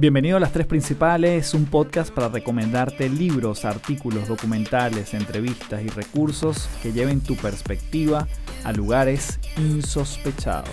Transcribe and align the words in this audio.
Bienvenido 0.00 0.38
a 0.38 0.40
Las 0.40 0.52
Tres 0.52 0.66
Principales, 0.66 1.52
un 1.52 1.66
podcast 1.66 2.10
para 2.10 2.30
recomendarte 2.30 3.10
libros, 3.10 3.66
artículos, 3.66 4.28
documentales, 4.28 5.12
entrevistas 5.12 5.82
y 5.82 5.88
recursos 5.88 6.70
que 6.82 6.94
lleven 6.94 7.20
tu 7.20 7.36
perspectiva 7.36 8.26
a 8.64 8.72
lugares 8.72 9.38
insospechados. 9.58 10.70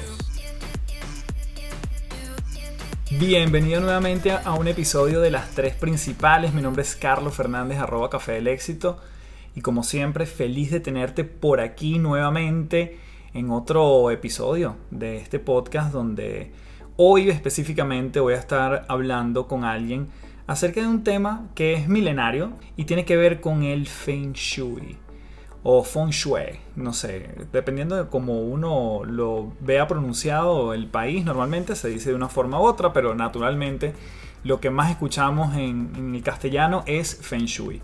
Bienvenido 3.20 3.82
nuevamente 3.82 4.32
a 4.32 4.54
un 4.54 4.70
episodio 4.70 5.20
de 5.20 5.30
Las 5.30 5.50
Tres 5.50 5.76
Principales. 5.76 6.54
Mi 6.54 6.62
nombre 6.62 6.84
es 6.84 6.96
Carlos 6.96 7.36
Fernández, 7.36 7.80
arroba 7.80 8.10
Café 8.10 8.32
del 8.32 8.48
Éxito. 8.48 8.98
Y 9.56 9.60
como 9.60 9.84
siempre, 9.84 10.26
feliz 10.26 10.72
de 10.72 10.80
tenerte 10.80 11.26
por 11.26 11.60
aquí 11.60 12.00
nuevamente 12.00 12.98
en 13.34 13.52
otro 13.52 14.10
episodio 14.10 14.78
de 14.90 15.18
este 15.18 15.40
podcast 15.40 15.92
donde 15.92 16.54
Hoy 17.00 17.30
específicamente 17.30 18.20
voy 18.20 18.34
a 18.34 18.38
estar 18.38 18.88
hablando 18.88 19.48
con 19.48 19.64
alguien 19.64 20.08
acerca 20.48 20.82
de 20.82 20.88
un 20.88 21.04
tema 21.04 21.48
que 21.54 21.76
es 21.76 21.88
milenario 21.88 22.54
y 22.76 22.86
tiene 22.86 23.06
que 23.06 23.16
ver 23.16 23.40
con 23.40 23.62
el 23.62 23.86
Feng 23.86 24.34
Shui 24.34 24.98
o 25.62 25.84
Feng 25.84 26.10
Shui, 26.10 26.60
no 26.76 26.94
sé, 26.94 27.36
dependiendo 27.52 27.96
de 27.96 28.10
cómo 28.10 28.42
uno 28.42 29.04
lo 29.06 29.54
vea 29.60 29.88
pronunciado 29.88 30.74
el 30.74 30.88
país, 30.88 31.24
normalmente 31.24 31.76
se 31.76 31.88
dice 31.88 32.10
de 32.10 32.16
una 32.16 32.30
forma 32.30 32.60
u 32.60 32.64
otra, 32.64 32.94
pero 32.94 33.14
naturalmente 33.14 33.94
lo 34.44 34.60
que 34.60 34.72
más 34.72 34.90
escuchamos 34.90 35.56
en, 35.56 36.16
el 36.16 36.24
castellano 36.24 36.84
es 36.88 37.16
Feng 37.22 37.46
Shui. 37.46 37.80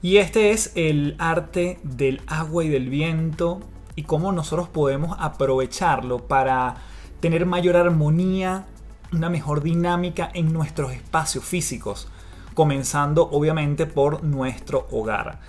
Y 0.00 0.16
este 0.16 0.52
es 0.52 0.72
el 0.74 1.16
arte 1.18 1.80
del 1.82 2.22
agua 2.28 2.64
y 2.64 2.70
del 2.70 2.88
viento 2.88 3.60
y 3.94 4.04
cómo 4.04 4.32
nosotros 4.32 4.70
podemos 4.70 5.14
aprovecharlo 5.20 6.26
para 6.28 6.93
tener 7.24 7.46
mayor 7.46 7.78
armonía, 7.78 8.66
una 9.10 9.30
mejor 9.30 9.62
dinámica 9.62 10.30
en 10.34 10.52
nuestros 10.52 10.92
espacios 10.92 11.42
físicos, 11.42 12.06
comenzando 12.52 13.30
obviamente 13.30 13.86
por 13.86 14.22
nuestro 14.22 14.86
hogar. 14.90 15.40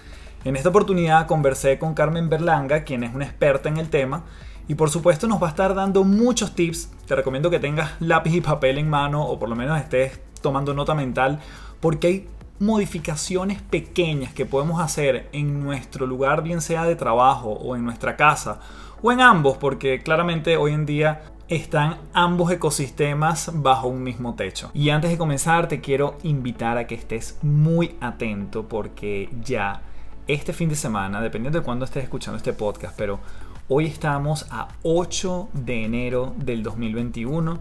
En 0.46 0.56
esta 0.56 0.70
oportunidad 0.70 1.28
conversé 1.28 1.78
con 1.78 1.94
Carmen 1.94 2.30
Berlanga, 2.30 2.86
quien 2.86 3.04
es 3.04 3.14
una 3.14 3.26
experta 3.26 3.68
en 3.68 3.76
el 3.76 3.90
tema, 3.90 4.24
y 4.70 4.76
por 4.76 4.90
supuesto 4.90 5.28
nos 5.28 5.44
va 5.44 5.48
a 5.48 5.50
estar 5.50 5.76
dando 5.76 6.06
muchos 6.06 6.56
tips. 6.56 6.92
Te 7.08 7.14
recomiendo 7.14 7.50
que 7.50 7.60
tengas 7.60 7.92
lápiz 8.00 8.34
y 8.34 8.40
papel 8.40 8.78
en 8.78 8.90
mano 8.90 9.26
o 9.26 9.38
por 9.38 9.50
lo 9.50 9.58
menos 9.58 9.78
estés 9.78 10.22
tomando 10.42 10.74
nota 10.74 10.96
mental, 10.96 11.42
porque 11.82 12.08
hay 12.08 12.30
modificaciones 12.58 13.62
pequeñas 13.62 14.34
que 14.34 14.46
podemos 14.46 14.80
hacer 14.80 15.28
en 15.34 15.62
nuestro 15.62 16.08
lugar, 16.08 16.42
bien 16.42 16.62
sea 16.62 16.86
de 16.86 16.96
trabajo 16.96 17.50
o 17.50 17.76
en 17.76 17.84
nuestra 17.84 18.16
casa, 18.16 18.62
o 19.02 19.12
en 19.12 19.20
ambos, 19.20 19.58
porque 19.58 20.02
claramente 20.02 20.56
hoy 20.56 20.72
en 20.72 20.86
día 20.86 21.35
están 21.48 22.00
ambos 22.14 22.52
ecosistemas 22.52 23.52
bajo 23.54 23.88
un 23.88 24.02
mismo 24.02 24.34
techo. 24.34 24.72
Y 24.74 24.90
antes 24.90 25.12
de 25.12 25.18
comenzar 25.18 25.68
te 25.68 25.80
quiero 25.80 26.18
invitar 26.24 26.78
a 26.78 26.88
que 26.88 26.96
estés 26.96 27.38
muy 27.44 27.96
atento 28.02 28.68
porque 28.68 29.30
ya 29.44 29.82
este 30.28 30.54
fin 30.54 30.70
de 30.70 30.76
semana, 30.76 31.22
dependiendo 31.22 31.60
de 31.60 31.66
cuándo 31.66 31.86
estés 31.86 32.04
escuchando 32.04 32.38
este 32.38 32.54
podcast, 32.54 32.98
pero 32.98 33.20
hoy 33.68 33.86
estamos 33.86 34.48
a 34.50 34.70
8 34.82 35.50
de 35.54 35.86
enero 35.86 36.34
del 36.38 36.64
2021, 36.64 37.60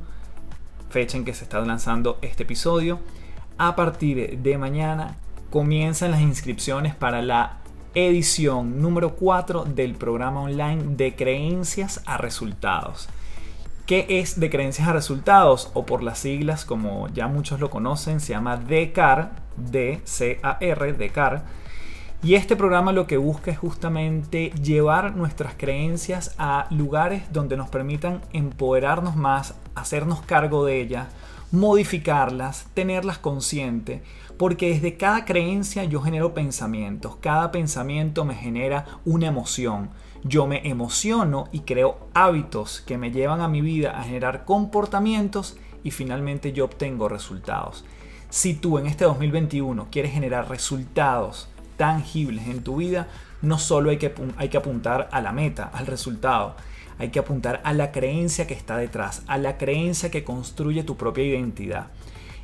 fecha 0.89 1.19
en 1.19 1.25
que 1.27 1.35
se 1.35 1.45
está 1.45 1.61
lanzando 1.61 2.19
este 2.23 2.45
episodio. 2.45 3.01
A 3.59 3.77
partir 3.77 4.39
de 4.39 4.59
mañana 4.59 5.17
comienzan 5.51 6.11
las 6.11 6.23
inscripciones 6.23 6.95
para 6.95 7.21
la 7.21 7.59
edición 7.95 8.81
número 8.81 9.15
4 9.15 9.67
del 9.67 9.95
programa 9.95 10.41
online 10.41 10.97
de 10.97 11.15
creencias 11.15 12.03
a 12.07 12.17
resultados. 12.17 13.09
¿Qué 13.87 14.07
es 14.09 14.41
de 14.41 14.49
creencias 14.49 14.89
a 14.89 14.95
resultados? 14.95 15.71
O 15.75 15.85
por 15.85 16.03
las 16.03 16.19
siglas, 16.21 16.65
como 16.65 17.09
ya 17.09 17.29
muchos 17.29 17.61
lo 17.61 17.69
conocen, 17.69 18.19
se 18.19 18.33
llama 18.33 18.57
D-C-A-R, 18.57 19.43
DCAR. 20.95 21.45
Y 22.23 22.35
este 22.37 22.57
programa 22.57 22.93
lo 22.93 23.07
que 23.07 23.19
busca 23.19 23.51
es 23.51 23.59
justamente 23.59 24.53
llevar 24.53 25.15
nuestras 25.15 25.53
creencias 25.55 26.35
a 26.39 26.67
lugares 26.71 27.25
donde 27.31 27.59
nos 27.59 27.69
permitan 27.69 28.23
empoderarnos 28.33 29.17
más, 29.17 29.55
hacernos 29.75 30.23
cargo 30.23 30.65
de 30.65 30.81
ellas, 30.81 31.09
modificarlas, 31.53 32.69
tenerlas 32.73 33.19
consciente, 33.19 34.03
porque 34.39 34.71
desde 34.71 34.97
cada 34.97 35.27
creencia 35.27 35.85
yo 35.85 36.01
genero 36.01 36.33
pensamientos, 36.33 37.17
cada 37.17 37.53
pensamiento 37.53 38.25
me 38.25 38.35
genera 38.35 38.87
una 39.05 39.27
emoción 39.27 39.91
yo 40.25 40.47
me 40.47 40.67
emociono 40.67 41.49
y 41.53 41.61
creo 41.61 42.09
hábitos 42.15 42.81
que 42.81 42.97
me 42.97 43.11
llevan 43.11 43.43
a 43.43 43.49
mi 43.49 43.61
vida 43.61 43.99
a 43.99 44.05
generar 44.05 44.47
comportamientos 44.47 45.57
y 45.85 45.91
finalmente 45.91 46.53
yo 46.53 46.65
obtengo 46.65 47.09
resultados. 47.11 47.85
Si 48.31 48.55
tú 48.55 48.79
en 48.79 48.87
este 48.87 49.05
2021 49.05 49.89
quieres 49.91 50.13
generar 50.13 50.49
resultados 50.49 51.49
tangibles 51.77 52.49
en 52.49 52.65
tu 52.65 52.77
vida, 52.77 53.07
no 53.43 53.59
solo 53.59 53.91
hay 53.91 53.99
que, 53.99 54.15
hay 54.39 54.49
que 54.49 54.57
apuntar 54.57 55.09
a 55.13 55.21
la 55.21 55.33
meta, 55.33 55.71
al 55.75 55.87
resultado, 55.87 56.57
hay 56.99 57.11
que 57.11 57.19
apuntar 57.19 57.61
a 57.63 57.75
la 57.75 57.93
creencia 57.93 58.47
que 58.47 58.55
está 58.55 58.79
detrás, 58.79 59.23
a 59.27 59.37
la 59.37 59.59
creencia 59.59 60.11
que 60.11 60.25
construye 60.25 60.85
tu 60.85 60.97
propia 60.97 61.25
identidad. 61.25 61.89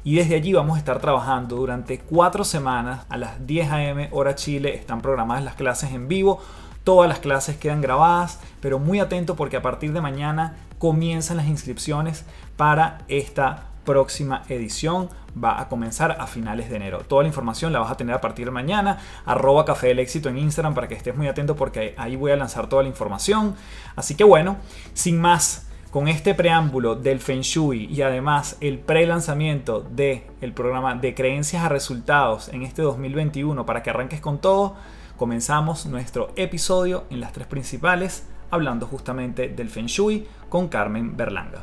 Y 0.05 0.17
desde 0.17 0.35
allí 0.35 0.53
vamos 0.53 0.77
a 0.77 0.79
estar 0.79 1.01
trabajando 1.01 1.57
durante 1.57 1.99
cuatro 1.99 2.45
semanas 2.45 3.07
a 3.09 3.17
las 3.17 3.47
10 3.47 3.71
a.m. 3.71 4.09
hora 4.13 4.35
Chile. 4.35 4.75
Están 4.75 5.03
programadas 5.03 5.45
las 5.45 5.55
clases 5.57 5.93
en 5.93 6.09
vivo 6.09 6.41
Todas 6.85 7.09
las 7.09 7.19
clases 7.19 7.57
quedan 7.57 7.81
grabadas, 7.81 8.41
pero 8.61 8.79
muy 8.79 9.01
atento 9.01 9.37
porque 9.37 9.57
a 9.57 9.63
partir 9.63 9.93
de 9.93 10.01
mañana 10.01 10.57
comienzan 10.79 11.37
las 11.37 11.47
inscripciones 11.47 12.25
para 12.57 12.99
esta 13.09 13.67
próxima 13.85 14.43
edición. 14.49 15.11
Va 15.33 15.61
a 15.61 15.69
comenzar 15.69 16.17
a 16.19 16.27
finales 16.27 16.71
de 16.71 16.77
enero. 16.77 17.01
Toda 17.07 17.23
la 17.23 17.29
información 17.29 17.73
la 17.73 17.81
vas 17.81 17.91
a 17.91 17.97
tener 17.97 18.15
a 18.15 18.21
partir 18.21 18.47
de 18.47 18.51
mañana. 18.51 18.99
Arroba 19.27 19.65
Café 19.65 19.89
del 19.89 19.99
Éxito 19.99 20.29
en 20.29 20.39
Instagram 20.39 20.75
para 20.75 20.89
que 20.89 20.95
estés 20.95 21.15
muy 21.15 21.29
atento 21.29 21.55
porque 21.55 21.95
ahí 21.99 22.17
voy 22.17 22.33
a 22.33 22.37
lanzar 22.37 22.69
toda 22.69 22.83
la 22.83 22.89
información. 22.89 23.55
Así 23.95 24.15
que 24.17 24.25
bueno, 24.25 24.57
sin 24.95 25.21
más, 25.21 25.69
con 25.91 26.09
este 26.09 26.35
preámbulo 26.35 26.95
del 26.95 27.21
Feng 27.21 27.43
Shui 27.43 27.87
y 27.87 28.03
además 28.03 28.57
el 28.61 28.79
pre-lanzamiento 28.79 29.83
del 29.83 30.53
programa 30.55 30.95
de 30.95 31.15
creencias 31.15 31.65
a 31.65 31.69
resultados 31.69 32.49
en 32.49 32.63
este 32.63 32.83
2021 32.83 33.67
para 33.67 33.83
que 33.83 33.91
arranques 33.91 34.21
con 34.21 34.39
todo 34.39 34.77
comenzamos 35.21 35.85
nuestro 35.85 36.33
episodio 36.35 37.05
en 37.11 37.21
las 37.21 37.35
tres 37.35 37.47
principales, 37.47 38.27
hablando 38.51 38.87
justamente 38.87 39.51
del 39.51 39.69
Feng 39.69 39.85
Shui 39.85 40.27
con 40.49 40.69
Carmen 40.69 41.15
Berlanga. 41.15 41.63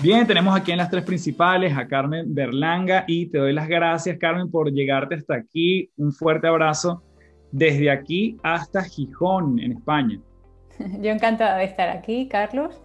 Bien, 0.00 0.26
tenemos 0.26 0.56
aquí 0.56 0.72
en 0.72 0.78
las 0.78 0.88
tres 0.88 1.04
principales 1.04 1.76
a 1.76 1.86
Carmen 1.86 2.34
Berlanga 2.34 3.04
y 3.06 3.26
te 3.26 3.36
doy 3.36 3.52
las 3.52 3.68
gracias, 3.68 4.16
Carmen, 4.18 4.50
por 4.50 4.72
llegarte 4.72 5.16
hasta 5.16 5.34
aquí. 5.34 5.90
Un 5.98 6.10
fuerte 6.10 6.46
abrazo 6.46 7.02
desde 7.52 7.90
aquí 7.90 8.38
hasta 8.42 8.82
Gijón, 8.82 9.58
en 9.58 9.72
España. 9.72 10.18
Yo 11.02 11.10
encantada 11.10 11.58
de 11.58 11.64
estar 11.64 11.90
aquí, 11.90 12.28
Carlos. 12.28 12.80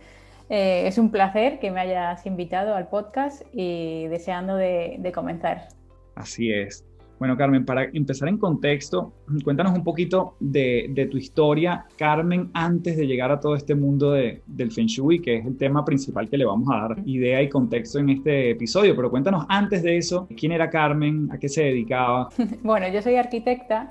Eh, 0.55 0.85
es 0.85 0.99
un 0.99 1.09
placer 1.09 1.57
que 1.57 1.71
me 1.71 1.79
hayas 1.79 2.27
invitado 2.27 2.75
al 2.75 2.87
podcast 2.87 3.41
y 3.53 4.05
deseando 4.05 4.55
de, 4.55 5.11
comenzar. 5.11 5.69
Así 6.13 6.51
es. 6.51 6.85
Bueno, 7.17 7.35
Carmen, 7.35 7.65
para 7.65 7.85
empezar 7.85 8.29
en 8.29 8.37
contexto, 8.37 9.13
cuéntanos 9.43 9.73
un 9.73 9.83
poquito 9.83 10.35
de, 10.39 11.07
tu 11.09 11.17
historia, 11.17 11.87
Carmen, 11.97 12.51
antes 12.53 12.97
de 12.97 13.07
llegar 13.07 13.31
a 13.31 13.39
todo 13.39 13.55
este 13.55 13.73
mundo 13.73 14.11
del 14.11 14.71
Feng 14.71 14.85
Shui, 14.85 15.23
que 15.23 15.37
es 15.37 15.45
el 15.47 15.57
tema 15.57 15.83
principal 15.83 16.29
que 16.29 16.37
le 16.37 16.45
vamos 16.45 16.69
a 16.71 16.87
dar 16.87 16.99
idea 17.03 17.41
y 17.41 17.49
contexto 17.49 17.97
en 17.97 18.11
este 18.11 18.51
episodio. 18.51 18.95
Pero 18.95 19.09
cuéntanos 19.09 19.47
antes 19.49 19.81
de 19.81 19.97
eso, 19.97 20.27
¿quién 20.37 20.51
era 20.51 20.69
Carmen? 20.69 21.29
¿A 21.31 21.39
qué 21.39 21.49
se 21.49 21.63
dedicaba? 21.63 22.29
bueno, 22.61 22.87
yo 22.89 23.01
soy 23.01 23.15
arquitecta 23.15 23.89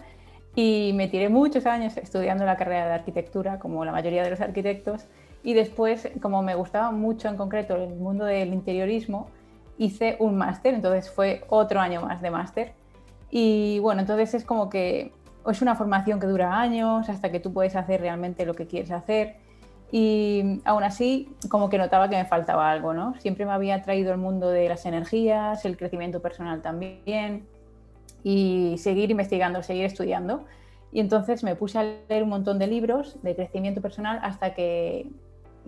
y 0.55 0.93
me 0.95 1.09
tiré 1.09 1.29
muchos 1.29 1.67
años 1.67 1.97
estudiando 1.97 2.45
la 2.45 2.57
carrera 2.57 2.87
de 2.87 2.93
arquitectura, 2.93 3.59
como 3.59 3.85
la 3.85 3.91
mayoría 3.91 4.23
de 4.23 4.31
los 4.31 4.41
arquitectos. 4.41 5.09
Y 5.43 5.55
después, 5.55 6.09
como 6.21 6.43
me 6.43 6.55
gustaba 6.55 6.91
mucho 6.91 7.29
en 7.29 7.37
concreto 7.37 7.77
el 7.77 7.95
mundo 7.95 8.25
del 8.25 8.53
interiorismo, 8.53 9.29
hice 9.79 10.17
un 10.21 10.37
máster, 10.37 10.75
entonces 10.75 11.11
fue 11.11 11.45
otro 11.49 11.81
año 11.81 12.03
más 12.03 12.23
de 12.23 12.31
máster. 12.31 12.73
Y 13.31 13.79
bueno, 13.81 14.03
entonces 14.03 14.35
es 14.35 14.45
como 14.45 14.69
que 14.69 15.13
es 15.51 15.63
una 15.63 15.75
formación 15.75 16.21
que 16.21 16.27
dura 16.27 16.61
años 16.61 17.09
hasta 17.09 17.33
que 17.33 17.41
tú 17.41 17.53
puedes 17.53 17.75
hacer 17.75 18.01
realmente 18.01 18.47
lo 18.47 18.55
que 18.55 18.67
quieres 18.67 18.93
hacer. 18.93 19.37
Y 19.91 20.61
aún 20.65 20.85
así, 20.85 21.35
como 21.51 21.69
que 21.69 21.77
notaba 21.77 22.09
que 22.09 22.17
me 22.17 22.25
faltaba 22.25 22.71
algo, 22.71 22.95
¿no? 22.95 23.15
Siempre 23.21 23.45
me 23.45 23.53
había 23.53 23.83
traído 23.83 24.13
el 24.13 24.19
mundo 24.19 24.49
de 24.49 24.69
las 24.69 24.87
energías, 24.87 25.65
el 25.65 25.77
crecimiento 25.77 26.23
personal 26.23 26.63
también, 26.63 27.47
y 28.23 28.77
seguir 28.79 29.11
investigando, 29.11 29.63
seguir 29.63 29.85
estudiando. 29.85 30.45
Y 30.93 31.01
entonces 31.01 31.43
me 31.43 31.57
puse 31.57 31.79
a 31.79 31.83
leer 31.83 32.23
un 32.23 32.31
montón 32.31 32.59
de 32.59 32.67
libros 32.67 33.19
de 33.23 33.35
crecimiento 33.35 33.81
personal 33.81 34.19
hasta 34.23 34.55
que 34.55 35.09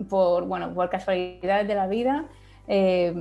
por, 0.09 0.45
bueno, 0.45 0.73
por 0.73 0.89
casualidades 0.89 1.67
de 1.67 1.75
la 1.75 1.87
vida, 1.87 2.25
eh, 2.67 3.13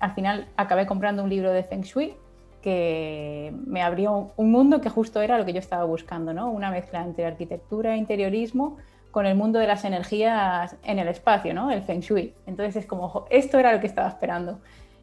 al 0.00 0.12
final 0.14 0.48
acabé 0.56 0.86
comprando 0.86 1.22
un 1.22 1.30
libro 1.30 1.52
de 1.52 1.62
Feng 1.62 1.82
Shui 1.82 2.14
que 2.62 3.52
me 3.66 3.82
abrió 3.82 4.32
un 4.36 4.50
mundo 4.50 4.80
que 4.80 4.88
justo 4.88 5.20
era 5.22 5.38
lo 5.38 5.44
que 5.44 5.52
yo 5.52 5.60
estaba 5.60 5.84
buscando, 5.84 6.32
¿no? 6.32 6.50
Una 6.50 6.70
mezcla 6.70 7.02
entre 7.02 7.24
arquitectura 7.24 7.94
e 7.94 7.98
interiorismo 7.98 8.76
con 9.10 9.26
el 9.26 9.36
mundo 9.36 9.58
de 9.58 9.66
las 9.66 9.84
energías 9.84 10.76
en 10.84 10.98
el 10.98 11.08
espacio, 11.08 11.54
¿no? 11.54 11.70
El 11.70 11.82
Feng 11.82 12.00
Shui. 12.00 12.34
Entonces 12.46 12.76
es 12.76 12.86
como, 12.86 13.26
esto 13.30 13.58
era 13.58 13.72
lo 13.72 13.80
que 13.80 13.86
estaba 13.86 14.08
esperando. 14.08 14.58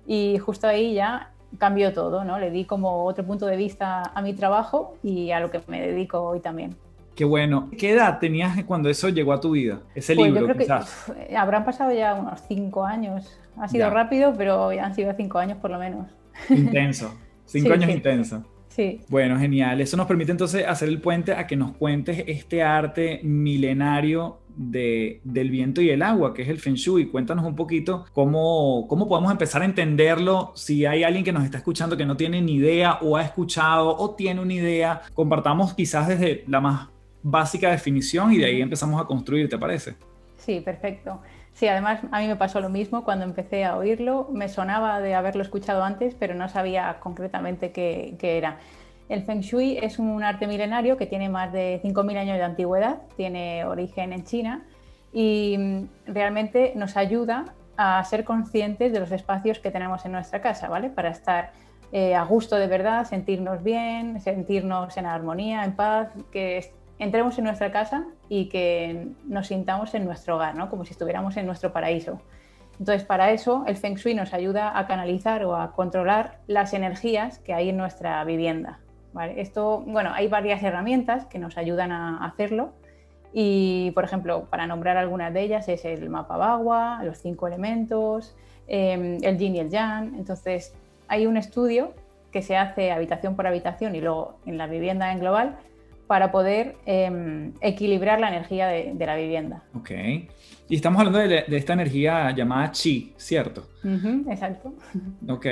Y 0.06 0.38
justo 0.38 0.68
ahí 0.68 0.94
ya 0.94 1.31
cambió 1.57 1.94
todo, 1.94 2.24
¿no? 2.24 2.39
Le 2.39 2.51
di 2.51 2.66
como 2.66 3.06
otro 3.06 3.25
punto 3.25 3.45
de 3.45 3.56
vista 3.56 4.12
a 4.13 4.21
mi 4.21 4.33
trabajo 4.33 4.95
y 5.01 5.31
a 5.31 5.39
lo 5.39 5.50
que 5.50 5.62
me 5.68 5.81
dedico 5.81 6.21
hoy 6.21 6.39
también. 6.39 6.75
Qué 7.16 7.24
bueno. 7.24 7.70
¿Qué 7.78 7.92
edad 7.92 8.20
tenías 8.20 8.62
cuando 8.66 8.90
eso 8.90 9.10
llegó 9.10 9.32
a 9.34 9.40
tu 9.40 9.52
vida? 9.52 9.82
Ese 9.96 10.16
pues 10.16 10.28
libro, 10.28 10.48
yo 10.48 10.54
creo 10.54 10.68
que 10.68 11.36
habrán 11.36 11.64
pasado 11.64 11.92
ya 11.94 12.14
unos 12.14 12.42
cinco 12.48 12.86
años. 12.86 13.40
Ha 13.58 13.70
sido 13.70 13.90
rápido, 13.90 14.34
pero 14.38 14.74
ya 14.74 14.86
han 14.86 14.94
sido 14.94 15.14
cinco 15.16 15.40
años 15.40 15.58
por 15.60 15.72
lo 15.72 15.80
menos. 15.80 16.08
Intenso. 16.50 17.16
Cinco 17.48 17.74
años 17.74 17.92
intenso. 17.92 18.44
Sí. 18.70 19.02
Bueno, 19.08 19.38
genial. 19.38 19.80
Eso 19.80 19.96
nos 19.98 20.08
permite 20.08 20.32
entonces 20.32 20.66
hacer 20.68 20.90
el 20.90 21.00
puente 21.00 21.34
a 21.34 21.46
que 21.46 21.56
nos 21.56 21.74
cuentes 21.78 22.24
este 22.26 22.64
arte 22.64 23.20
milenario 23.22 24.40
de, 24.56 25.22
del 25.24 25.52
viento 25.52 25.80
y 25.80 25.92
el 25.92 26.02
agua, 26.02 26.34
que 26.34 26.42
es 26.42 26.50
el 26.50 26.60
Feng 26.60 26.74
Shui. 26.74 27.06
Cuéntanos 27.06 27.46
un 27.46 27.56
poquito 27.56 28.06
cómo, 28.14 28.88
cómo 28.90 29.08
podemos 29.08 29.32
empezar 29.32 29.62
a 29.62 29.66
entenderlo. 29.66 30.54
Si 30.56 30.88
hay 30.88 31.04
alguien 31.04 31.24
que 31.24 31.32
nos 31.32 31.44
está 31.44 31.58
escuchando 31.58 31.96
que 31.96 32.06
no 32.06 32.18
tiene 32.18 32.42
ni 32.42 32.56
idea 32.56 32.98
o 33.02 33.16
ha 33.16 33.22
escuchado 33.22 33.96
o 33.96 34.16
tiene 34.16 34.42
una 34.42 34.54
idea, 34.54 35.02
compartamos 35.14 35.76
quizás 35.76 36.08
desde 36.08 36.44
la 36.48 36.62
más 36.62 36.90
básica 37.25 37.72
definición 37.72 38.31
y 38.31 38.38
de 38.38 38.45
ahí 38.45 38.62
empezamos 38.62 39.01
a 39.01 39.06
construir, 39.06 39.50
¿te 39.50 39.57
parece? 39.57 39.95
Sí, 40.38 40.62
perfecto. 40.62 41.22
Sí, 41.54 41.68
además 41.68 42.01
a 42.12 42.19
mí 42.19 42.27
me 42.27 42.36
pasó 42.36 42.60
lo 42.60 42.69
mismo 42.69 43.04
cuando 43.04 43.25
empecé 43.25 43.66
a 43.66 43.77
oírlo. 43.77 44.30
Me 44.31 44.48
sonaba 44.48 45.00
de 45.00 45.16
haberlo 45.16 45.42
escuchado 45.42 45.83
antes, 45.83 46.13
pero 46.13 46.36
no 46.36 46.48
sabía 46.50 46.98
concretamente 47.00 47.72
qué, 47.72 48.16
era. 48.22 48.60
El 49.10 49.24
Feng 49.24 49.39
Shui 49.42 49.77
es 49.81 49.98
un 49.98 50.24
arte 50.24 50.45
milenario 50.45 50.98
que 50.98 51.07
tiene 51.07 51.27
más 51.30 51.51
de 51.51 51.81
5.000 51.83 52.18
años 52.18 52.38
de 52.38 52.44
antigüedad, 52.44 53.01
tiene 53.18 53.66
origen 53.66 54.13
en 54.13 54.24
China 54.24 54.63
y 55.12 55.56
mm, 55.57 56.13
realmente 56.13 56.74
nos 56.75 56.95
ayuda 56.95 57.54
a 57.78 58.04
ser 58.04 58.24
conscientes 58.24 58.94
de 58.94 59.00
los 59.00 59.12
espacios 59.12 59.60
que 59.60 59.71
tenemos 59.71 60.06
en 60.06 60.12
nuestra 60.12 60.42
casa, 60.42 60.69
¿vale? 60.69 60.89
Para 60.89 61.10
estar 61.10 61.54
eh, 61.92 62.13
a 62.13 62.24
gusto 62.24 62.56
de 62.57 62.68
verdad, 62.68 63.06
sentirnos 63.06 63.63
bien, 63.63 64.19
sentirnos 64.21 64.95
en 64.98 65.06
armonía, 65.06 65.63
en 65.63 65.75
paz, 65.75 66.10
que 66.31 66.57
entremos 67.00 67.38
en 67.38 67.44
nuestra 67.44 67.71
casa 67.71 68.06
y 68.30 68.45
que 68.45 69.09
nos 69.25 69.47
sintamos 69.47 69.94
en 69.94 70.06
nuestro 70.06 70.36
hogar, 70.36 70.56
¿no? 70.56 70.69
como 70.69 70.86
si 70.86 70.92
estuviéramos 70.92 71.38
en 71.38 71.45
nuestro 71.45 71.74
paraíso. 71.74 72.21
Entonces, 72.80 73.06
para 73.06 73.31
eso, 73.31 73.63
el 73.68 73.77
Feng 73.77 73.95
Shui 73.95 74.13
nos 74.15 74.33
ayuda 74.33 74.77
a 74.77 74.86
canalizar 74.86 75.45
o 75.45 75.56
a 75.56 75.71
controlar 75.71 76.39
las 76.47 76.74
energías 76.74 77.39
que 77.39 77.53
hay 77.53 77.69
en 77.69 77.77
nuestra 77.77 78.24
vivienda. 78.25 78.80
Esto, 79.38 79.81
bueno, 79.88 80.12
hay 80.13 80.27
varias 80.27 80.62
herramientas 80.62 81.25
que 81.25 81.39
nos 81.39 81.57
ayudan 81.57 81.94
a 81.94 82.25
hacerlo. 82.25 82.74
Y, 83.31 83.92
por 83.92 84.03
ejemplo, 84.03 84.47
para 84.50 84.68
nombrar 84.68 84.97
algunas 84.97 85.33
de 85.33 85.42
ellas 85.42 85.69
es 85.69 85.86
el 85.86 86.09
mapa 86.09 86.36
Bagua, 86.36 87.01
los 87.03 87.18
cinco 87.19 87.47
elementos, 87.47 88.36
em, 88.68 89.19
el 89.21 89.38
yin 89.38 89.56
y 89.56 89.59
el 89.59 89.69
yang. 89.69 90.15
Entonces, 90.15 90.74
hay 91.07 91.27
un 91.27 91.38
estudio 91.38 91.94
que 92.31 92.42
se 92.42 92.57
hace 92.57 92.92
habitación 92.92 93.38
por 93.38 93.47
habitación 93.47 93.95
y 93.95 94.01
luego 94.01 94.38
en 94.45 94.57
la 94.57 94.68
vivienda 94.68 95.13
en 95.13 95.19
global 95.19 95.57
para 96.07 96.31
poder 96.31 96.75
em, 96.86 97.54
equilibrar 97.62 98.19
la 98.19 98.30
energía 98.30 98.68
de, 98.68 99.06
la 99.06 99.16
vivienda. 99.16 99.63
Ok. 99.74 99.92
Y 100.68 100.75
estamos 100.75 101.00
hablando 101.00 101.19
de, 101.19 101.46
esta 101.50 101.74
energía 101.74 102.31
llamada 102.31 102.72
chi, 102.72 103.13
¿cierto? 103.18 103.68
exacto. 104.30 104.74
Ok. 105.28 105.46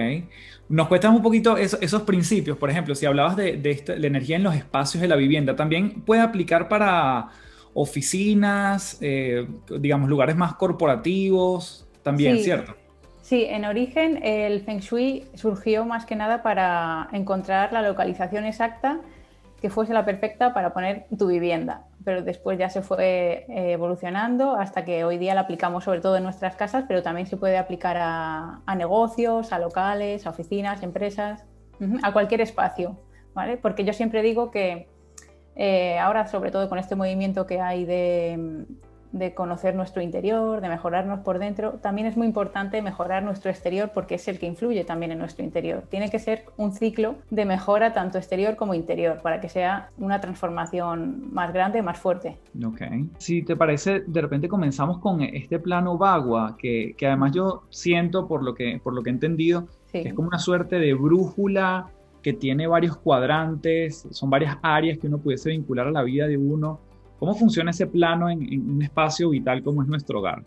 Nos 0.69 0.87
cuestan 0.87 1.15
un 1.15 1.21
poquito 1.21 1.57
esos 1.57 2.01
principios. 2.03 2.57
Por 2.57 2.69
ejemplo, 2.69 2.95
si 2.95 3.05
hablabas 3.05 3.35
de, 3.35 3.83
la 3.97 4.07
energía 4.07 4.35
en 4.35 4.43
los 4.43 4.55
espacios 4.55 5.01
de 5.01 5.07
la 5.07 5.15
vivienda, 5.15 5.55
también 5.55 6.01
puede 6.01 6.21
aplicar 6.21 6.67
para 6.67 7.29
oficinas, 7.73 8.97
eh, 9.01 9.47
digamos, 9.79 10.09
lugares 10.09 10.35
más 10.35 10.53
corporativos, 10.55 11.87
también, 12.03 12.37
¿cierto? 12.39 12.75
Sí, 13.21 13.45
en 13.45 13.65
origen 13.65 14.19
el 14.21 14.61
Feng 14.61 14.79
Shui 14.79 15.23
surgió 15.33 15.85
más 15.85 16.05
que 16.05 16.15
nada 16.15 16.43
para 16.43 17.07
encontrar 17.13 17.71
la 17.71 17.81
localización 17.81 18.45
exacta 18.45 18.99
que 19.63 19.69
fuese 19.69 19.93
la 19.93 20.03
perfecta 20.03 20.53
para 20.53 20.73
poner 20.73 21.05
tu 21.17 21.27
vivienda. 21.27 21.85
Pero 22.03 22.21
después 22.21 22.59
ya 22.59 22.69
se 22.69 22.81
fue 22.81 23.45
eh, 23.47 23.71
evolucionando 23.71 24.57
hasta 24.57 24.83
que 24.83 25.05
hoy 25.05 25.17
día 25.17 25.35
la 25.35 25.41
aplicamos 25.41 25.85
sobre 25.85 26.01
todo 26.01 26.17
en 26.17 26.23
nuestras 26.23 26.57
casas, 26.57 26.83
pero 26.85 27.01
también 27.01 27.27
se 27.27 27.37
puede 27.37 27.57
aplicar 27.57 27.95
a, 27.97 28.61
negocios, 28.75 29.53
a 29.53 29.59
locales, 29.59 30.27
a 30.27 30.31
oficinas, 30.31 30.83
empresas, 30.83 31.45
a 32.01 32.11
cualquier 32.11 32.41
espacio. 32.41 32.99
¿vale? 33.33 33.55
Porque 33.55 33.85
yo 33.85 33.93
siempre 33.93 34.21
digo 34.21 34.51
que 34.51 34.89
eh, 35.55 35.97
ahora, 35.97 36.27
sobre 36.27 36.51
todo 36.51 36.67
con 36.67 36.77
este 36.77 36.97
movimiento 36.97 37.47
que 37.47 37.61
hay 37.61 37.85
de 37.85 38.65
de 39.13 39.33
conocer 39.33 39.75
nuestro 39.75 40.01
interior, 40.01 40.59
de 40.59 40.67
mejorarnos 40.67 41.19
por 41.19 41.39
dentro, 41.39 41.73
también 41.73 42.07
es 42.07 42.17
muy 42.17 42.27
importante 42.27 42.81
mejorar 42.81 43.23
nuestro 43.23 43.51
exterior 43.51 43.91
porque 43.93 44.15
es 44.15 44.27
el 44.27 44.39
que 44.39 44.47
influye 44.47 44.83
también 44.83 45.11
en 45.11 45.19
nuestro 45.19 45.45
interior. 45.45 45.83
Tiene 45.89 46.09
que 46.09 46.19
ser 46.19 46.45
un 46.57 46.73
ciclo 46.73 47.15
de 47.29 47.45
mejora 47.45 47.93
tanto 47.93 48.17
exterior 48.17 48.55
como 48.55 48.73
interior 48.73 49.21
para 49.21 49.39
que 49.39 49.49
sea 49.49 49.91
una 49.99 50.19
transformación 50.19 51.31
más 51.31 51.53
grande, 51.53 51.81
más 51.83 51.99
fuerte. 51.99 52.39
Ok. 52.65 52.81
Si 53.19 53.43
te 53.43 53.55
parece, 53.55 54.01
de 54.05 54.21
repente 54.21 54.49
comenzamos 54.49 54.97
con 54.97 55.21
este 55.21 55.59
plano 55.59 55.97
Bagua, 55.97 56.57
que, 56.57 56.95
que 56.97 57.05
además 57.05 57.33
yo 57.33 57.63
siento, 57.69 58.27
por 58.27 58.43
lo 58.43 58.55
que, 58.55 58.81
por 58.83 58.95
lo 58.95 59.03
que 59.03 59.11
he 59.11 59.13
entendido, 59.13 59.67
que 59.91 60.09
es 60.09 60.13
como 60.15 60.27
una 60.27 60.39
suerte 60.39 60.79
de 60.79 60.95
brújula 60.95 61.91
que 62.23 62.33
tiene 62.33 62.65
varios 62.65 62.97
cuadrantes, 62.97 64.07
son 64.09 64.31
varias 64.31 64.57
áreas 64.63 64.97
que 64.97 65.05
uno 65.05 65.19
pudiese 65.19 65.49
vincular 65.49 65.85
a 65.87 65.91
la 65.91 66.01
vida 66.01 66.25
de 66.25 66.37
uno 66.37 66.79
¿Cómo 67.19 67.35
funciona 67.35 67.71
ese 67.71 67.87
plano 67.87 68.29
en, 68.29 68.39
un 68.69 68.81
espacio 68.81 69.29
vital 69.29 69.63
como 69.63 69.81
es 69.81 69.87
nuestro 69.87 70.19
hogar? 70.19 70.43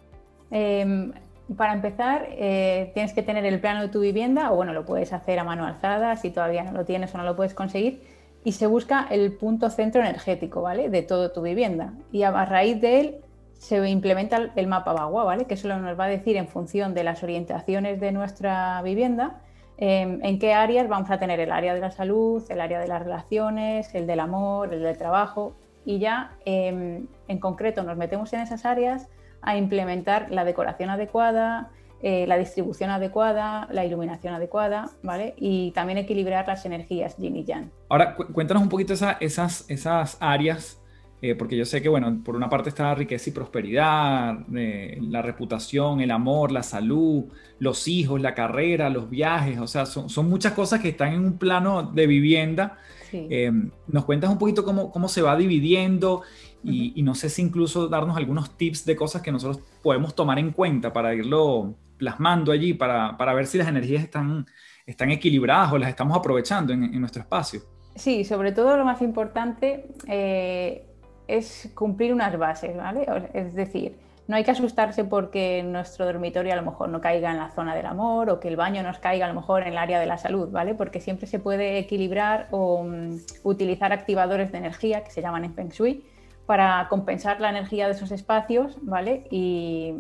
Em, 0.50 1.12
para 1.56 1.74
empezar, 1.74 2.26
eh, 2.30 2.90
tienes 2.94 3.12
que 3.12 3.22
tener 3.22 3.44
el 3.46 3.60
plano 3.60 3.82
de 3.82 3.88
tu 3.88 4.00
vivienda, 4.00 4.52
o 4.52 4.56
bueno, 4.56 4.72
lo 4.72 4.84
puedes 4.84 5.12
hacer 5.12 5.38
a 5.38 5.44
mano 5.44 5.64
alzada 5.64 6.16
si 6.16 6.30
todavía 6.30 6.64
no 6.64 6.72
lo 6.72 6.84
tienes 6.84 7.14
o 7.14 7.18
no 7.18 7.24
lo 7.24 7.36
puedes 7.36 7.54
conseguir, 7.54 8.02
y 8.42 8.52
se 8.52 8.66
busca 8.66 9.06
el 9.10 9.32
punto 9.32 9.70
centro 9.70 10.00
energético, 10.00 10.62
¿vale? 10.62 10.88
De 10.88 11.02
toda 11.02 11.32
tu 11.32 11.42
vivienda. 11.42 11.94
Y 12.10 12.22
a, 12.24 12.44
raíz 12.44 12.80
de 12.80 13.00
él 13.00 13.16
se 13.54 13.88
implementa 13.88 14.52
el 14.54 14.66
mapa 14.66 14.92
Bagua, 14.92 15.24
¿vale? 15.24 15.44
Que 15.46 15.54
eso 15.54 15.68
nos 15.68 15.98
va 15.98 16.04
a 16.04 16.08
decir 16.08 16.36
en 16.36 16.48
función 16.48 16.94
de 16.94 17.04
las 17.04 17.22
orientaciones 17.22 18.00
de 18.00 18.12
nuestra 18.12 18.82
vivienda, 18.82 19.40
em, 19.78 20.20
en 20.22 20.38
qué 20.38 20.52
áreas 20.52 20.88
vamos 20.88 21.10
a 21.10 21.18
tener 21.18 21.38
el 21.40 21.52
área 21.52 21.74
de 21.74 21.80
la 21.80 21.90
salud, 21.90 22.42
el 22.48 22.60
área 22.60 22.80
de 22.80 22.88
las 22.88 23.02
relaciones, 23.02 23.94
el 23.94 24.06
del 24.06 24.20
amor, 24.20 24.72
el 24.74 24.82
del 24.82 24.96
trabajo, 24.96 25.54
y 25.86 26.00
ya 26.00 26.36
em, 26.44 27.06
en 27.28 27.38
concreto 27.38 27.82
nos 27.84 27.96
metemos 27.96 28.32
en 28.34 28.40
esas 28.40 28.66
áreas 28.66 29.08
a 29.40 29.56
implementar 29.56 30.30
la 30.30 30.44
decoración 30.44 30.90
adecuada, 30.90 31.70
eh, 32.02 32.26
la 32.26 32.36
distribución 32.36 32.90
adecuada, 32.90 33.68
la 33.70 33.84
iluminación 33.84 34.34
adecuada, 34.34 34.90
¿vale? 35.02 35.34
Y 35.38 35.70
también 35.70 35.96
equilibrar 35.98 36.46
las 36.46 36.66
energías 36.66 37.16
yin 37.16 37.36
y 37.36 37.44
yang. 37.44 37.70
Ahora, 37.88 38.16
cuéntanos 38.16 38.62
un 38.64 38.68
poquito 38.68 38.92
esas, 38.92 39.64
esas 39.70 40.16
áreas, 40.20 40.82
eh, 41.22 41.36
porque 41.36 41.56
yo 41.56 41.64
sé 41.64 41.80
que, 41.80 41.88
bueno, 41.88 42.20
por 42.24 42.34
una 42.34 42.50
parte 42.50 42.68
está 42.68 42.92
riqueza 42.94 43.30
y 43.30 43.32
prosperidad, 43.32 44.38
eh, 44.54 44.98
la 45.00 45.22
reputación, 45.22 46.00
el 46.00 46.10
amor, 46.10 46.50
la 46.50 46.64
salud, 46.64 47.26
los 47.60 47.86
hijos, 47.86 48.20
la 48.20 48.34
carrera, 48.34 48.90
los 48.90 49.08
viajes, 49.08 49.58
o 49.58 49.68
sea, 49.68 49.86
son, 49.86 50.10
son 50.10 50.28
muchas 50.28 50.52
cosas 50.52 50.80
que 50.80 50.90
están 50.90 51.12
en 51.12 51.20
un 51.20 51.38
plano 51.38 51.84
de 51.84 52.06
vivienda 52.08 52.78
eh, 53.12 53.50
nos 53.86 54.04
cuentas 54.04 54.30
un 54.30 54.38
poquito 54.38 54.64
cómo, 54.64 54.90
cómo 54.90 55.08
se 55.08 55.22
va 55.22 55.36
dividiendo 55.36 56.22
y, 56.62 57.02
no 57.02 57.14
sé 57.14 57.28
si 57.28 57.42
incluso 57.42 57.86
darnos 57.86 58.16
algunos 58.16 58.56
tips 58.56 58.84
de 58.84 58.96
cosas 58.96 59.22
que 59.22 59.30
nosotros 59.30 59.62
podemos 59.82 60.14
tomar 60.14 60.38
en 60.38 60.50
cuenta 60.50 60.92
para 60.92 61.14
irlo 61.14 61.74
plasmando 61.96 62.52
allí, 62.52 62.74
para, 62.74 63.16
para 63.16 63.34
ver 63.34 63.46
si 63.46 63.58
las 63.58 63.68
energías 63.68 64.02
están, 64.02 64.46
están 64.84 65.10
equilibradas 65.10 65.72
o 65.72 65.78
las 65.78 65.88
estamos 65.88 66.16
aprovechando 66.16 66.72
en, 66.72 67.00
nuestro 67.00 67.22
espacio. 67.22 67.60
Sí, 67.94 68.24
sobre 68.24 68.52
todo 68.52 68.76
lo 68.76 68.84
más 68.84 69.00
importante 69.00 69.86
eh, 70.08 70.86
es 71.28 71.70
cumplir 71.74 72.12
unas 72.12 72.36
bases, 72.36 72.76
¿vale? 72.76 73.06
Es 73.32 73.54
decir, 73.54 73.96
no 74.28 74.36
hay 74.36 74.44
que 74.44 74.50
asustarse 74.50 75.04
porque 75.04 75.62
nuestro 75.62 76.04
dormitorio 76.04 76.52
a 76.52 76.56
lo 76.56 76.62
mejor 76.62 76.88
no 76.88 77.00
caiga 77.00 77.30
en 77.30 77.38
la 77.38 77.50
zona 77.50 77.74
del 77.74 77.86
amor 77.86 78.28
o 78.30 78.40
que 78.40 78.48
el 78.48 78.56
baño 78.56 78.82
nos 78.82 78.98
caiga 78.98 79.26
a 79.26 79.28
lo 79.28 79.34
mejor 79.34 79.62
en 79.62 79.68
el 79.68 79.78
área 79.78 80.00
de 80.00 80.06
la 80.06 80.18
salud, 80.18 80.50
¿vale? 80.50 80.74
Porque 80.74 81.00
siempre 81.00 81.26
se 81.26 81.38
puede 81.38 81.78
equilibrar 81.78 82.48
o 82.50 82.82
mm, 82.82 83.18
utilizar 83.44 83.92
activadores 83.92 84.50
de 84.50 84.58
energía 84.58 85.04
que 85.04 85.10
se 85.10 85.22
llaman 85.22 85.44
en 85.44 85.54
Feng 85.54 85.68
Shui 85.68 86.04
para 86.44 86.86
compensar 86.88 87.40
la 87.40 87.50
energía 87.50 87.86
de 87.86 87.92
esos 87.92 88.10
espacios, 88.10 88.78
¿vale? 88.82 89.26
Y, 89.30 89.94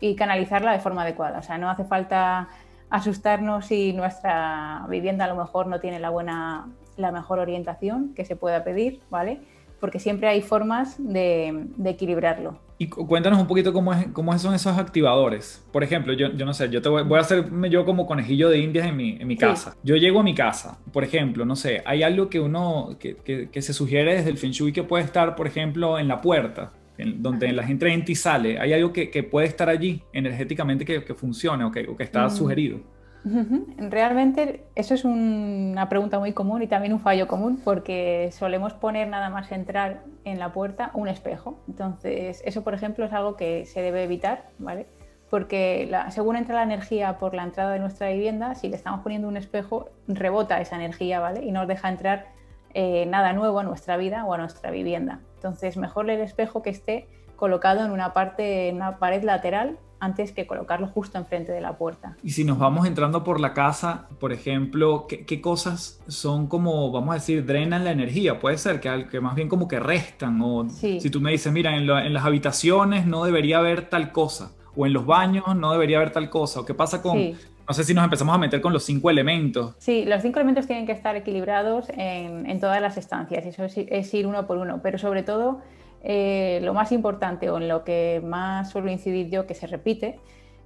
y 0.00 0.16
canalizarla 0.16 0.72
de 0.72 0.80
forma 0.80 1.02
adecuada. 1.02 1.38
O 1.38 1.42
sea, 1.42 1.58
no 1.58 1.68
hace 1.68 1.84
falta 1.84 2.48
asustarnos 2.88 3.66
si 3.66 3.92
nuestra 3.92 4.86
vivienda 4.88 5.26
a 5.26 5.28
lo 5.28 5.36
mejor 5.36 5.66
no 5.66 5.80
tiene 5.80 6.00
la 6.00 6.10
buena, 6.10 6.68
la 6.96 7.12
mejor 7.12 7.38
orientación 7.38 8.14
que 8.14 8.24
se 8.24 8.36
pueda 8.36 8.64
pedir, 8.64 9.00
¿vale? 9.10 9.40
Porque 9.80 9.98
siempre 9.98 10.28
hay 10.28 10.42
formas 10.42 10.96
de, 10.98 11.66
equilibrarlo. 11.84 12.58
Y 12.78 12.88
cuéntanos 12.88 13.38
un 13.40 13.46
poquito 13.46 13.72
cómo, 13.72 13.92
es, 13.92 14.06
cómo 14.12 14.38
son 14.38 14.54
esos 14.54 14.78
activadores. 14.78 15.66
Por 15.72 15.82
ejemplo, 15.82 16.12
yo, 16.12 16.32
yo 16.32 16.46
no 16.46 16.54
sé, 16.54 16.68
yo 16.70 16.80
te 16.80 16.88
voy, 16.88 17.04
a 17.18 17.20
hacerme 17.20 17.68
yo 17.68 17.84
como 17.84 18.06
conejillo 18.06 18.48
de 18.48 18.58
indias 18.58 18.86
en 18.86 18.96
mi, 18.96 19.16
en 19.20 19.26
mi 19.26 19.36
casa. 19.36 19.74
Yo 19.82 19.96
llego 19.96 20.20
a 20.20 20.22
mi 20.22 20.34
casa, 20.34 20.78
por 20.92 21.04
ejemplo, 21.04 21.44
no 21.44 21.56
sé, 21.56 21.82
hay 21.84 22.02
algo 22.02 22.28
que 22.28 22.40
uno, 22.40 22.96
que, 22.98 23.16
que, 23.50 23.62
se 23.62 23.72
sugiere 23.72 24.14
desde 24.14 24.30
el 24.30 24.38
Feng 24.38 24.52
Shui 24.52 24.72
que 24.72 24.82
puede 24.82 25.04
estar, 25.04 25.36
por 25.36 25.46
ejemplo, 25.46 25.98
en 25.98 26.08
la 26.08 26.20
puerta. 26.20 26.72
donde 26.98 27.52
la 27.52 27.62
gente 27.64 27.88
entra 27.92 28.12
y 28.12 28.14
sale, 28.14 28.58
¿hay 28.58 28.72
algo 28.72 28.92
que, 28.92 29.22
puede 29.30 29.46
estar 29.46 29.68
allí 29.68 30.02
energéticamente 30.12 30.84
que, 30.84 31.14
funcione 31.14 31.64
o 31.64 31.70
que, 31.70 31.86
está 31.98 32.26
mm. 32.26 32.30
sugerido? 32.30 32.80
Realmente 33.24 34.64
eso 34.74 34.94
es 34.94 35.04
una 35.04 35.88
pregunta 35.88 36.18
muy 36.18 36.32
común 36.32 36.62
y 36.62 36.66
también 36.66 36.92
un 36.92 37.00
fallo 37.00 37.28
común 37.28 37.60
porque 37.62 38.30
solemos 38.32 38.72
poner 38.74 39.08
nada 39.08 39.28
más 39.28 39.52
entrar 39.52 40.02
en 40.24 40.38
la 40.38 40.52
puerta 40.52 40.90
un 40.94 41.08
espejo. 41.08 41.60
Entonces 41.68 42.42
eso, 42.44 42.62
por 42.62 42.74
ejemplo, 42.74 43.04
es 43.04 43.12
algo 43.12 43.36
que 43.36 43.66
se 43.66 43.82
debe 43.82 44.04
evitar, 44.04 44.48
¿vale? 44.58 44.86
Porque 45.28 45.90
según 46.08 46.36
entra 46.36 46.56
la 46.56 46.62
energía 46.62 47.18
por 47.18 47.34
la 47.34 47.44
entrada 47.44 47.72
de 47.72 47.78
nuestra 47.78 48.08
vivienda, 48.08 48.54
si 48.54 48.68
le 48.68 48.76
estamos 48.76 49.00
poniendo 49.00 49.28
un 49.28 49.36
espejo, 49.36 49.88
rebota 50.08 50.60
esa 50.60 50.76
energía, 50.76 51.20
¿vale? 51.20 51.44
Y 51.44 51.52
no 51.52 51.60
nos 51.60 51.68
deja 51.68 51.88
entrar 51.88 52.26
eh, 52.74 53.06
nada 53.06 53.32
nuevo 53.32 53.60
a 53.60 53.62
nuestra 53.62 53.96
vida 53.96 54.24
o 54.24 54.32
a 54.32 54.38
nuestra 54.38 54.70
vivienda. 54.70 55.20
Entonces, 55.36 55.76
mejor 55.76 56.10
el 56.10 56.20
espejo 56.20 56.62
que 56.62 56.70
esté 56.70 57.06
colocado 57.36 57.84
en 57.84 57.90
una 57.90 58.12
parte, 58.12 58.68
en 58.68 58.76
una 58.76 58.98
pared 58.98 59.22
lateral 59.22 59.78
antes 60.00 60.32
que 60.32 60.46
colocarlo 60.46 60.88
justo 60.88 61.18
enfrente 61.18 61.52
de 61.52 61.60
la 61.60 61.76
puerta. 61.76 62.16
Y 62.22 62.30
si 62.30 62.44
nos 62.44 62.58
vamos 62.58 62.86
entrando 62.86 63.22
por 63.22 63.38
la 63.38 63.52
casa, 63.52 64.08
por 64.18 64.32
ejemplo, 64.32 65.06
¿qué, 65.06 65.40
cosas 65.40 66.00
son 66.08 66.48
como, 66.48 66.90
vamos 66.90 67.10
a 67.12 67.14
decir, 67.14 67.44
drenan 67.44 67.84
la 67.84 67.92
energía? 67.92 68.40
Puede 68.40 68.58
ser 68.58 68.80
que, 68.80 69.06
que 69.10 69.20
más 69.20 69.34
bien 69.34 69.48
como 69.48 69.68
que 69.68 69.78
restan, 69.78 70.40
o 70.42 70.68
si 70.70 71.10
tú 71.10 71.20
me 71.20 71.30
dices, 71.30 71.52
mira, 71.52 71.76
en, 71.76 71.86
las 71.86 72.24
habitaciones 72.24 73.06
no 73.06 73.24
debería 73.24 73.58
haber 73.58 73.88
tal 73.88 74.10
cosa, 74.10 74.52
o 74.74 74.86
en 74.86 74.92
los 74.92 75.04
baños 75.06 75.44
no 75.54 75.72
debería 75.72 75.98
haber 75.98 76.10
tal 76.10 76.30
cosa, 76.30 76.60
o 76.60 76.64
qué 76.64 76.74
pasa 76.74 77.02
con... 77.02 77.34
No 77.68 77.74
sé 77.74 77.84
si 77.84 77.94
nos 77.94 78.02
empezamos 78.02 78.34
a 78.34 78.38
meter 78.38 78.60
con 78.60 78.72
los 78.72 78.82
cinco 78.82 79.10
elementos. 79.10 79.76
Sí, 79.78 80.04
los 80.04 80.22
cinco 80.22 80.40
elementos 80.40 80.66
tienen 80.66 80.86
que 80.86 80.92
estar 80.92 81.14
equilibrados 81.14 81.86
en, 81.90 82.58
todas 82.58 82.80
las 82.80 82.96
estancias, 82.96 83.46
eso 83.46 83.64
es 83.64 84.14
ir 84.14 84.26
uno 84.26 84.44
por 84.48 84.58
uno, 84.58 84.80
pero 84.82 84.98
sobre 84.98 85.22
todo 85.22 85.60
eh, 86.02 86.60
lo 86.62 86.72
más 86.72 86.92
importante 86.92 87.50
o 87.50 87.58
en 87.58 87.68
lo 87.68 87.84
que 87.84 88.22
más 88.24 88.70
suelo 88.70 88.90
incidir 88.90 89.28
yo 89.28 89.46
que 89.46 89.54
se 89.54 89.66
repite 89.66 90.18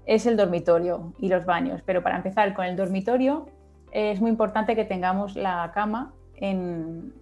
es 0.06 0.26
el 0.26 0.36
dormitorio 0.36 1.12
y 1.18 1.28
los 1.28 1.44
baños. 1.44 1.82
Pero 1.84 2.02
para 2.02 2.16
empezar 2.16 2.54
con 2.54 2.64
el 2.66 2.76
dormitorio 2.76 3.46
es 3.90 4.20
muy 4.20 4.30
importante 4.30 4.76
que 4.76 4.84
tengamos 4.84 5.36
la 5.36 5.70
cama 5.72 6.12
en, 6.36 7.12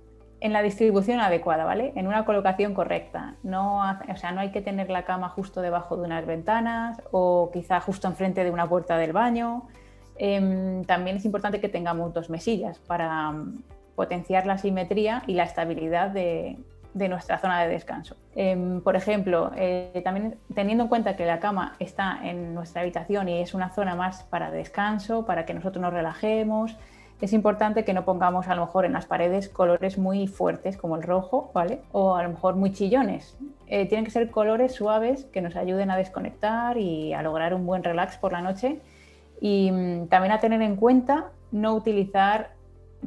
la 0.40 0.62
distribución 0.62 1.20
adecuada, 1.20 1.64
¿vale? 1.64 1.92
En 1.94 2.06
una 2.06 2.24
colocación 2.24 2.74
correcta. 2.74 3.36
No, 3.42 3.78
o 3.78 4.16
sea, 4.16 4.32
no 4.32 4.40
hay 4.40 4.50
que 4.50 4.60
tener 4.60 4.90
la 4.90 5.04
cama 5.04 5.28
justo 5.28 5.60
debajo 5.60 5.96
de 5.96 6.02
unas 6.02 6.26
ventanas 6.26 7.00
o 7.12 7.50
quizá 7.52 7.80
justo 7.80 8.08
enfrente 8.08 8.42
de 8.42 8.50
una 8.50 8.68
puerta 8.68 8.98
del 8.98 9.12
baño. 9.12 9.68
Em, 10.16 10.84
también 10.84 11.16
es 11.16 11.24
importante 11.24 11.60
que 11.60 11.68
tengamos 11.68 12.12
dos 12.12 12.28
mesillas 12.28 12.78
para 12.80 13.30
mm, 13.30 13.62
potenciar 13.94 14.46
la 14.46 14.58
simetría 14.58 15.22
y 15.26 15.34
la 15.34 15.44
estabilidad 15.44 16.10
de, 16.10 16.58
de 16.94 17.08
nuestra 17.08 17.38
zona 17.38 17.62
de 17.62 17.68
descanso. 17.68 18.16
Em, 18.34 18.80
por 18.80 18.96
ejemplo, 18.96 19.50
eh, 19.56 20.00
también 20.04 20.36
teniendo 20.54 20.84
en 20.84 20.88
cuenta 20.88 21.16
que 21.16 21.24
la 21.24 21.40
cama 21.40 21.76
está 21.78 22.18
en 22.22 22.54
nuestra 22.54 22.82
habitación 22.82 23.28
y 23.28 23.40
es 23.40 23.54
una 23.54 23.70
zona 23.70 23.94
más 23.94 24.24
para 24.24 24.50
descanso, 24.50 25.24
para 25.24 25.46
que 25.46 25.54
nosotros 25.54 25.80
nos 25.82 25.92
relajemos, 25.92 26.76
es 27.22 27.32
importante 27.32 27.84
que 27.84 27.94
no 27.94 28.04
pongamos 28.04 28.48
a 28.48 28.56
lo 28.56 28.62
mejor 28.66 28.84
en 28.84 28.92
las 28.92 29.06
paredes 29.06 29.48
colores 29.48 29.96
muy 29.96 30.26
fuertes 30.26 30.76
como 30.76 30.96
el 30.96 31.04
rojo, 31.04 31.52
¿vale? 31.54 31.78
O 31.92 32.16
a 32.16 32.22
lo 32.24 32.30
mejor 32.30 32.56
muy 32.56 32.72
chillones. 32.72 33.38
Eh, 33.68 33.86
tienen 33.86 34.04
que 34.04 34.10
ser 34.10 34.28
colores 34.28 34.72
suaves 34.72 35.24
que 35.26 35.40
nos 35.40 35.54
ayuden 35.54 35.92
a 35.92 35.96
desconectar 35.96 36.78
y 36.78 37.14
a 37.14 37.22
lograr 37.22 37.54
un 37.54 37.64
buen 37.64 37.84
relax 37.84 38.18
por 38.18 38.32
la 38.32 38.42
noche. 38.42 38.80
Y 39.40 39.70
mm, 39.70 40.08
también 40.08 40.32
a 40.32 40.40
tener 40.40 40.62
en 40.62 40.74
cuenta 40.74 41.30
no 41.52 41.76
utilizar 41.76 42.54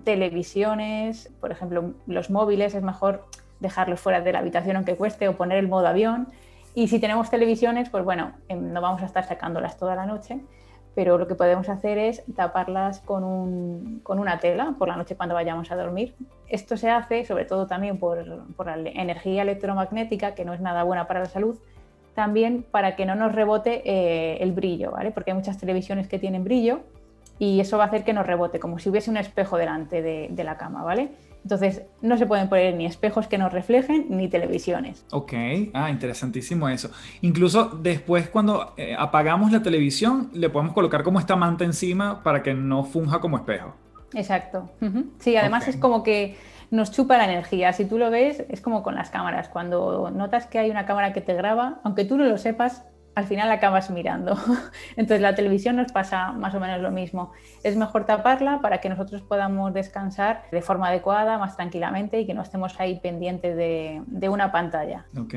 televisiones, 0.06 1.30
por 1.42 1.51
ejemplo, 1.51 1.94
los 2.08 2.30
móviles 2.30 2.74
es 2.74 2.84
mejor 2.84 3.25
dejarlos 3.60 4.00
fuera 4.00 4.22
de 4.22 4.32
la 4.32 4.40
habitación 4.40 4.76
aunque 4.76 4.96
cueste 4.96 5.28
o 5.28 5.38
poner 5.38 5.58
el 5.58 5.68
modo 5.68 5.88
avión. 5.88 6.28
Y 6.74 6.88
si 6.90 7.00
tenemos 7.00 7.30
televisiones, 7.30 7.90
pues 7.90 8.04
bueno, 8.04 8.34
em, 8.50 8.74
no 8.74 8.82
vamos 8.82 9.02
a 9.02 9.06
estar 9.06 9.24
sacándolas 9.24 9.78
toda 9.78 9.96
la 9.96 10.06
noche, 10.06 10.42
pero 10.94 11.18
lo 11.18 11.28
que 11.28 11.36
podemos 11.36 11.70
hacer 11.70 11.98
es 11.98 12.24
taparlas 12.36 13.00
con, 13.02 13.24
un, 13.24 14.00
con 14.04 14.20
una 14.20 14.40
tela 14.40 14.76
por 14.78 14.88
la 14.88 14.96
noche 14.96 15.16
cuando 15.16 15.36
vayamos 15.36 15.72
a 15.72 15.76
dormir. 15.76 16.16
Esto 16.48 16.78
se 16.78 16.90
hace 16.90 17.26
sobre 17.26 17.46
todo 17.46 17.68
también 17.68 17.98
por, 17.98 18.46
por 18.56 18.68
la 18.68 18.90
energía 18.90 19.42
electromagnética, 19.44 20.36
que 20.36 20.46
no 20.46 20.54
es 20.54 20.62
nada 20.62 20.84
buena 20.84 21.08
para 21.08 21.22
la 21.22 21.26
salud, 21.26 21.58
también 22.14 22.66
para 22.72 22.96
que 22.96 23.06
no 23.06 23.16
nos 23.16 23.36
rebote 23.36 23.82
eh, 23.86 24.38
el 24.42 24.54
brillo, 24.54 24.92
¿vale? 24.92 25.12
Porque 25.12 25.32
hay 25.32 25.38
muchas 25.38 25.58
televisiones 25.58 26.08
que 26.08 26.18
tienen 26.18 26.46
brillo 26.46 26.80
y 27.40 27.60
eso 27.60 27.78
va 27.78 27.84
a 27.84 27.88
hacer 27.88 28.06
que 28.06 28.14
nos 28.14 28.26
rebote, 28.26 28.60
como 28.60 28.80
si 28.80 28.90
hubiese 28.90 29.12
un 29.12 29.18
espejo 29.18 29.58
delante 29.58 30.02
de, 30.02 30.28
de 30.32 30.44
la 30.46 30.58
cama, 30.58 30.84
¿vale? 30.84 31.12
Entonces, 31.46 31.84
no 32.02 32.18
se 32.18 32.25
pueden 32.25 32.50
poner 32.50 32.74
ni 32.74 32.88
espejos 32.88 33.28
que 33.28 33.38
nos 33.38 33.54
reflejen 33.54 34.08
ni 34.10 34.28
televisiones. 34.28 35.06
Ok, 35.12 35.34
ah, 35.75 35.92
interesantísimo 35.92 36.68
eso. 36.70 36.90
Incluso 37.22 37.66
después 37.66 38.30
cuando 38.30 38.74
eh, 38.78 38.96
apagamos 38.98 39.52
la 39.52 39.62
televisión, 39.62 40.32
le 40.34 40.50
podemos 40.50 40.74
colocar 40.74 41.04
como 41.04 41.20
esta 41.20 41.36
manta 41.36 41.64
encima 41.64 42.24
para 42.24 42.42
que 42.42 42.56
no 42.56 42.84
funja 42.84 43.20
como 43.20 43.38
espejo. 43.38 43.75
Exacto. 44.16 44.72
Sí, 45.20 45.38
además 45.38 45.68
es 45.68 45.78
como 45.78 46.02
que 46.02 46.36
nos 46.72 46.90
chupa 46.90 47.16
la 47.18 47.25
energía. 47.25 47.74
Si 47.74 47.86
tú 47.86 48.00
lo 48.00 48.10
ves, 48.10 48.44
es 48.50 48.60
como 48.60 48.82
con 48.82 48.96
las 48.96 49.12
cámaras. 49.12 49.48
Cuando 49.48 50.10
notas 50.10 50.48
que 50.48 50.58
hay 50.58 50.72
una 50.72 50.88
cámara 50.88 51.14
que 51.14 51.22
te 51.22 51.36
graba, 51.36 51.80
aunque 51.84 52.06
tú 52.06 52.18
no 52.18 52.24
lo 52.24 52.40
sepas, 52.40 52.86
al 53.16 53.26
final 53.26 53.50
acabas 53.52 53.90
mirando. 53.90 54.38
Entonces 54.98 55.22
la 55.22 55.34
televisión 55.36 55.78
nos 55.78 55.92
pasa 55.92 56.34
más 56.34 56.54
o 56.54 56.60
menos 56.60 56.82
lo 56.82 56.92
mismo. 56.92 57.32
Es 57.64 57.76
mejor 57.78 58.06
taparla 58.06 58.60
para 58.62 58.80
que 58.80 58.90
nosotros 58.90 59.22
podamos 59.22 59.74
descansar 59.74 60.44
de 60.52 60.62
forma 60.62 60.90
adecuada, 60.90 61.38
más 61.38 61.56
tranquilamente 61.56 62.20
y 62.20 62.26
que 62.26 62.34
no 62.34 62.42
estemos 62.42 62.80
ahí 62.80 63.00
pendientes 63.00 63.56
de, 63.56 64.30
una 64.30 64.52
pantalla. 64.52 65.06
Ok. 65.18 65.36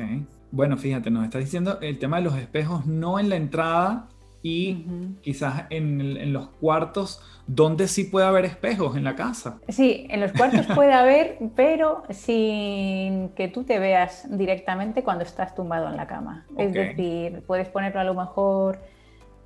Bueno, 0.51 0.75
fíjate, 0.75 1.11
nos 1.11 1.23
estás 1.25 1.41
diciendo 1.41 1.77
el 1.81 1.99
tema 1.99 2.17
de 2.17 2.23
los 2.23 2.35
espejos 2.35 2.87
no 2.87 3.19
en 3.19 3.29
la 3.29 3.35
entrada 3.35 4.07
y 4.41 4.85
quizás 5.21 5.65
en, 5.69 6.31
los 6.31 6.47
cuartos 6.61 7.21
donde 7.47 7.87
sí 7.87 8.05
puede 8.05 8.25
haber 8.27 8.45
espejos 8.45 8.95
en 8.95 9.03
la 9.03 9.15
casa. 9.15 9.59
Sí, 9.67 10.05
en 10.09 10.21
los 10.21 10.31
cuartos 10.31 10.65
puede 10.75 10.93
haber, 10.93 11.37
pero 11.55 12.03
sin 12.09 13.29
que 13.29 13.47
tú 13.47 13.63
te 13.63 13.79
veas 13.79 14.27
directamente 14.29 15.03
cuando 15.03 15.23
estás 15.23 15.55
tumbado 15.55 15.89
en 15.89 15.97
la 15.97 16.07
cama. 16.07 16.45
Es 16.57 16.73
decir, 16.73 17.43
puedes 17.47 17.67
ponerlo 17.69 17.99
a 17.99 18.03
lo 18.03 18.13
mejor 18.13 18.79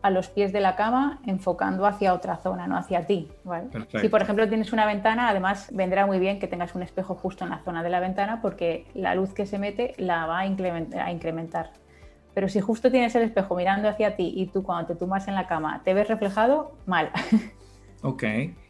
a 0.03 0.09
los 0.09 0.27
pies 0.27 0.51
de 0.51 0.59
la 0.59 0.75
cama 0.75 1.21
enfocando 1.25 1.85
hacia 1.85 2.13
otra 2.13 2.35
zona, 2.35 2.67
no 2.67 2.77
hacia 2.77 3.07
ti. 3.07 3.31
Si 4.01 4.09
por 4.09 4.21
ejemplo 4.21 4.47
tienes 4.50 4.73
una 4.73 4.85
ventana, 4.85 5.29
además 5.29 5.69
vendrá 5.71 6.05
muy 6.05 6.19
bien 6.19 6.39
que 6.39 6.47
tengas 6.47 6.75
un 6.75 6.83
espejo 6.83 7.15
justo 7.15 7.45
en 7.45 7.51
la 7.51 7.59
zona 7.59 7.83
de 7.83 7.89
la 7.89 8.01
ventana 8.01 8.41
porque 8.41 8.85
la 8.93 9.15
luz 9.15 9.33
que 9.33 9.45
se 9.45 9.57
mete 9.57 9.93
la 9.97 10.25
va 10.25 10.39
a 10.39 10.45
incrementar. 10.45 11.71
Pero 12.34 12.50
si 12.50 12.60
justo 12.60 12.90
tienes 12.90 13.13
el 13.16 13.24
espejo 13.24 13.56
mirando 13.56 13.88
hacia 13.88 14.16
ti 14.16 14.34
y 14.36 14.48
tú 14.48 14.63
cuando 14.63 14.88
te 14.88 14.96
tumbas 14.96 15.28
en 15.28 15.36
la 15.36 15.48
cama 15.48 15.82
te 15.84 15.94
ves 15.94 16.08
reflejado, 16.08 16.75
mal. 16.86 17.12
Ok. 18.06 18.24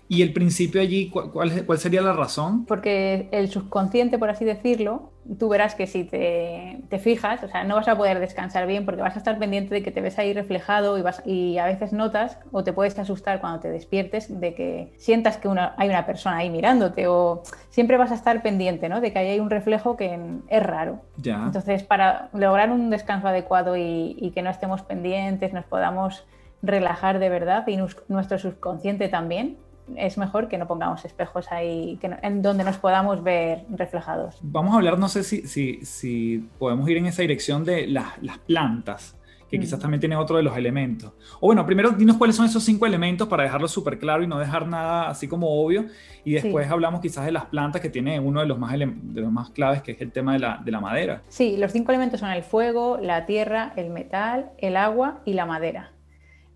¿Y 0.08 0.22
el 0.22 0.32
principio 0.32 0.80
allí, 0.80 1.10
cuál, 1.10 1.32
cuál 1.32 1.78
sería 1.80 2.02
la 2.02 2.14
razón? 2.14 2.66
Porque 2.66 3.30
el 3.32 3.50
subconsciente, 3.50 4.20
por 4.20 4.30
así 4.30 4.46
decirlo, 4.46 5.13
tú 5.40 5.50
verás 5.50 5.76
que 5.76 5.88
si 5.88 6.04
te, 6.04 6.82
te, 6.90 7.00
fijas, 7.00 7.44
o 7.44 7.48
sea, 7.48 7.64
no 7.64 7.76
vas 7.76 7.88
a 7.88 7.96
poder 7.96 8.20
descansar 8.20 8.68
bien 8.68 8.86
porque 8.86 9.02
vas 9.02 9.16
a 9.16 9.20
estar 9.20 9.38
pendiente 9.40 9.74
de 9.74 9.84
que 9.84 9.92
te 9.92 10.02
ves 10.02 10.20
ahí 10.20 10.34
reflejado 10.34 10.98
y, 10.98 11.02
vas, 11.02 11.22
y 11.26 11.58
a 11.58 11.66
veces 11.66 11.94
notas 11.94 12.38
o 12.52 12.64
te 12.64 12.74
puedes 12.74 12.98
asustar 13.00 13.40
cuando 13.40 13.60
te 13.60 13.70
despiertes 13.70 14.40
de 14.40 14.54
que 14.54 14.94
sientas 14.98 15.38
que 15.38 15.48
hay 15.78 15.90
una 15.90 16.06
persona 16.06 16.38
ahí 16.38 16.50
mirándote 16.50 17.08
o 17.08 17.44
siempre 17.70 17.98
vas 17.98 18.12
a 18.12 18.16
estar 18.16 18.42
pendiente 18.42 18.90
¿no? 18.90 19.02
de 19.02 19.14
que 19.14 19.20
hay 19.20 19.40
un 19.40 19.50
reflejo 19.50 19.96
que 19.96 20.20
es 20.48 20.64
raro. 20.64 21.00
Ya. 21.18 21.42
Entonces, 21.46 21.84
para 21.84 22.30
lograr 22.34 22.72
un 22.72 22.90
descanso 22.90 23.28
adecuado 23.28 23.78
y, 23.78 24.18
y 24.20 24.32
que 24.32 24.42
no 24.42 24.50
estemos 24.50 24.82
pendientes, 24.82 25.54
nos 25.54 25.66
podamos 25.66 26.26
relajar 26.64 27.20
de 27.20 27.30
verdad 27.30 27.68
y 27.68 27.78
nuestro 28.08 28.40
subconsciente 28.40 29.10
también, 29.10 29.58
es 29.96 30.18
mejor 30.18 30.48
que 30.48 30.58
no 30.58 30.68
pongamos 30.68 31.06
espejos 31.06 31.52
ahí 31.52 31.98
que 32.02 32.10
en 32.22 32.42
donde 32.42 32.64
nos 32.64 32.78
podamos 32.78 33.24
ver 33.24 33.66
reflejados. 33.70 34.38
Vamos 34.42 34.74
a 34.74 34.78
hablar, 34.78 34.98
no 34.98 35.10
sé 35.10 35.24
si, 35.24 35.48
si, 35.48 35.86
si 35.86 36.50
podemos 36.60 36.88
ir 36.90 36.98
en 36.98 37.06
esa 37.06 37.22
dirección 37.22 37.64
de 37.64 37.88
las, 37.88 38.22
las 38.22 38.38
plantas, 38.40 39.18
que 39.54 39.60
quizás 39.60 39.80
también 39.80 40.00
tiene 40.00 40.16
otro 40.16 40.38
de 40.38 40.42
los 40.42 40.58
elementos. 40.58 41.12
O 41.40 41.46
bueno, 41.46 41.64
primero 41.64 41.92
dinos 41.92 42.18
cuáles 42.18 42.36
son 42.36 42.48
esos 42.48 42.64
cinco 42.64 42.88
elementos 42.88 43.28
para 43.28 43.44
dejarlo 43.44 43.68
súper 43.68 44.00
claro 44.00 44.24
y 44.24 44.28
no 44.28 44.40
dejar 44.40 44.68
nada 44.68 45.10
así 45.10 45.28
como 45.28 45.64
obvio. 45.64 45.86
Y 46.26 46.34
después 46.34 46.72
hablamos 46.72 47.02
quizás 47.02 47.24
de 47.26 47.32
las 47.32 47.46
plantas 47.46 47.80
que 47.80 47.92
tiene 47.92 48.20
uno 48.20 48.40
de 48.40 48.48
los 48.48 48.58
más, 48.58 48.72
de 48.74 49.22
los 49.22 49.32
más 49.32 49.52
claves, 49.52 49.84
que 49.84 49.92
es 49.92 50.02
el 50.02 50.12
tema 50.12 50.34
de 50.34 50.40
la, 50.40 50.60
de 50.66 50.72
la 50.72 50.80
madera. 50.80 51.22
Sí, 51.28 51.56
los 51.58 51.72
cinco 51.72 51.92
elementos 51.92 52.22
son 52.22 52.32
el 52.32 52.42
fuego, 52.42 52.98
la 53.00 53.28
tierra, 53.28 53.74
el 53.76 53.92
metal, 53.92 54.50
el 54.58 54.76
agua 54.76 55.22
y 55.24 55.34
la 55.34 55.46
madera. 55.46 55.93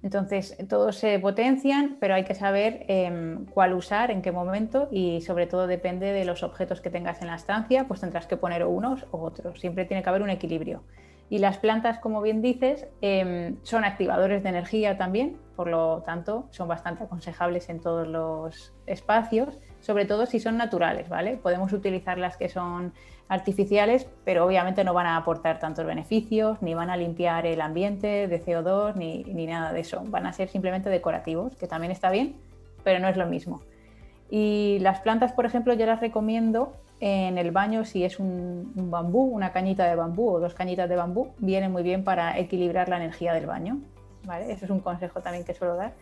Entonces, 0.08 0.56
todos 0.70 0.96
se 0.96 1.20
potencian, 1.20 1.98
pero 2.00 2.16
hay 2.16 2.24
que 2.24 2.34
saber 2.34 2.86
em, 2.88 3.46
cuál 3.48 3.74
usar, 3.74 4.10
en 4.10 4.22
qué 4.22 4.32
momento 4.32 4.88
y 4.90 5.20
sobre 5.20 5.48
todo 5.48 5.68
depende 5.68 6.14
de 6.14 6.24
los 6.24 6.44
objetos 6.44 6.80
que 6.80 6.90
tengas 6.90 7.22
en 7.22 7.28
la 7.28 7.36
estancia, 7.36 7.90
pues 7.90 8.00
tendrás 8.00 8.26
que 8.26 8.38
poner 8.38 8.64
unos 8.64 9.06
u 9.12 9.18
otros. 9.18 9.60
Siempre 9.60 9.84
tiene 9.84 10.04
que 10.04 10.08
haber 10.08 10.22
un 10.22 10.30
equilibrio. 10.30 10.82
Y 11.30 11.40
las 11.40 11.58
plantas, 11.58 12.00
como 12.00 12.22
bien 12.22 12.42
dices, 12.42 12.88
em, 13.02 13.58
son 13.64 13.84
activadores 13.84 14.44
de 14.44 14.50
energía 14.50 14.98
también, 14.98 15.42
por 15.58 15.68
lo 15.68 16.04
tanto, 16.04 16.48
son 16.52 16.70
bastante 16.70 17.04
aconsejables 17.04 17.68
en 17.68 17.82
todos 17.82 18.08
los 18.08 18.74
espacios, 18.86 19.60
sobre 19.82 20.06
todo 20.06 20.26
si 20.26 20.40
son 20.40 20.56
naturales, 20.56 21.10
¿vale? 21.10 21.36
Podemos 21.36 21.74
utilizar 21.74 22.18
las 22.18 22.38
que 22.38 22.48
son 22.48 22.94
artificiales, 23.30 24.08
pero 24.24 24.46
obviamente 24.46 24.84
no 24.84 24.94
van 24.94 25.08
a 25.08 25.18
aportar 25.18 25.60
tantos 25.60 25.86
beneficios, 25.86 26.62
ni 26.62 26.74
van 26.74 26.90
a 26.90 26.98
limpiar 26.98 27.46
el 27.46 27.62
ambiente 27.62 28.28
de 28.28 28.44
CO2, 28.44 28.96
ni, 28.96 29.24
ni 29.24 29.46
nada 29.46 29.74
de 29.74 29.82
eso. 29.82 30.04
Van 30.06 30.26
a 30.26 30.34
ser 30.34 30.50
simplemente 30.50 30.90
decorativos, 30.90 31.56
que 31.56 31.68
también 31.68 31.92
está 31.92 32.10
bien, 32.10 32.36
pero 32.84 33.00
no 33.00 33.08
es 33.08 33.18
lo 33.18 33.26
mismo. 33.26 33.62
Y 34.30 34.80
las 34.80 35.02
plantas, 35.02 35.34
por 35.34 35.46
ejemplo, 35.46 35.74
yo 35.74 35.86
las 35.86 36.00
recomiendo 36.00 36.74
en 37.00 37.38
el 37.38 37.52
baño 37.52 37.86
si 37.86 38.04
es 38.04 38.20
un, 38.20 38.72
bambú, 38.76 39.22
una 39.24 39.52
cañita 39.52 39.86
de 39.86 39.96
bambú 39.96 40.30
o 40.30 40.40
dos 40.40 40.54
cañitas 40.54 40.90
de 40.90 40.96
bambú, 40.96 41.30
viene 41.38 41.70
muy 41.70 41.84
bien 41.84 42.04
para 42.04 42.38
equilibrar 42.40 42.90
la 42.90 42.98
energía 42.98 43.34
del 43.34 43.46
baño. 43.46 43.80
Eso 44.50 44.66
es 44.66 44.72
un 44.72 44.80
consejo 44.80 45.22
también 45.22 45.46
que 45.46 45.54
suelo 45.54 45.76
dar. 45.76 45.94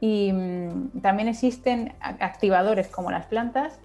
Y 0.00 0.32
mm, 0.32 1.00
también 1.00 1.28
existen 1.28 1.94
activadores 2.00 2.88
como 2.88 3.10
las 3.10 3.26
plantas 3.26 3.78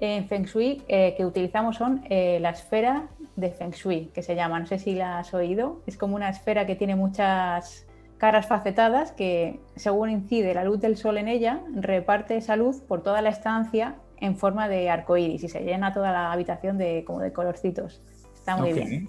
en 0.00 0.26
Feng 0.26 0.44
Shui 0.44 0.82
eh, 0.88 1.14
que 1.16 1.26
utilizamos 1.26 1.76
son 1.76 2.04
eh, 2.08 2.38
la 2.40 2.50
esfera 2.50 3.08
de 3.36 3.50
Feng 3.50 3.70
Shui, 3.70 4.06
que 4.14 4.22
se 4.22 4.34
llama, 4.34 4.58
no 4.58 4.66
sé 4.66 4.78
si 4.78 4.94
la 4.94 5.18
has 5.20 5.32
oído, 5.34 5.82
es 5.86 5.96
como 5.96 6.16
una 6.16 6.28
esfera 6.28 6.66
que 6.66 6.76
tiene 6.76 6.96
muchas 6.96 7.86
caras 8.18 8.46
facetadas 8.46 9.12
que 9.12 9.60
según 9.76 10.10
incide 10.10 10.54
la 10.54 10.64
luz 10.64 10.80
del 10.80 10.96
sol 10.96 11.18
en 11.18 11.28
ella, 11.28 11.60
reparte 11.74 12.36
esa 12.36 12.56
luz 12.56 12.80
por 12.80 13.02
toda 13.02 13.22
la 13.22 13.30
estancia 13.30 13.96
en 14.20 14.36
forma 14.36 14.68
de 14.68 14.90
arco 14.90 15.16
iris 15.16 15.44
y 15.44 15.48
se 15.48 15.60
llena 15.60 15.92
toda 15.92 16.12
la 16.12 16.32
habitación 16.32 16.78
de, 16.78 17.04
como 17.04 17.20
de 17.20 17.32
colorcitos. 17.32 18.02
Está 18.34 18.56
muy 18.56 18.72
bien. 18.72 19.08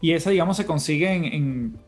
Y 0.00 0.12
esa, 0.12 0.30
digamos, 0.30 0.56
se 0.56 0.66
consigue 0.66 1.12
en, 1.12 1.78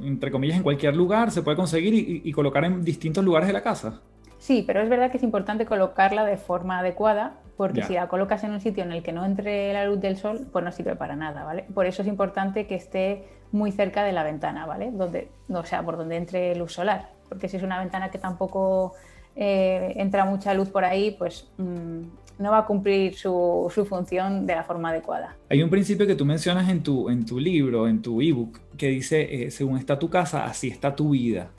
entre 0.00 0.30
comillas, 0.30 0.56
en 0.56 0.62
cualquier 0.62 0.96
lugar, 0.96 1.30
se 1.30 1.42
puede 1.42 1.56
conseguir 1.56 1.92
y, 2.24 2.32
colocar 2.32 2.64
en 2.64 2.84
distintos 2.84 3.24
lugares 3.24 3.48
de 3.48 3.52
la 3.52 3.62
casa. 3.62 4.00
Sí, 4.42 4.64
pero 4.66 4.80
es 4.80 4.88
verdad 4.88 5.12
que 5.12 5.18
es 5.18 5.22
importante 5.22 5.66
colocarla 5.66 6.24
de 6.24 6.36
forma 6.36 6.80
adecuada, 6.80 7.34
porque 7.56 7.82
si 7.82 7.92
la 7.94 8.08
colocas 8.08 8.42
en 8.42 8.50
un 8.50 8.60
sitio 8.60 8.82
en 8.82 8.90
el 8.90 9.04
que 9.04 9.12
no 9.12 9.24
entre 9.24 9.72
la 9.72 9.84
luz 9.86 10.00
del 10.00 10.16
sol, 10.16 10.48
pues 10.50 10.64
no 10.64 10.72
sirve 10.72 10.96
para 10.96 11.14
nada, 11.14 11.44
¿vale? 11.44 11.64
Por 11.72 11.86
eso 11.86 12.02
es 12.02 12.08
importante 12.08 12.66
que 12.66 12.74
esté 12.74 13.22
muy 13.52 13.70
cerca 13.70 14.02
de 14.02 14.10
la 14.10 14.24
ventana, 14.24 14.66
¿vale? 14.66 14.90
Donde, 14.90 15.28
o 15.48 15.64
sea, 15.64 15.84
por 15.84 15.96
donde 15.96 16.16
entre 16.16 16.56
luz 16.56 16.72
solar, 16.72 17.10
porque 17.28 17.48
si 17.48 17.56
es 17.56 17.62
una 17.62 17.78
ventana 17.78 18.10
que 18.10 18.18
tampoco 18.18 18.94
eh, 19.36 19.92
entra 19.94 20.24
mucha 20.24 20.52
luz 20.54 20.70
por 20.70 20.84
ahí, 20.84 21.14
pues 21.16 21.46
mm, 21.58 22.00
no 22.40 22.50
va 22.50 22.58
a 22.58 22.66
cumplir 22.66 23.14
su, 23.14 23.70
función 23.88 24.44
de 24.44 24.56
la 24.56 24.64
forma 24.64 24.88
adecuada. 24.88 25.36
Hay 25.50 25.62
un 25.62 25.70
principio 25.70 26.04
que 26.04 26.16
tú 26.16 26.24
mencionas 26.24 26.68
en 26.68 26.82
tu, 26.82 27.08
en 27.10 27.24
tu 27.24 27.38
libro, 27.38 27.86
en 27.86 28.02
tu 28.02 28.20
ebook, 28.20 28.58
que 28.76 28.88
dice, 28.88 29.44
eh, 29.44 29.52
según 29.52 29.78
está 29.78 30.00
tu 30.00 30.10
casa, 30.10 30.46
así 30.46 30.66
está 30.66 30.96
tu 30.96 31.10
vida. 31.10 31.52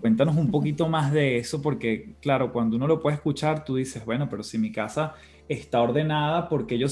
Cuéntanos 0.00 0.36
un 0.36 0.50
poquito 0.50 0.88
más 0.88 1.12
de 1.12 1.36
eso, 1.36 1.60
porque 1.60 2.14
claro, 2.22 2.52
cuando 2.52 2.76
uno 2.76 2.86
lo 2.86 3.00
puede 3.00 3.16
escuchar, 3.16 3.64
tú 3.64 3.76
dices, 3.76 4.04
bueno, 4.04 4.28
pero 4.30 4.42
si 4.42 4.56
mi 4.56 4.72
casa 4.72 5.14
está 5.48 5.80
ordenada 5.80 6.48
porque 6.48 6.78
yo, 6.78 6.88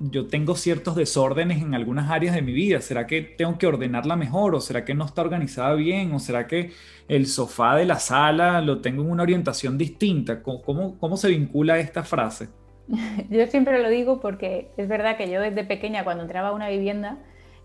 yo 0.00 0.26
tengo 0.26 0.56
ciertos 0.56 0.96
desórdenes 0.96 1.62
en 1.62 1.74
algunas 1.74 2.10
áreas 2.10 2.34
de 2.34 2.42
mi 2.42 2.52
vida. 2.52 2.80
¿Será 2.80 3.06
que 3.06 3.22
tengo 3.22 3.56
que 3.58 3.66
ordenarla 3.66 4.16
mejor? 4.16 4.54
¿O 4.54 4.60
será 4.60 4.84
que 4.84 4.94
no 4.94 5.04
está 5.04 5.22
organizada 5.22 5.74
bien? 5.74 6.12
¿O 6.12 6.18
será 6.18 6.46
que 6.46 6.72
el 7.08 7.26
sofá 7.26 7.76
de 7.76 7.86
la 7.86 7.98
sala 7.98 8.60
lo 8.60 8.80
tengo 8.80 9.02
en 9.02 9.10
una 9.10 9.22
orientación 9.22 9.78
distinta? 9.78 10.42
¿Cómo, 10.42 10.98
cómo, 10.98 11.16
se 11.16 11.28
vincula 11.28 11.78
esta 11.78 12.02
frase? 12.02 12.48
Yo 13.30 13.46
siempre 13.46 13.80
lo 13.82 13.88
digo 13.88 14.20
porque 14.20 14.70
es 14.76 14.88
verdad 14.88 15.16
que 15.16 15.30
yo 15.30 15.40
desde 15.40 15.62
pequeña 15.62 16.02
cuando 16.02 16.24
entraba 16.24 16.48
a 16.48 16.52
una 16.52 16.68
vivienda, 16.68 17.18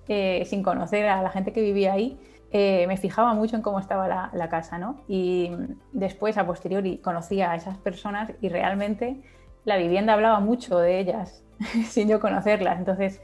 eh, 0.07 0.43
sin 0.45 0.61
conocer 0.61 1.07
a 1.07 1.23
la 1.23 1.31
gente 1.31 1.51
que 1.51 1.61
vivía 1.61 1.93
ahí, 1.93 2.19
eh, 2.57 2.87
me 2.87 2.95
fijaba 2.95 3.33
mucho 3.33 3.57
en 3.57 3.61
cómo 3.61 3.81
estaba 3.81 4.07
la, 4.31 4.49
casa, 4.49 4.77
¿no? 4.77 5.03
Y 5.09 5.51
después, 5.91 6.37
a 6.37 6.45
posteriori, 6.45 6.99
conocía 6.99 7.51
a 7.51 7.57
esas 7.57 7.77
personas 7.77 8.31
y 8.39 8.47
realmente 8.47 9.21
la 9.65 9.75
vivienda 9.75 10.13
hablaba 10.13 10.39
mucho 10.39 10.79
de 10.79 10.99
ellas 10.99 11.43
sin 11.89 12.07
yo 12.07 12.21
conocerlas. 12.21 12.79
Entonces, 12.79 13.21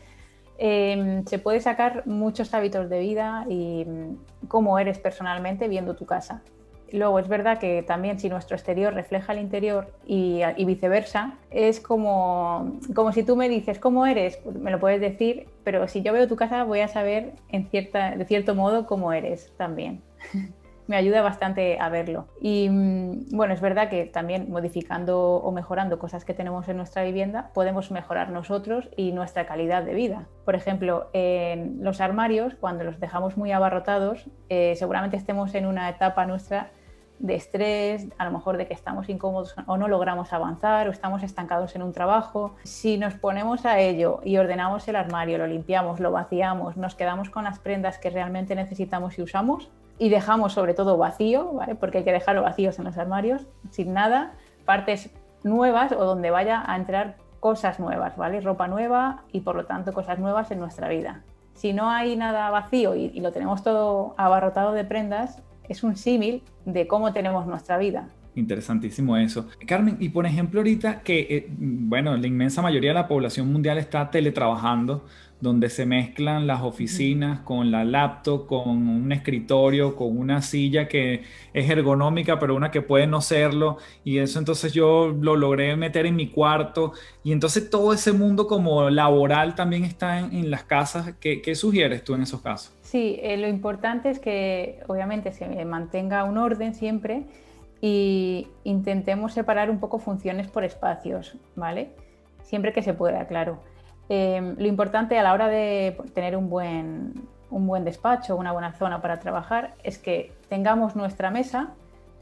em, 0.58 1.24
se 1.24 1.40
puede 1.40 1.62
sacar 1.62 2.06
muchos 2.08 2.54
hábitos 2.54 2.90
de 2.90 3.00
vida 3.00 3.46
y 3.48 3.86
mm, 3.86 4.48
cómo 4.50 4.78
eres 4.78 5.00
personalmente 5.00 5.70
viendo 5.70 5.96
tu 5.96 6.06
casa. 6.06 6.42
Luego, 6.92 7.20
es 7.20 7.28
verdad 7.28 7.58
que 7.58 7.84
también 7.84 8.20
si 8.20 8.30
nuestro 8.30 8.56
exterior 8.56 8.94
refleja 8.94 9.34
el 9.34 9.40
interior 9.40 9.94
y, 10.06 10.42
viceversa, 10.66 11.36
es 11.50 11.80
como, 11.80 12.80
como 12.94 13.12
si 13.12 13.24
tú 13.24 13.36
me 13.36 13.50
dices 13.50 13.80
cómo 13.80 14.06
eres, 14.06 14.40
me 14.46 14.72
lo 14.72 14.80
puedes 14.80 15.00
decir, 15.00 15.48
pero 15.64 15.88
si 15.88 16.02
yo 16.02 16.14
veo 16.14 16.28
tu 16.28 16.36
casa 16.36 16.64
voy 16.64 16.82
a 16.82 16.88
saber 16.88 17.34
en 17.50 17.68
cierta, 17.70 18.16
de 18.16 18.26
cierto 18.26 18.56
modo 18.56 18.86
cómo 18.86 19.14
eres 19.14 19.54
también. 19.58 20.02
me 20.92 20.98
ayuda 20.98 21.22
bastante 21.22 21.80
a 21.80 21.88
verlo. 21.88 22.28
Y 22.42 22.68
mm, 22.70 23.30
bueno, 23.32 23.54
es 23.54 23.62
verdad 23.62 23.90
que 23.90 24.06
también 24.06 24.52
modificando 24.52 25.36
o 25.36 25.52
mejorando 25.54 25.98
cosas 25.98 26.26
que 26.26 26.34
tenemos 26.34 26.68
en 26.68 26.76
nuestra 26.76 27.04
vivienda, 27.04 27.50
podemos 27.54 27.92
mejorar 27.92 28.30
nosotros 28.30 28.90
y 28.98 29.14
nuestra 29.14 29.46
calidad 29.46 29.84
de 29.84 29.94
vida. 29.94 30.28
Por 30.44 30.56
ejemplo, 30.56 31.10
en 31.14 31.82
los 31.82 32.02
armarios, 32.02 32.56
cuando 32.60 32.84
los 32.84 33.00
dejamos 33.00 33.38
muy 33.38 33.54
abarrotados, 33.54 34.30
eh, 34.50 34.76
seguramente 34.76 35.16
estemos 35.16 35.56
en 35.56 35.66
una 35.66 35.88
etapa 35.90 36.26
nuestra 36.26 36.72
de 37.22 37.36
estrés, 37.36 38.08
a 38.18 38.26
lo 38.26 38.32
mejor 38.32 38.58
de 38.58 38.68
que 38.68 38.74
estamos 38.74 39.08
incómodos 39.08 39.56
o 39.68 39.78
no 39.78 39.88
logramos 39.88 40.34
avanzar 40.34 40.88
o 40.88 40.92
estamos 40.92 41.24
estancados 41.24 41.76
en 41.76 41.84
un 41.84 41.94
trabajo. 41.94 42.56
Si 42.64 42.98
nos 42.98 43.14
ponemos 43.14 43.66
a 43.66 43.80
ello 43.80 44.20
y 44.24 44.38
ordenamos 44.38 44.88
el 44.88 44.96
armario, 44.96 45.38
lo 45.38 45.48
limpiamos, 45.48 46.00
lo 46.00 46.12
vaciamos, 46.12 46.78
nos 46.78 46.96
quedamos 46.96 47.30
con 47.30 47.44
las 47.44 47.60
prendas 47.60 48.00
que 48.00 48.10
realmente 48.10 48.56
necesitamos 48.56 49.18
y 49.20 49.22
usamos, 49.22 49.70
y 50.00 50.10
dejamos 50.10 50.54
sobre 50.54 50.74
todo 50.74 50.98
vacío, 50.98 51.60
porque 51.80 52.00
hay 52.00 52.04
que 52.04 52.12
dejarlo 52.12 52.42
vacíos 52.42 52.80
en 52.80 52.86
los 52.86 52.98
armarios, 52.98 53.46
sin 53.70 53.94
nada, 53.94 54.34
partes 54.66 55.12
nuevas 55.44 55.92
o 55.92 56.04
donde 56.04 56.32
vaya 56.32 56.64
a 56.66 56.76
entrar 56.76 57.18
cosas 57.40 57.80
nuevas, 57.80 58.18
¿vale? 58.18 58.42
Ropa 58.42 58.68
nueva 58.68 59.24
y 59.32 59.42
por 59.42 59.56
lo 59.56 59.66
tanto 59.66 59.94
cosas 59.94 60.18
nuevas 60.20 60.50
en 60.52 60.60
nuestra 60.60 60.88
vida. 60.88 61.22
Si 61.54 61.74
no 61.74 61.90
hay 61.90 62.16
nada 62.16 62.50
vacío 62.50 62.96
y, 62.96 63.20
lo 63.20 63.32
tenemos 63.32 63.62
todo 63.64 64.16
abarrotado 64.18 64.72
de 64.72 64.86
prendas, 64.86 65.42
es 65.72 65.84
un 65.84 65.96
símil 65.96 66.42
de 66.66 66.88
cómo 66.88 67.14
tenemos 67.14 67.48
nuestra 67.48 67.78
vida. 67.78 68.10
Interesantísimo 68.36 69.18
eso. 69.18 69.48
Carmen, 69.68 69.98
y 70.00 70.10
por 70.10 70.26
ejemplo 70.26 70.62
ahorita 70.62 71.02
que, 71.02 71.20
eh, 71.20 71.48
bueno, 71.50 72.16
la 72.16 72.28
inmensa 72.28 72.62
mayoría 72.62 72.92
de 72.92 72.96
la 72.96 73.08
población 73.08 73.52
mundial 73.52 73.78
está 73.78 74.10
teletrabajando, 74.10 75.06
donde 75.42 75.70
se 75.70 75.86
mezclan 75.86 76.48
las 76.48 76.62
oficinas 76.62 77.40
con 77.42 77.72
la 77.72 77.84
laptop, 77.84 78.48
con 78.48 78.70
un 78.70 79.12
escritorio, 79.12 79.96
con 79.96 80.18
una 80.18 80.42
silla 80.42 80.88
que 80.88 81.24
es 81.54 81.70
ergonómica, 81.70 82.40
pero 82.40 82.56
una 82.56 82.72
que 82.72 82.82
puede 82.82 83.08
no 83.08 83.22
serlo. 83.22 83.78
Y 84.06 84.20
eso 84.20 84.40
entonces 84.40 84.72
yo 84.72 85.14
lo 85.20 85.36
logré 85.36 85.76
meter 85.76 86.06
en 86.06 86.16
mi 86.16 86.28
cuarto. 86.28 86.94
Y 87.24 87.32
entonces 87.32 87.70
todo 87.70 87.92
ese 87.92 88.14
mundo 88.14 88.48
como 88.48 88.90
laboral 88.90 89.56
también 89.56 89.84
está 89.84 90.20
en, 90.20 90.52
las 90.52 90.64
casas. 90.64 91.16
¿Qué, 91.20 91.56
sugieres 91.56 92.04
tú 92.04 92.14
en 92.14 92.22
esos 92.22 92.42
casos? 92.42 92.72
Sí, 92.92 93.18
eh, 93.24 93.38
lo 93.38 93.48
importante 93.48 94.10
es 94.10 94.20
que 94.20 94.84
obviamente 94.90 95.32
se 95.32 95.64
mantenga 95.64 96.26
un 96.26 96.38
orden 96.38 96.74
siempre 96.74 97.24
y 97.80 98.50
intentemos 98.66 99.32
separar 99.32 99.70
un 99.70 99.80
poco 99.80 99.98
funciones 99.98 100.50
por 100.50 100.66
espacios, 100.66 101.38
¿vale? 101.56 101.96
Siempre 102.44 102.74
que 102.74 102.84
se 102.84 102.94
pueda, 102.94 103.28
claro. 103.28 103.60
Em, 104.10 104.58
lo 104.58 104.68
importante 104.68 105.18
a 105.18 105.24
la 105.24 105.32
hora 105.32 105.48
de 105.48 105.96
tener 106.14 106.36
un 106.36 106.50
buen, 106.50 107.14
un 107.50 107.66
buen 107.66 107.86
despacho, 107.86 108.36
una 108.36 108.52
buena 108.52 108.74
zona 108.74 109.02
para 109.02 109.22
trabajar, 109.22 109.74
es 109.84 109.98
que 109.98 110.34
tengamos 110.50 110.98
nuestra 110.98 111.32
mesa 111.32 111.70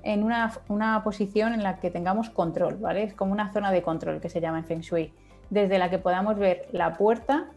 en 0.04 0.24
una, 0.24 0.52
una, 0.68 1.04
posición 1.04 1.56
en 1.56 1.64
la 1.64 1.80
que 1.80 1.90
tengamos 1.90 2.30
control, 2.30 2.76
¿vale? 2.76 3.02
Es 3.02 3.16
como 3.16 3.32
una 3.32 3.52
zona 3.54 3.72
de 3.72 3.82
control 3.82 4.22
que 4.22 4.30
se 4.30 4.40
llama 4.40 4.60
en 4.60 4.66
Feng 4.66 4.82
Shui, 4.82 5.14
desde 5.50 5.80
la 5.80 5.90
que 5.90 5.98
podamos 5.98 6.38
ver 6.38 6.68
la 6.74 6.94
puerta 6.94 7.48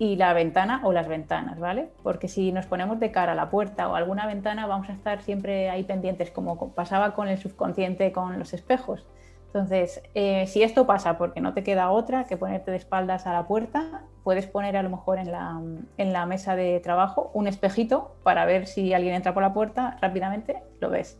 y 0.00 0.16
la 0.16 0.32
ventana 0.32 0.80
o 0.82 0.92
las 0.92 1.08
ventanas, 1.08 1.60
¿vale? 1.60 1.90
Porque 2.02 2.26
si 2.26 2.52
nos 2.52 2.64
ponemos 2.64 2.98
de 2.98 3.12
cara 3.12 3.32
a 3.32 3.34
la 3.34 3.50
puerta 3.50 3.86
o 3.86 3.96
alguna 3.96 4.26
ventana, 4.26 4.66
vamos 4.66 4.88
a 4.88 4.94
estar 4.94 5.20
siempre 5.20 5.68
ahí 5.68 5.84
pendientes, 5.84 6.30
como 6.30 6.72
pasaba 6.72 7.12
con 7.12 7.28
el 7.28 7.36
subconsciente 7.36 8.10
con 8.10 8.38
los 8.38 8.54
espejos. 8.54 9.06
Entonces, 9.48 10.02
eh, 10.14 10.46
si 10.46 10.62
esto 10.62 10.86
pasa 10.86 11.18
porque 11.18 11.42
no 11.42 11.52
te 11.52 11.62
queda 11.62 11.90
otra 11.90 12.24
que 12.24 12.38
ponerte 12.38 12.70
de 12.70 12.78
espaldas 12.78 13.26
a 13.26 13.34
la 13.34 13.46
puerta, 13.46 14.04
puedes 14.24 14.46
poner 14.46 14.74
a 14.78 14.82
lo 14.82 14.88
mejor 14.88 15.18
en 15.18 15.32
la, 15.32 15.60
en 15.98 16.12
la 16.14 16.24
mesa 16.24 16.56
de 16.56 16.80
trabajo 16.80 17.30
un 17.34 17.46
espejito 17.46 18.16
para 18.22 18.46
ver 18.46 18.66
si 18.66 18.94
alguien 18.94 19.14
entra 19.14 19.34
por 19.34 19.42
la 19.42 19.52
puerta 19.52 19.98
rápidamente, 20.00 20.62
lo 20.80 20.88
ves. 20.88 21.18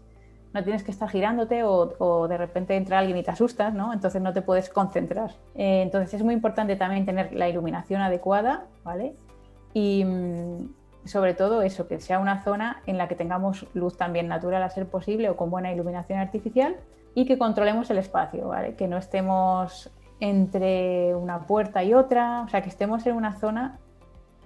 No 0.52 0.64
tienes 0.64 0.82
que 0.82 0.90
estar 0.90 1.08
girándote 1.08 1.62
o, 1.62 2.26
de 2.28 2.36
repente 2.36 2.76
entra 2.76 2.98
alguien 2.98 3.16
y 3.16 3.22
te 3.22 3.30
asustas, 3.30 3.72
¿no? 3.72 3.92
Entonces 3.92 4.20
no 4.20 4.32
te 4.32 4.42
puedes 4.42 4.68
concentrar. 4.68 5.30
Eh, 5.54 5.82
entonces 5.82 6.14
es 6.14 6.22
muy 6.22 6.34
importante 6.34 6.74
también 6.76 7.06
tener 7.06 7.32
la 7.32 7.48
iluminación 7.48 8.00
adecuada, 8.02 8.64
¿vale? 8.82 9.14
Y 9.74 10.04
mm, 10.04 10.68
sobre 11.04 11.34
todo 11.34 11.62
eso, 11.62 11.86
que 11.86 12.00
sea 12.00 12.18
una 12.18 12.42
zona 12.42 12.82
en 12.86 12.98
la 12.98 13.08
que 13.08 13.14
tengamos 13.14 13.66
luz 13.74 13.96
también 13.96 14.28
natural 14.28 14.62
a 14.62 14.70
ser 14.70 14.86
posible 14.86 15.30
o 15.30 15.36
con 15.36 15.50
buena 15.50 15.72
iluminación 15.72 16.18
artificial 16.18 16.76
y 17.14 17.24
que 17.26 17.38
controlemos 17.38 17.90
el 17.90 17.98
espacio, 17.98 18.48
¿vale? 18.48 18.74
que 18.74 18.88
no 18.88 18.98
estemos 18.98 19.90
entre 20.20 21.14
una 21.14 21.46
puerta 21.46 21.82
y 21.82 21.94
otra, 21.94 22.42
o 22.42 22.48
sea, 22.48 22.62
que 22.62 22.68
estemos 22.68 23.06
en 23.06 23.16
una 23.16 23.38
zona 23.38 23.78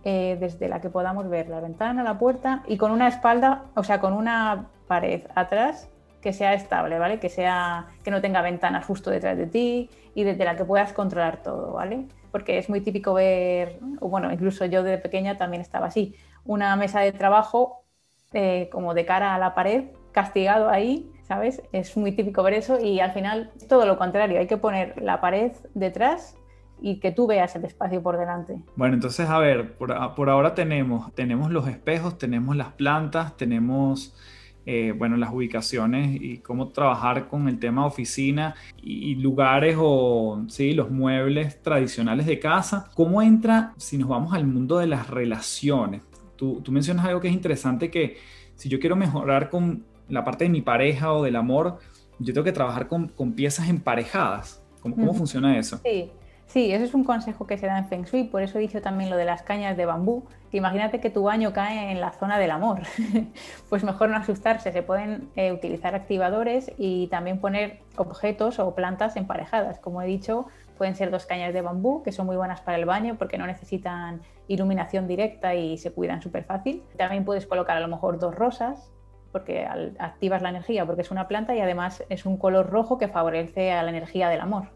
eh, 0.05 0.37
desde 0.39 0.69
la 0.69 0.81
que 0.81 0.89
podamos 0.89 1.29
ver 1.29 1.49
la 1.49 1.61
ventana, 1.61 2.03
la 2.05 2.19
puerta 2.19 2.63
y 2.67 2.77
con 2.77 2.93
una 2.93 3.09
espalda, 3.09 3.65
o 3.75 3.83
sea, 3.83 4.01
con 4.01 4.13
una 4.13 4.67
pared 4.87 5.23
atrás 5.35 5.89
que 6.25 6.33
sea 6.33 6.55
estable, 6.55 6.99
¿vale? 6.99 7.21
Que, 7.21 7.29
sea, 7.29 7.89
que 8.03 8.11
no 8.11 8.23
tenga 8.23 8.41
ventanas 8.41 8.87
justo 8.87 9.11
detrás 9.11 9.37
de 9.37 9.47
ti 9.47 9.91
y 10.15 10.25
desde 10.25 10.47
la 10.47 10.57
que 10.57 10.65
puedas 10.65 10.95
controlar 10.95 11.43
todo, 11.43 11.75
¿vale? 11.75 12.07
Porque 12.33 12.57
es 12.57 12.71
muy 12.71 12.81
típico 12.81 13.13
ver, 13.13 13.79
o 14.01 14.09
bueno, 14.09 14.33
incluso 14.33 14.65
yo 14.65 14.83
de 14.83 14.97
pequeña 14.97 15.37
también 15.37 15.61
estaba 15.61 15.89
así, 15.89 16.17
una 16.47 16.75
mesa 16.77 17.01
de 17.01 17.13
trabajo 17.13 17.85
eh, 18.33 18.71
como 18.73 18.95
de 18.95 19.05
cara 19.05 19.35
a 19.35 19.39
la 19.39 19.55
pared, 19.55 19.91
castigado 20.13 20.71
ahí, 20.71 21.13
¿sabes? 21.29 21.63
Es 21.73 21.95
muy 21.95 22.13
típico 22.13 22.43
ver 22.43 22.55
eso 22.55 22.81
y 22.81 23.01
al 23.01 23.13
final 23.13 23.53
todo 23.69 23.85
lo 23.85 23.99
contrario, 23.99 24.39
hay 24.41 24.47
que 24.47 24.57
poner 24.57 25.03
la 25.03 25.21
pared 25.21 25.53
detrás 25.75 26.39
y 26.81 27.01
que 27.01 27.13
tú 27.13 27.27
veas 27.27 27.55
el 27.55 27.67
espacio 27.67 28.03
por 28.03 28.17
delante. 28.17 28.63
Bueno, 28.77 28.95
entonces, 28.95 29.29
a 29.29 29.39
ver, 29.39 29.77
por, 29.77 29.93
ahora 29.93 30.55
tenemos, 30.55 31.15
tenemos 31.15 31.51
los 31.51 31.69
espejos, 31.69 32.17
tenemos 32.17 32.57
las 32.57 32.73
plantas, 32.73 33.37
tenemos... 33.37 34.17
Eh, 34.67 34.95
bueno, 34.97 35.19
las 35.19 35.31
ubicaciones 35.31 36.19
y 36.21 36.39
cómo 36.39 36.69
trabajar 36.69 37.29
con 37.29 37.49
el 37.49 37.59
tema 37.59 37.85
oficina 37.85 38.55
y, 38.83 39.15
lugares 39.17 39.77
o 39.79 40.43
sí, 40.49 40.73
los 40.73 40.91
muebles 40.91 41.63
tradicionales 41.63 42.25
de 42.25 42.39
casa. 42.39 42.91
¿Cómo 42.95 43.21
entra 43.21 43.75
si 43.77 43.99
nos 43.99 44.09
vamos 44.09 44.33
al 44.33 44.47
mundo 44.47 44.79
de 44.79 44.87
las 44.87 45.11
relaciones? 45.11 46.03
Tú, 46.37 46.63
tú 46.63 46.73
mencionas 46.73 47.05
algo 47.05 47.21
que 47.21 47.29
es 47.29 47.35
interesante 47.35 47.91
que 47.91 48.17
si 48.57 48.69
yo 48.71 48.81
quiero 48.81 48.97
mejorar 48.97 49.51
con 49.51 49.85
la 50.09 50.25
parte 50.25 50.45
de 50.45 50.51
mi 50.51 50.63
pareja 50.63 51.13
o 51.13 51.23
del 51.23 51.37
amor, 51.37 51.79
yo 52.19 52.33
tengo 52.33 52.45
que 52.45 52.53
trabajar 52.53 52.89
con, 52.89 53.09
con 53.09 53.33
piezas 53.33 53.69
emparejadas. 53.69 54.63
¿Cómo, 54.81 54.97
cómo 54.97 55.15
funciona 55.15 55.59
eso? 55.59 55.81
Sí, 55.85 56.11
Sí, 56.47 56.73
eso 56.73 56.85
es 56.85 56.95
un 56.95 57.05
consejo 57.05 57.47
que 57.47 57.59
se 57.59 57.67
da 57.67 57.79
en 57.79 57.87
Feng 57.87 58.05
Shui, 58.05 58.25
por 58.25 58.43
eso 58.43 58.59
he 58.59 58.61
dicho 58.61 58.81
también 58.81 59.11
lo 59.11 59.17
de 59.17 59.25
las 59.25 59.43
cañas 59.43 59.77
de 59.77 59.87
bambú, 59.87 60.25
imagínate 60.53 61.01
que 61.01 61.11
tu 61.11 61.25
baño 61.25 61.53
cae 61.53 61.91
en 61.91 62.01
la 62.01 62.13
zona 62.13 62.39
del 62.39 62.51
amor, 62.51 62.83
pues 63.69 63.83
mejor 63.83 64.11
no 64.11 64.17
asustarse, 64.17 64.71
se 64.71 64.83
pueden 64.83 65.31
eh, 65.37 65.53
utilizar 65.53 65.95
activadores 65.95 66.71
y 66.79 67.09
también 67.09 67.41
poner 67.41 67.81
objetos 67.97 68.59
o 68.59 68.75
plantas 68.75 69.17
emparejadas, 69.17 69.81
como 69.81 70.01
he 70.03 70.07
dicho, 70.07 70.47
pueden 70.77 70.95
ser 70.95 71.11
dos 71.11 71.27
cañas 71.27 71.53
de 71.53 71.63
bambú, 71.63 72.03
que 72.03 72.13
son 72.13 72.27
muy 72.27 72.37
buenas 72.37 72.61
para 72.61 72.77
el 72.77 72.85
baño 72.85 73.17
porque 73.19 73.39
no 73.39 73.47
necesitan 73.47 74.23
iluminación 74.49 75.07
directa 75.07 75.55
y 75.55 75.79
se 75.79 75.93
cuidan 75.93 76.21
súper 76.21 76.45
fácil. 76.45 76.83
También 76.97 77.25
puedes 77.25 77.47
colocar 77.47 77.77
a 77.77 77.81
lo 77.81 77.89
mejor 77.89 78.19
dos 78.19 78.35
rosas, 78.35 78.91
porque 79.33 79.67
activas 79.99 80.43
la 80.43 80.51
energía, 80.51 80.87
porque 80.87 81.03
es 81.03 81.11
una 81.11 81.27
planta 81.27 81.55
y 81.55 81.61
además 81.61 82.05
es 82.09 82.27
un 82.27 82.37
color 82.37 82.71
rojo 82.71 82.99
que 82.99 83.09
favorece 83.09 83.73
a 83.73 83.83
la 83.83 83.91
energía 83.91 84.29
del 84.29 84.41
amor. 84.41 84.69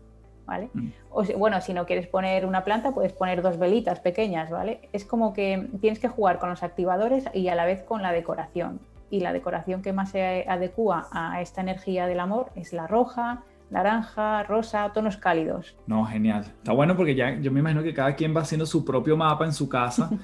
¿Vale? 0.48 0.70
Mm. 0.72 0.88
O 1.10 1.22
bueno, 1.36 1.60
si 1.60 1.74
no 1.74 1.86
quieres 1.86 2.08
poner 2.08 2.46
una 2.46 2.64
planta, 2.64 2.92
puedes 2.92 3.12
poner 3.12 3.42
dos 3.42 3.58
velitas 3.58 4.00
pequeñas, 4.00 4.50
¿vale? 4.50 4.88
Es 4.92 5.04
como 5.04 5.32
que 5.32 5.68
tienes 5.80 6.00
que 6.00 6.08
jugar 6.08 6.38
con 6.38 6.48
los 6.48 6.62
activadores 6.62 7.26
y 7.34 7.48
a 7.48 7.54
la 7.54 7.66
vez 7.66 7.82
con 7.82 8.02
la 8.02 8.12
decoración. 8.12 8.80
Y 9.10 9.20
la 9.20 9.32
decoración 9.32 9.82
que 9.82 9.92
más 9.92 10.10
se 10.10 10.44
adecua 10.48 11.08
a 11.12 11.40
esta 11.40 11.60
energía 11.60 12.06
del 12.06 12.20
amor 12.20 12.50
es 12.56 12.72
la 12.72 12.86
roja, 12.86 13.42
naranja, 13.70 14.42
rosa, 14.42 14.90
tonos 14.92 15.16
cálidos. 15.16 15.76
No, 15.86 16.04
genial. 16.06 16.44
Está 16.44 16.72
bueno 16.72 16.96
porque 16.96 17.14
ya 17.14 17.38
yo 17.38 17.52
me 17.52 17.60
imagino 17.60 17.82
que 17.82 17.94
cada 17.94 18.14
quien 18.16 18.34
va 18.34 18.40
haciendo 18.40 18.66
su 18.66 18.84
propio 18.84 19.16
mapa 19.16 19.44
en 19.44 19.52
su 19.52 19.68
casa. 19.68 20.10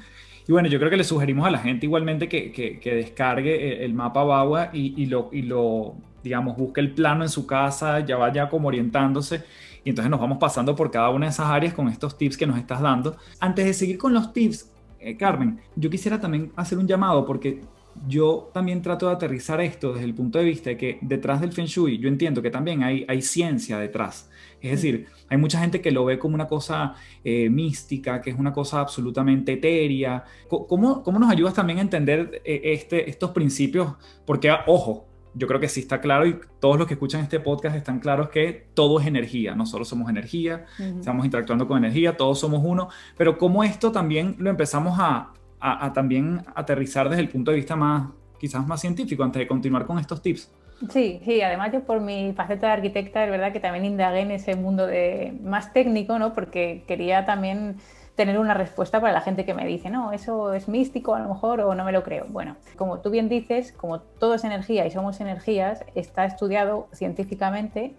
Y 0.46 0.52
bueno, 0.52 0.68
yo 0.68 0.78
creo 0.78 0.90
que 0.90 0.98
le 0.98 1.04
sugerimos 1.04 1.46
a 1.46 1.50
la 1.50 1.58
gente 1.58 1.86
igualmente 1.86 2.28
que, 2.28 2.52
que, 2.52 2.94
descargue 2.94 3.82
el, 3.82 3.94
mapa 3.94 4.24
Bagua 4.24 4.68
y, 4.74 5.02
y, 5.02 5.06
lo, 5.06 5.30
y 5.32 5.40
lo, 5.40 5.94
digamos, 6.24 6.56
busque 6.56 6.80
el 6.80 6.92
plano 6.92 7.22
en 7.22 7.28
su 7.28 7.46
casa, 7.46 8.00
ya 8.00 8.16
vaya 8.16 8.48
como 8.48 8.68
orientándose 8.68 9.44
y 9.84 9.90
entonces 9.90 10.10
nos 10.10 10.18
vamos 10.18 10.38
pasando 10.38 10.74
por 10.74 10.90
cada 10.90 11.10
una 11.10 11.26
de 11.26 11.32
esas 11.32 11.46
áreas 11.46 11.74
con 11.74 11.88
estos 11.88 12.16
tips 12.16 12.38
que 12.38 12.46
nos 12.46 12.58
estás 12.58 12.80
dando. 12.80 13.16
Antes 13.38 13.66
de 13.66 13.74
seguir 13.74 13.98
con 13.98 14.14
los 14.14 14.32
tips, 14.32 14.70
eh, 14.98 15.16
Carmen, 15.16 15.60
yo 15.76 15.90
quisiera 15.90 16.18
también 16.18 16.50
hacer 16.56 16.78
un 16.78 16.88
llamado 16.88 17.26
porque 17.26 17.60
yo 18.08 18.50
también 18.52 18.82
trato 18.82 19.06
de 19.06 19.12
aterrizar 19.12 19.60
esto 19.60 19.92
desde 19.92 20.06
el 20.06 20.14
punto 20.14 20.38
de 20.38 20.44
vista 20.44 20.70
de 20.70 20.76
que 20.76 20.98
detrás 21.00 21.40
del 21.40 21.52
Feng 21.52 21.66
Shui 21.66 21.98
yo 21.98 22.08
entiendo 22.08 22.42
que 22.42 22.50
también 22.50 22.82
hay, 22.82 23.04
hay 23.06 23.20
ciencia 23.20 23.78
detrás. 23.78 24.30
Es 24.60 24.70
decir, 24.70 25.06
hay 25.28 25.36
mucha 25.36 25.60
gente 25.60 25.82
que 25.82 25.90
lo 25.90 26.06
ve 26.06 26.18
como 26.18 26.34
una 26.34 26.48
cosa 26.48 26.94
eh, 27.22 27.50
mística, 27.50 28.22
que 28.22 28.30
es 28.30 28.38
una 28.38 28.52
cosa 28.52 28.80
absolutamente 28.80 29.52
etérea. 29.52 30.24
¿Cómo, 30.48 31.02
¿Cómo, 31.02 31.18
nos 31.18 31.30
ayudas 31.30 31.52
también 31.52 31.78
a 31.80 31.82
entender 31.82 32.40
eh, 32.46 32.62
este, 32.64 33.10
estos 33.10 33.32
principios? 33.32 33.92
Porque, 34.24 34.50
ojo, 34.66 35.06
yo 35.34 35.46
creo 35.46 35.60
que 35.60 35.68
sí 35.68 35.80
está 35.80 36.00
claro 36.00 36.26
y 36.26 36.38
todos 36.60 36.78
los 36.78 36.86
que 36.86 36.94
escuchan 36.94 37.20
este 37.20 37.40
podcast 37.40 37.76
están 37.76 37.98
claros 38.00 38.28
que 38.28 38.68
todo 38.74 39.00
es 39.00 39.06
energía, 39.06 39.54
nosotros 39.54 39.88
somos 39.88 40.08
energía, 40.08 40.66
estamos 40.78 41.24
interactuando 41.24 41.66
con 41.66 41.78
energía, 41.78 42.16
todos 42.16 42.38
somos 42.38 42.62
uno, 42.64 42.88
pero 43.16 43.36
cómo 43.38 43.64
esto 43.64 43.92
también 43.92 44.36
lo 44.38 44.50
empezamos 44.50 44.98
a, 44.98 45.32
a, 45.60 45.92
también 45.92 46.42
aterrizar 46.54 47.08
desde 47.08 47.22
el 47.22 47.28
punto 47.28 47.50
de 47.50 47.56
vista 47.56 47.74
más, 47.74 48.10
quizás 48.38 48.66
más 48.66 48.80
científico, 48.80 49.24
antes 49.24 49.40
de 49.40 49.46
continuar 49.46 49.86
con 49.86 49.98
estos 49.98 50.22
tips. 50.22 50.52
Sí, 50.90 51.20
sí, 51.24 51.40
además 51.40 51.72
yo 51.72 51.84
por 51.84 52.00
mi 52.00 52.32
faceta 52.34 52.66
de 52.66 52.72
arquitecta 52.74 53.24
es 53.24 53.30
verdad 53.30 53.52
que 53.52 53.60
también 53.60 53.84
indagué 53.84 54.20
en 54.20 54.32
ese 54.32 54.56
mundo 54.56 54.86
de 54.86 55.38
más 55.42 55.72
técnico, 55.72 56.18
¿no? 56.18 56.34
Porque 56.34 56.84
quería 56.86 57.24
también 57.24 57.76
tener 58.14 58.38
una 58.38 58.54
respuesta 58.54 59.00
para 59.00 59.12
la 59.12 59.20
gente 59.20 59.44
que 59.44 59.54
me 59.54 59.66
dice, 59.66 59.90
no, 59.90 60.12
eso 60.12 60.54
es 60.54 60.68
místico 60.68 61.14
a 61.14 61.20
lo 61.20 61.28
mejor 61.28 61.60
o 61.60 61.74
no 61.74 61.84
me 61.84 61.92
lo 61.92 62.02
creo. 62.02 62.26
Bueno, 62.28 62.56
como 62.76 63.00
tú 63.00 63.10
bien 63.10 63.28
dices, 63.28 63.72
como 63.72 64.00
todo 64.00 64.34
es 64.34 64.44
energía 64.44 64.86
y 64.86 64.90
somos 64.90 65.20
energías, 65.20 65.84
está 65.94 66.24
estudiado 66.24 66.88
científicamente 66.92 67.96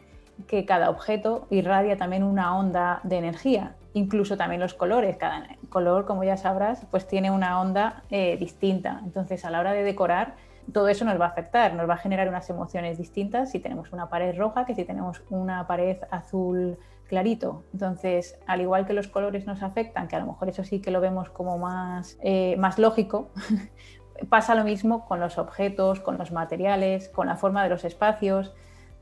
que 0.48 0.66
cada 0.66 0.90
objeto 0.90 1.48
irradia 1.50 1.98
también 1.98 2.24
una 2.24 2.58
onda 2.58 3.00
de 3.04 3.18
energía, 3.18 3.76
incluso 3.94 4.38
también 4.38 4.62
los 4.62 4.74
colores. 4.74 5.18
Cada 5.18 5.48
color, 5.70 6.06
como 6.06 6.24
ya 6.24 6.38
sabrás, 6.38 6.86
pues 6.92 7.08
tiene 7.08 7.32
una 7.32 7.60
onda 7.60 8.04
eh, 8.10 8.38
distinta. 8.38 9.02
Entonces, 9.04 9.44
a 9.46 9.50
la 9.50 9.60
hora 9.60 9.74
de 9.74 9.84
decorar, 9.84 10.36
todo 10.72 10.88
eso 10.88 11.06
nos 11.06 11.20
va 11.20 11.26
a 11.26 11.30
afectar, 11.30 11.74
nos 11.74 11.90
va 11.90 11.94
a 11.96 11.98
generar 11.98 12.28
unas 12.28 12.50
emociones 12.50 12.98
distintas 12.98 13.52
si 13.52 13.60
tenemos 13.60 13.92
una 13.94 14.10
pared 14.10 14.36
roja 14.38 14.66
que 14.66 14.74
si 14.76 14.84
tenemos 14.84 15.22
una 15.30 15.68
pared 15.68 15.98
azul 16.10 16.78
clarito. 17.08 17.64
Entonces, 17.74 18.38
al 18.48 18.62
igual 18.62 18.86
que 18.86 18.94
los 18.94 19.08
colores 19.08 19.46
nos 19.46 19.64
afectan, 19.64 20.08
que 20.08 20.16
a 20.16 20.20
lo 20.20 20.28
mejor 20.28 20.50
eso 20.50 20.64
sí 20.64 20.82
que 20.82 20.92
lo 20.92 21.02
vemos 21.02 21.30
como 21.30 21.58
más, 21.58 22.18
eh, 22.22 22.56
más 22.58 22.80
lógico, 22.80 23.32
pasa 24.30 24.56
lo 24.56 24.64
mismo 24.64 25.06
con 25.06 25.20
los 25.20 25.38
objetos, 25.38 26.00
con 26.00 26.18
los 26.18 26.32
materiales, 26.32 27.10
con 27.10 27.28
la 27.28 27.36
forma 27.36 27.64
de 27.64 27.70
los 27.70 27.86
espacios. 27.86 28.54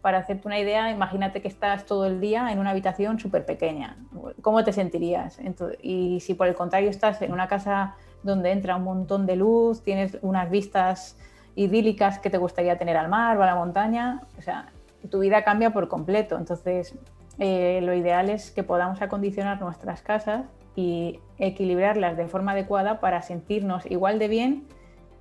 Para 0.02 0.18
hacerte 0.18 0.48
una 0.48 0.60
idea, 0.60 0.92
imagínate 0.92 1.42
que 1.42 1.48
estás 1.48 1.86
todo 1.86 2.06
el 2.06 2.20
día 2.20 2.52
en 2.52 2.60
una 2.60 2.72
habitación 2.72 3.20
súper 3.20 3.46
pequeña. 3.46 3.98
¿Cómo 4.42 4.64
te 4.64 4.74
sentirías? 4.74 5.40
y 5.82 6.20
si 6.20 6.34
por 6.34 6.48
el 6.48 6.56
contrario 6.56 6.90
estás 6.90 7.22
en 7.22 7.32
una 7.32 7.48
casa 7.48 7.96
donde 8.22 8.52
entra 8.52 8.76
un 8.76 8.84
montón 8.84 9.26
de 9.26 9.38
luz, 9.38 9.82
tienes 9.82 10.18
unas 10.22 10.50
vistas 10.50 11.18
idílicas 11.56 12.20
que 12.20 12.30
te 12.30 12.38
gustaría 12.38 12.78
tener 12.78 12.98
al 12.98 13.10
mar 13.10 13.38
o 13.38 13.44
a 13.44 13.46
la 13.46 13.56
montaña, 13.56 14.24
o 14.38 14.42
sea, 14.42 14.72
tu 15.10 15.20
vida 15.20 15.44
cambia 15.44 15.72
por 15.72 15.88
completo. 15.88 16.38
Entonces, 16.38 16.96
eh, 17.40 17.80
lo 17.82 17.94
ideal 17.94 18.30
es 18.30 18.52
que 18.52 18.64
podamos 18.64 19.02
acondicionar 19.02 19.60
nuestras 19.62 20.02
casas 20.02 20.46
y 20.76 21.20
equilibrarlas 21.38 22.18
de 22.18 22.28
forma 22.28 22.52
adecuada 22.52 23.00
para 23.00 23.22
sentirnos 23.22 23.86
igual 23.90 24.20
de 24.20 24.28
bien 24.28 24.64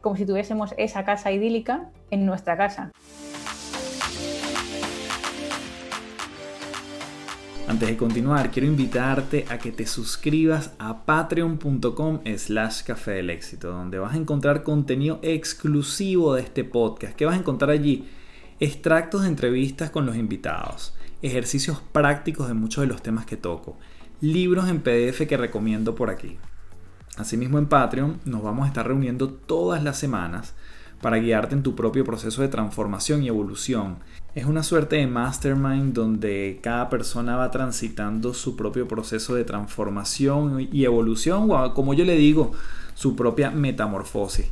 como 0.00 0.16
si 0.16 0.26
tuviésemos 0.26 0.74
esa 0.78 1.04
casa 1.04 1.30
idílica 1.30 1.90
en 2.10 2.26
nuestra 2.26 2.56
casa. 2.56 2.90
Antes 7.68 7.88
de 7.88 7.96
continuar, 7.96 8.50
quiero 8.50 8.66
invitarte 8.66 9.46
a 9.48 9.58
que 9.58 9.70
te 9.70 9.86
suscribas 9.86 10.74
a 10.78 11.06
patreon.com 11.06 12.20
slash 12.36 12.82
café 12.82 13.12
del 13.12 13.30
éxito, 13.30 13.70
donde 13.70 13.98
vas 13.98 14.14
a 14.14 14.16
encontrar 14.16 14.64
contenido 14.64 15.20
exclusivo 15.22 16.34
de 16.34 16.42
este 16.42 16.64
podcast. 16.64 17.14
¿Qué 17.14 17.24
vas 17.24 17.36
a 17.36 17.38
encontrar 17.38 17.70
allí? 17.70 18.08
Extractos 18.58 19.22
de 19.22 19.28
entrevistas 19.28 19.90
con 19.90 20.04
los 20.04 20.16
invitados 20.16 20.94
ejercicios 21.22 21.80
prácticos 21.92 22.48
de 22.48 22.54
muchos 22.54 22.82
de 22.82 22.88
los 22.88 23.02
temas 23.02 23.24
que 23.24 23.36
toco, 23.36 23.78
libros 24.20 24.68
en 24.68 24.80
PDF 24.80 25.26
que 25.28 25.36
recomiendo 25.36 25.94
por 25.94 26.10
aquí. 26.10 26.38
Asimismo 27.16 27.58
en 27.58 27.66
Patreon 27.66 28.20
nos 28.24 28.42
vamos 28.42 28.64
a 28.64 28.68
estar 28.68 28.86
reuniendo 28.86 29.30
todas 29.30 29.82
las 29.82 29.98
semanas 29.98 30.54
para 31.00 31.18
guiarte 31.18 31.54
en 31.54 31.62
tu 31.62 31.74
propio 31.74 32.04
proceso 32.04 32.42
de 32.42 32.48
transformación 32.48 33.22
y 33.22 33.28
evolución. 33.28 33.98
Es 34.34 34.46
una 34.46 34.62
suerte 34.62 34.96
de 34.96 35.06
mastermind 35.06 35.92
donde 35.92 36.60
cada 36.62 36.88
persona 36.88 37.36
va 37.36 37.50
transitando 37.50 38.34
su 38.34 38.56
propio 38.56 38.88
proceso 38.88 39.34
de 39.34 39.44
transformación 39.44 40.68
y 40.72 40.84
evolución, 40.84 41.50
o 41.50 41.74
como 41.74 41.92
yo 41.92 42.04
le 42.04 42.16
digo, 42.16 42.52
su 42.94 43.16
propia 43.16 43.50
metamorfosis 43.50 44.46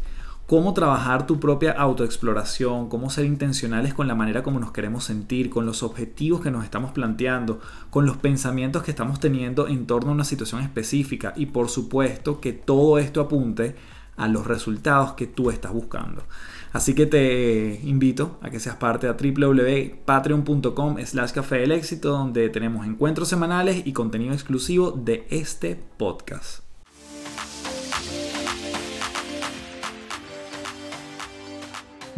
cómo 0.50 0.74
trabajar 0.74 1.28
tu 1.28 1.38
propia 1.38 1.70
autoexploración, 1.70 2.88
cómo 2.88 3.08
ser 3.08 3.24
intencionales 3.24 3.94
con 3.94 4.08
la 4.08 4.16
manera 4.16 4.42
como 4.42 4.58
nos 4.58 4.72
queremos 4.72 5.04
sentir, 5.04 5.48
con 5.48 5.64
los 5.64 5.84
objetivos 5.84 6.40
que 6.40 6.50
nos 6.50 6.64
estamos 6.64 6.90
planteando, 6.90 7.60
con 7.88 8.04
los 8.04 8.16
pensamientos 8.16 8.82
que 8.82 8.90
estamos 8.90 9.20
teniendo 9.20 9.68
en 9.68 9.86
torno 9.86 10.10
a 10.10 10.14
una 10.14 10.24
situación 10.24 10.60
específica 10.62 11.34
y 11.36 11.46
por 11.46 11.68
supuesto 11.68 12.40
que 12.40 12.52
todo 12.52 12.98
esto 12.98 13.20
apunte 13.20 13.76
a 14.16 14.26
los 14.26 14.44
resultados 14.44 15.12
que 15.12 15.28
tú 15.28 15.52
estás 15.52 15.72
buscando. 15.72 16.24
Así 16.72 16.96
que 16.96 17.06
te 17.06 17.80
invito 17.84 18.40
a 18.42 18.50
que 18.50 18.58
seas 18.58 18.74
parte 18.74 19.06
de 19.06 19.32
www.patreon.com 19.32 20.96
slash 21.06 21.30
café 21.30 21.58
del 21.58 21.70
éxito 21.70 22.10
donde 22.10 22.48
tenemos 22.48 22.84
encuentros 22.88 23.28
semanales 23.28 23.86
y 23.86 23.92
contenido 23.92 24.32
exclusivo 24.32 24.90
de 24.90 25.28
este 25.30 25.80
podcast. 25.96 26.69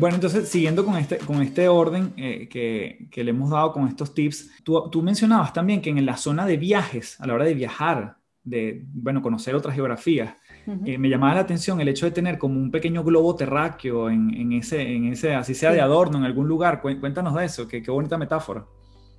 Bueno, 0.03 0.17
entonces, 0.17 0.49
siguiendo 0.49 0.85
con 0.85 0.97
este, 0.97 1.19
con 1.19 1.41
este 1.43 1.69
orden 1.69 2.13
eh, 2.17 2.49
que, 2.49 3.07
que, 3.09 3.23
le 3.23 3.31
hemos 3.31 3.51
dado 3.51 3.71
con 3.73 3.87
estos 3.87 4.13
tips, 4.13 4.51
tú, 4.65 4.91
tú, 4.91 5.01
mencionabas 5.01 5.53
también 5.53 5.81
que 5.81 5.91
en 5.91 6.05
la 6.05 6.17
zona 6.17 6.45
de 6.45 6.57
viajes, 6.57 7.21
a 7.21 7.27
la 7.29 7.35
hora 7.35 7.45
de 7.45 7.55
viajar, 7.55 8.17
de, 8.43 8.83
bueno, 8.93 9.23
conocer 9.23 9.55
otras 9.55 9.77
geografías, 9.77 10.35
eh, 10.87 10.99
me 10.99 11.09
llamaba 11.09 11.37
la 11.37 11.43
atención 11.43 11.81
el 11.81 11.87
hecho 11.87 12.05
de 12.05 12.11
tener 12.11 12.37
como 12.37 12.59
un 12.59 12.73
pequeño 12.73 13.05
globo 13.05 13.37
terráqueo 13.37 14.11
en, 14.11 14.35
en 14.35 14.53
ese, 14.55 14.83
en 14.83 15.05
ese, 15.05 15.37
así 15.37 15.55
sea 15.55 15.71
de 15.71 15.81
adorno 15.81 16.19
en 16.19 16.25
algún 16.25 16.49
lugar. 16.49 16.81
Cuéntanos 16.81 17.37
de 17.37 17.45
eso, 17.45 17.69
qué, 17.69 17.81
qué 17.81 17.93
bonita 17.93 18.19
metáfora. 18.19 18.65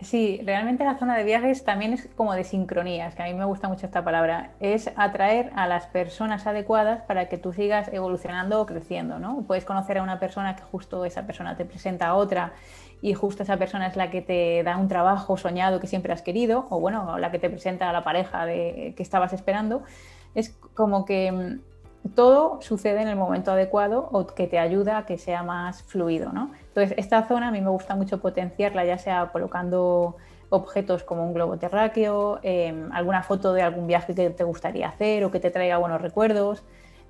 Sí, 0.03 0.41
realmente 0.43 0.83
la 0.83 0.97
zona 0.97 1.17
de 1.17 1.23
viajes 1.23 1.63
también 1.63 1.93
es 1.93 2.09
como 2.15 2.33
de 2.33 2.43
sincronías, 2.43 3.15
que 3.15 3.23
a 3.23 3.25
mí 3.25 3.33
me 3.33 3.45
gusta 3.45 3.69
mucho 3.69 3.85
esta 3.85 4.03
palabra. 4.03 4.51
Es 4.59 4.91
atraer 4.95 5.51
a 5.55 5.67
las 5.67 5.87
personas 5.87 6.45
adecuadas 6.45 7.01
para 7.03 7.29
que 7.29 7.37
tú 7.37 7.53
sigas 7.53 7.89
evolucionando 7.93 8.59
o 8.61 8.65
creciendo, 8.65 9.19
¿no? 9.19 9.43
Puedes 9.47 9.65
conocer 9.65 9.97
a 9.99 10.03
una 10.03 10.19
persona 10.19 10.55
que 10.55 10.63
justo 10.63 11.05
esa 11.05 11.25
persona 11.25 11.55
te 11.55 11.65
presenta 11.65 12.07
a 12.07 12.15
otra 12.15 12.53
y 13.01 13.13
justo 13.13 13.43
esa 13.43 13.57
persona 13.57 13.87
es 13.87 13.95
la 13.95 14.09
que 14.09 14.21
te 14.21 14.63
da 14.63 14.77
un 14.77 14.87
trabajo 14.87 15.37
soñado 15.37 15.79
que 15.79 15.87
siempre 15.87 16.13
has 16.13 16.21
querido, 16.21 16.67
o 16.69 16.79
bueno, 16.79 17.17
la 17.17 17.31
que 17.31 17.39
te 17.39 17.49
presenta 17.49 17.89
a 17.89 17.93
la 17.93 18.03
pareja 18.03 18.45
de, 18.45 18.93
que 18.97 19.03
estabas 19.03 19.33
esperando. 19.33 19.83
Es 20.35 20.57
como 20.73 21.05
que 21.05 21.31
mm, 21.31 22.09
todo 22.15 22.61
sucede 22.61 23.01
en 23.01 23.07
el 23.07 23.15
momento 23.15 23.51
adecuado 23.51 24.09
o 24.11 24.27
que 24.27 24.47
te 24.47 24.59
ayuda 24.59 24.97
a 24.97 25.05
que 25.05 25.17
sea 25.17 25.43
más 25.43 25.83
fluido. 25.83 26.31
¿no? 26.31 26.51
Entonces, 26.75 26.97
esta 26.97 27.27
zona 27.27 27.49
a 27.49 27.51
mí 27.51 27.61
me 27.61 27.69
gusta 27.69 27.95
mucho 27.95 28.19
potenciarla, 28.19 28.83
ya 28.83 28.97
sea 28.97 29.29
colocando 29.31 30.17
objetos 30.49 31.03
como 31.03 31.23
un 31.23 31.31
globo 31.31 31.57
terráqueo, 31.57 32.39
em, 32.41 32.91
alguna 32.91 33.21
foto 33.21 33.53
de 33.53 33.61
algún 33.61 33.85
viaje 33.85 34.15
que 34.15 34.31
te 34.31 34.43
gustaría 34.43 34.87
hacer 34.87 35.23
o 35.23 35.29
que 35.29 35.39
te 35.39 35.51
traiga 35.51 35.77
buenos 35.77 36.01
recuerdos, 36.01 36.63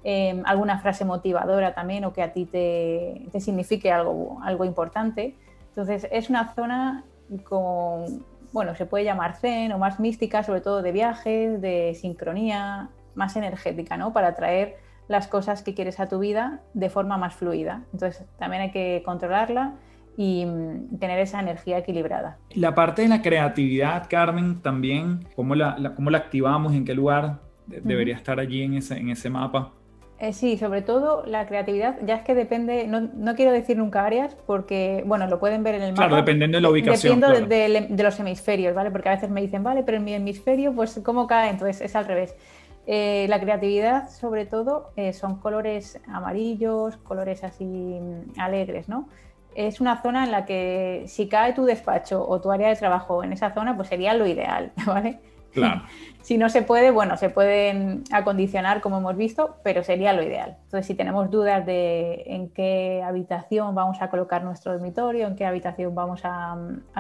em, 0.04 0.44
alguna 0.46 0.80
frase 0.80 1.06
motivadora 1.06 1.74
también 1.74 2.04
o 2.04 2.12
que 2.12 2.22
a 2.22 2.34
ti 2.34 2.46
te, 2.46 3.26
te, 3.32 3.40
signifique 3.40 3.90
algo, 3.90 4.40
algo 4.44 4.66
importante. 4.66 5.38
Entonces, 5.70 6.10
es 6.12 6.30
una 6.30 6.54
zona 6.54 7.06
con, 7.46 8.26
bueno, 8.52 8.76
se 8.76 8.86
puede 8.86 9.06
llamar 9.06 9.38
zen 9.38 9.72
o 9.72 9.78
más 9.78 9.98
mística, 9.98 10.44
sobre 10.44 10.60
todo 10.60 10.82
de 10.82 10.92
viajes, 10.92 11.62
de 11.62 11.96
sincronía, 11.96 12.90
más 13.16 13.38
energética, 13.38 13.96
¿no? 13.96 14.12
Para 14.12 14.36
traer 14.36 14.76
las 15.14 15.28
cosas 15.28 15.62
que 15.62 15.76
quieres 15.76 16.00
a 16.00 16.10
tu 16.10 16.18
vida 16.20 16.62
de 16.74 16.90
forma 16.90 17.18
más 17.18 17.36
fluida. 17.36 17.84
Entonces 17.94 18.26
también 18.40 18.64
hay 18.64 18.72
que 18.72 19.04
controlarla 19.06 19.76
y 20.18 20.46
mm, 20.46 20.98
tener 20.98 21.20
esa 21.20 21.40
energía 21.40 21.78
equilibrada. 21.78 22.40
La 22.56 22.74
parte 22.74 23.04
de 23.04 23.08
la 23.08 23.22
creatividad, 23.22 24.08
Carmen, 24.10 24.62
también, 24.62 25.28
¿cómo 25.36 25.54
la, 25.54 25.78
la 25.78 26.18
activamos? 26.18 26.74
¿En 26.74 26.84
qué 26.84 26.96
lugar 26.96 27.42
debería 27.68 28.16
estar 28.16 28.40
allí 28.40 28.64
en 28.64 28.74
ese, 28.74 28.98
en 28.98 29.12
ese 29.12 29.30
mapa? 29.30 29.74
Eh, 30.20 30.32
sí, 30.32 30.58
sobre 30.58 30.82
todo 30.82 31.26
la 31.26 31.46
creatividad, 31.48 31.98
ya 32.06 32.16
es 32.16 32.22
que 32.22 32.34
depende, 32.34 32.88
no, 32.88 33.02
no, 33.02 33.36
quiero 33.36 33.52
decir 33.52 33.78
nunca 33.78 34.06
áreas, 34.06 34.36
porque, 34.48 35.04
bueno, 35.06 35.28
lo 35.28 35.40
pueden 35.40 35.64
ver 35.64 35.76
en 35.76 35.82
el 35.82 35.92
mapa. 35.92 36.08
Claro, 36.08 36.16
dependiendo 36.16 36.58
de 36.58 36.62
la 36.62 36.70
ubicación. 36.70 37.20
Dependiendo 37.20 37.56
de, 37.56 37.88
de, 37.90 38.04
los 38.04 38.20
hemisferios, 38.20 38.74
¿vale? 38.74 38.90
Porque 38.90 39.10
a 39.10 39.16
veces 39.16 39.30
me 39.30 39.42
dicen, 39.42 39.64
vale, 39.64 39.84
pero 39.84 39.98
en 39.98 40.06
mi 40.06 40.14
hemisferio, 40.14 40.74
pues, 40.74 41.00
¿cómo 41.04 41.28
cae? 41.28 41.50
Entonces 41.50 41.82
es 41.82 41.96
al 41.96 42.06
revés. 42.06 42.36
Eh, 42.86 43.28
la 43.30 43.40
creatividad, 43.40 44.10
sobre 44.10 44.46
todo, 44.46 44.92
eh, 44.98 45.14
son 45.14 45.40
colores 45.40 46.02
amarillos, 46.08 46.98
colores 46.98 47.44
así 47.44 47.66
mm, 47.66 48.40
alegres, 48.40 48.90
¿no? 48.90 49.08
Es 49.56 49.80
una 49.80 50.02
zona 50.02 50.26
en 50.26 50.32
la 50.32 50.46
que 50.46 51.06
si 51.08 51.30
cae 51.30 51.54
tu 51.54 51.64
despacho 51.66 52.28
o 52.28 52.42
tu 52.42 52.52
área 52.52 52.70
de 52.70 52.76
trabajo 52.76 53.24
en 53.24 53.32
esa 53.34 53.54
zona, 53.54 53.76
pues 53.76 53.88
sería 53.88 54.14
lo 54.14 54.28
ideal, 54.28 54.74
¿vale? 54.86 55.20
Claro. 55.54 55.84
si 56.24 56.38
no 56.38 56.50
se 56.50 56.62
puede, 56.62 56.90
bueno, 56.90 57.18
se 57.18 57.30
pueden 57.30 58.06
acondicionar 58.12 58.80
como 58.80 58.98
hemos 58.98 59.18
visto, 59.18 59.58
pero 59.62 59.84
sería 59.84 60.14
lo 60.14 60.24
ideal. 60.24 60.58
Entonces, 60.64 60.88
si 60.88 60.96
tenemos 60.96 61.30
dudas 61.30 61.66
de 61.66 62.24
en 62.28 62.50
qué 62.50 63.04
habitación 63.06 63.76
vamos 63.76 64.02
a 64.02 64.10
colocar 64.10 64.44
nuestro 64.44 64.72
dormitorio, 64.72 65.28
en 65.28 65.36
qué 65.36 65.46
habitación 65.46 65.94
vamos 65.94 66.22
a, 66.24 66.58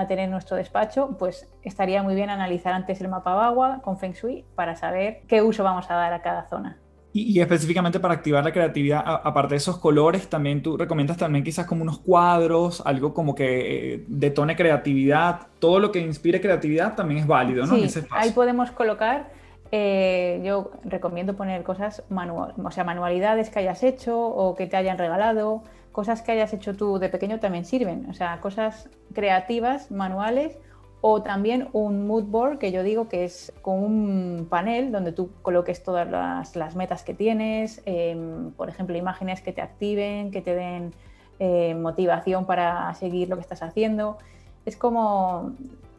tener 0.10 0.30
nuestro 0.30 0.58
despacho, 0.58 1.16
pues 1.18 1.50
estaría 1.63 2.04
muy 2.04 2.16
bien 2.16 2.30
analizar 2.30 2.74
antes 2.74 3.00
el 3.00 3.08
mapa 3.08 3.46
agua 3.46 3.80
con 3.82 3.98
Feng 3.98 4.12
Shui 4.12 4.46
para 4.56 4.76
saber 4.76 5.22
qué 5.28 5.42
uso 5.42 5.63
vamos 5.63 5.89
a 5.89 5.96
dar 5.96 6.13
a 6.13 6.22
cada 6.22 6.44
zona. 6.50 6.78
Y, 7.15 7.39
específicamente 7.39 7.99
para 7.99 8.15
activar 8.15 8.43
la 8.43 8.52
creatividad, 8.52 9.04
aparte 9.06 9.54
de 9.54 9.58
esos 9.58 9.78
colores, 9.78 10.28
también 10.28 10.63
tú 10.63 10.78
recomiendas 10.78 11.15
también 11.15 11.43
quizás 11.43 11.67
como 11.67 11.84
unos 11.84 11.99
cuadros, 11.99 12.82
algo 12.88 13.13
como 13.13 13.36
que 13.36 13.93
eh, 13.93 14.04
detone 14.08 14.56
creatividad, 14.56 15.47
todo 15.60 15.80
lo 15.80 15.91
que 15.91 15.99
inspire 15.99 16.41
creatividad 16.41 16.95
también 16.95 17.19
es 17.19 17.28
válido, 17.28 17.67
¿no? 17.67 17.76
Sí, 17.76 17.99
ahí 18.10 18.32
podemos 18.32 18.71
colocar, 18.71 19.30
eh, 19.71 20.41
yo 20.43 20.71
recomiendo 20.86 21.36
poner 21.36 21.62
cosas, 21.62 22.02
manual, 22.10 22.56
o 22.58 22.71
sea, 22.71 22.84
manualidades 22.84 23.52
que 23.52 23.60
hayas 23.60 23.84
hecho 23.84 24.19
o 24.19 24.56
que 24.56 24.65
te 24.65 24.76
hayan 24.76 24.97
regalado, 24.97 25.62
cosas 25.91 26.23
que 26.23 26.32
hayas 26.32 26.52
hecho 26.52 26.76
tú 26.76 26.97
de 26.97 27.10
pequeño 27.10 27.39
también 27.39 27.65
sirven, 27.65 28.08
o 28.10 28.15
sea, 28.15 28.41
cosas 28.41 28.89
creativas, 29.13 29.91
manuales 29.91 30.58
o 31.06 31.22
también 31.22 31.68
un 31.74 32.08
mood 32.08 32.24
board 32.24 32.60
que 32.60 32.72
yo 32.72 32.82
digo 32.82 33.10
que 33.10 33.26
es 33.26 33.52
con 33.62 33.84
un 33.84 34.48
panel 34.50 34.89
donde 34.94 35.12
tú 35.12 35.32
coloques 35.42 35.84
todas 35.84 36.10
las, 36.56 36.76
metas 36.78 37.04
que 37.04 37.13
tienes, 37.13 37.82
em, 37.86 38.52
por 38.52 38.70
ejemplo, 38.70 38.96
imágenes 38.96 39.42
que 39.42 39.52
te 39.52 39.62
activen, 39.62 40.32
que 40.32 40.42
te 40.42 40.56
den 40.56 40.94
eh, 41.39 41.76
motivación 41.76 42.46
para 42.46 42.94
seguir 42.94 43.28
lo 43.28 43.36
que 43.36 43.42
estás 43.42 43.62
haciendo. 43.63 44.18
Es 44.66 44.78
como, 44.78 45.52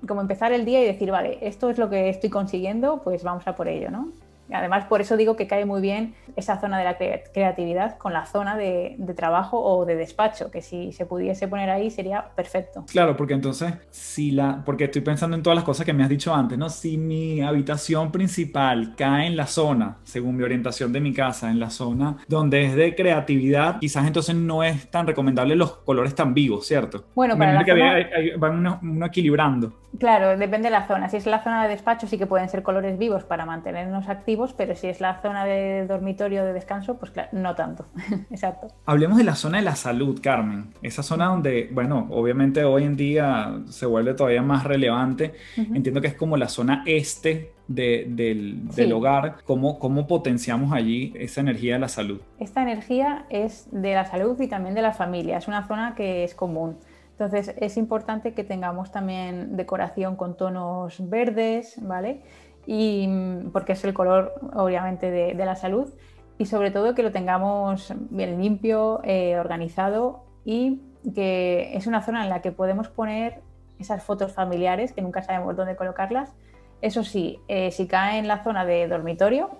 como 0.08 0.22
empezar 0.22 0.54
el 0.54 0.64
día 0.64 0.82
y 0.82 0.86
decir, 0.86 1.10
vale, 1.10 1.36
esto 1.42 1.68
es 1.68 1.76
lo 1.76 1.90
que 1.90 2.08
estoy 2.08 2.30
consiguiendo, 2.30 3.02
pues 3.04 3.22
vamos 3.22 3.46
a 3.46 3.54
por 3.54 3.68
ello, 3.68 3.90
¿no? 3.90 4.08
Además, 4.54 4.86
por 4.86 5.00
eso 5.00 5.16
digo 5.16 5.36
que 5.36 5.46
cae 5.46 5.64
muy 5.64 5.80
bien 5.80 6.14
esa 6.36 6.60
zona 6.60 6.78
de 6.78 6.84
la 6.84 6.96
creatividad 6.96 7.98
con 7.98 8.12
la 8.12 8.26
zona 8.26 8.56
de, 8.56 8.96
trabajo 9.16 9.60
o 9.60 9.84
de 9.84 9.94
despacho, 9.94 10.50
que 10.50 10.60
si 10.60 10.92
se 10.92 11.06
pudiese 11.06 11.46
poner 11.46 11.70
ahí 11.70 11.90
sería 11.90 12.30
perfecto. 12.34 12.84
Claro, 12.90 13.16
porque 13.16 13.34
entonces, 13.34 13.74
si 13.90 14.32
la, 14.32 14.62
porque 14.64 14.84
estoy 14.84 15.02
pensando 15.02 15.36
en 15.36 15.42
todas 15.42 15.54
las 15.54 15.64
cosas 15.64 15.86
que 15.86 15.92
me 15.92 16.02
has 16.02 16.08
dicho 16.08 16.34
antes, 16.34 16.58
¿no? 16.58 16.68
Si 16.68 16.96
mi 16.96 17.40
habitación 17.42 18.10
principal 18.10 18.94
cae 18.96 19.26
en 19.26 19.36
la 19.36 19.46
zona, 19.46 19.98
según 20.02 20.36
mi 20.36 20.42
orientación 20.42 20.92
de 20.92 21.00
mi 21.00 21.12
casa, 21.12 21.50
en 21.50 21.60
la 21.60 21.70
zona 21.70 22.16
donde 22.28 22.64
es 22.64 22.74
de 22.74 22.94
creatividad, 22.94 23.78
quizás 23.78 24.06
entonces 24.06 24.34
no 24.34 24.62
es 24.62 24.90
tan 24.90 25.06
recomendable 25.06 25.54
los 25.56 25.76
colores 25.78 26.14
tan 26.14 26.34
vivos, 26.34 26.66
¿cierto? 26.66 27.04
Bueno, 27.14 27.36
para 27.36 27.52
la 27.52 27.64
zona... 27.64 27.94
van 28.38 28.66
uno, 28.82 29.06
equilibrando. 29.06 29.72
Claro, 29.98 30.36
depende 30.36 30.68
de 30.68 30.72
la 30.72 30.86
zona. 30.86 31.08
Si 31.08 31.16
es 31.16 31.26
la 31.26 31.42
zona 31.42 31.62
de 31.62 31.68
despacho, 31.68 32.06
sí 32.06 32.18
que 32.18 32.26
pueden 32.26 32.48
ser 32.48 32.62
colores 32.62 32.98
vivos 32.98 33.22
para 33.24 33.46
mantenernos 33.46 34.08
activos 34.08 34.43
pero 34.52 34.74
si 34.74 34.88
es 34.88 35.00
la 35.00 35.20
zona 35.22 35.44
de 35.44 35.86
dormitorio 35.86 36.44
de 36.44 36.52
descanso, 36.52 36.98
pues 36.98 37.10
claro, 37.10 37.30
no 37.32 37.54
tanto. 37.54 37.86
Exacto. 38.30 38.68
Hablemos 38.86 39.16
de 39.16 39.24
la 39.24 39.34
zona 39.34 39.58
de 39.58 39.64
la 39.64 39.76
salud, 39.76 40.20
Carmen. 40.22 40.72
Esa 40.82 41.02
zona 41.02 41.26
donde, 41.26 41.70
bueno, 41.72 42.08
obviamente 42.10 42.64
hoy 42.64 42.84
en 42.84 42.96
día 42.96 43.60
se 43.68 43.86
vuelve 43.86 44.14
todavía 44.14 44.42
más 44.42 44.64
relevante. 44.64 45.34
Entiendo 45.56 46.00
que 46.00 46.08
es 46.08 46.14
como 46.14 46.36
la 46.36 46.48
zona 46.48 46.82
este 46.86 47.52
del, 47.68 48.92
hogar. 48.92 49.36
¿Cómo, 49.44 49.78
¿Cómo 49.78 50.06
potenciamos 50.06 50.72
allí 50.72 51.12
esa 51.16 51.40
energía 51.40 51.74
de 51.74 51.80
la 51.80 51.88
salud? 51.88 52.20
Esta 52.38 52.62
energía 52.62 53.26
es 53.30 53.68
de 53.70 53.94
la 53.94 54.04
salud 54.04 54.40
y 54.40 54.48
también 54.48 54.74
de 54.74 54.82
la 54.82 54.92
familia. 54.92 55.38
Es 55.38 55.48
una 55.48 55.66
zona 55.66 55.94
que 55.94 56.24
es 56.24 56.34
común. 56.34 56.76
Entonces 57.12 57.54
es 57.58 57.76
importante 57.76 58.34
que 58.34 58.42
tengamos 58.42 58.90
también 58.90 59.56
decoración 59.56 60.16
con 60.16 60.36
tonos 60.36 61.08
verdes, 61.08 61.76
¿vale? 61.80 62.22
Y, 62.66 63.08
porque 63.52 63.72
es 63.72 63.84
el 63.84 63.94
color 63.94 64.34
obviamente 64.54 65.10
de, 65.10 65.34
la 65.34 65.56
salud 65.56 65.92
y 66.38 66.46
sobre 66.46 66.70
todo 66.70 66.94
que 66.94 67.02
lo 67.02 67.12
tengamos 67.12 67.92
bien 68.10 68.40
limpio, 68.40 69.00
eh, 69.04 69.38
organizado 69.38 70.24
y 70.44 70.80
que 71.14 71.76
es 71.76 71.86
una 71.86 72.02
zona 72.02 72.24
en 72.24 72.30
la 72.30 72.40
que 72.42 72.52
podemos 72.52 72.88
poner 72.88 73.40
esas 73.78 74.02
fotos 74.02 74.32
familiares 74.32 74.92
que 74.92 75.02
nunca 75.02 75.22
sabemos 75.22 75.56
dónde 75.56 75.76
colocarlas. 75.76 76.32
Eso 76.80 77.04
sí, 77.04 77.38
eh, 77.48 77.70
si 77.70 77.86
cae 77.86 78.18
en 78.18 78.28
la 78.28 78.42
zona 78.42 78.64
de 78.64 78.88
dormitorio, 78.88 79.50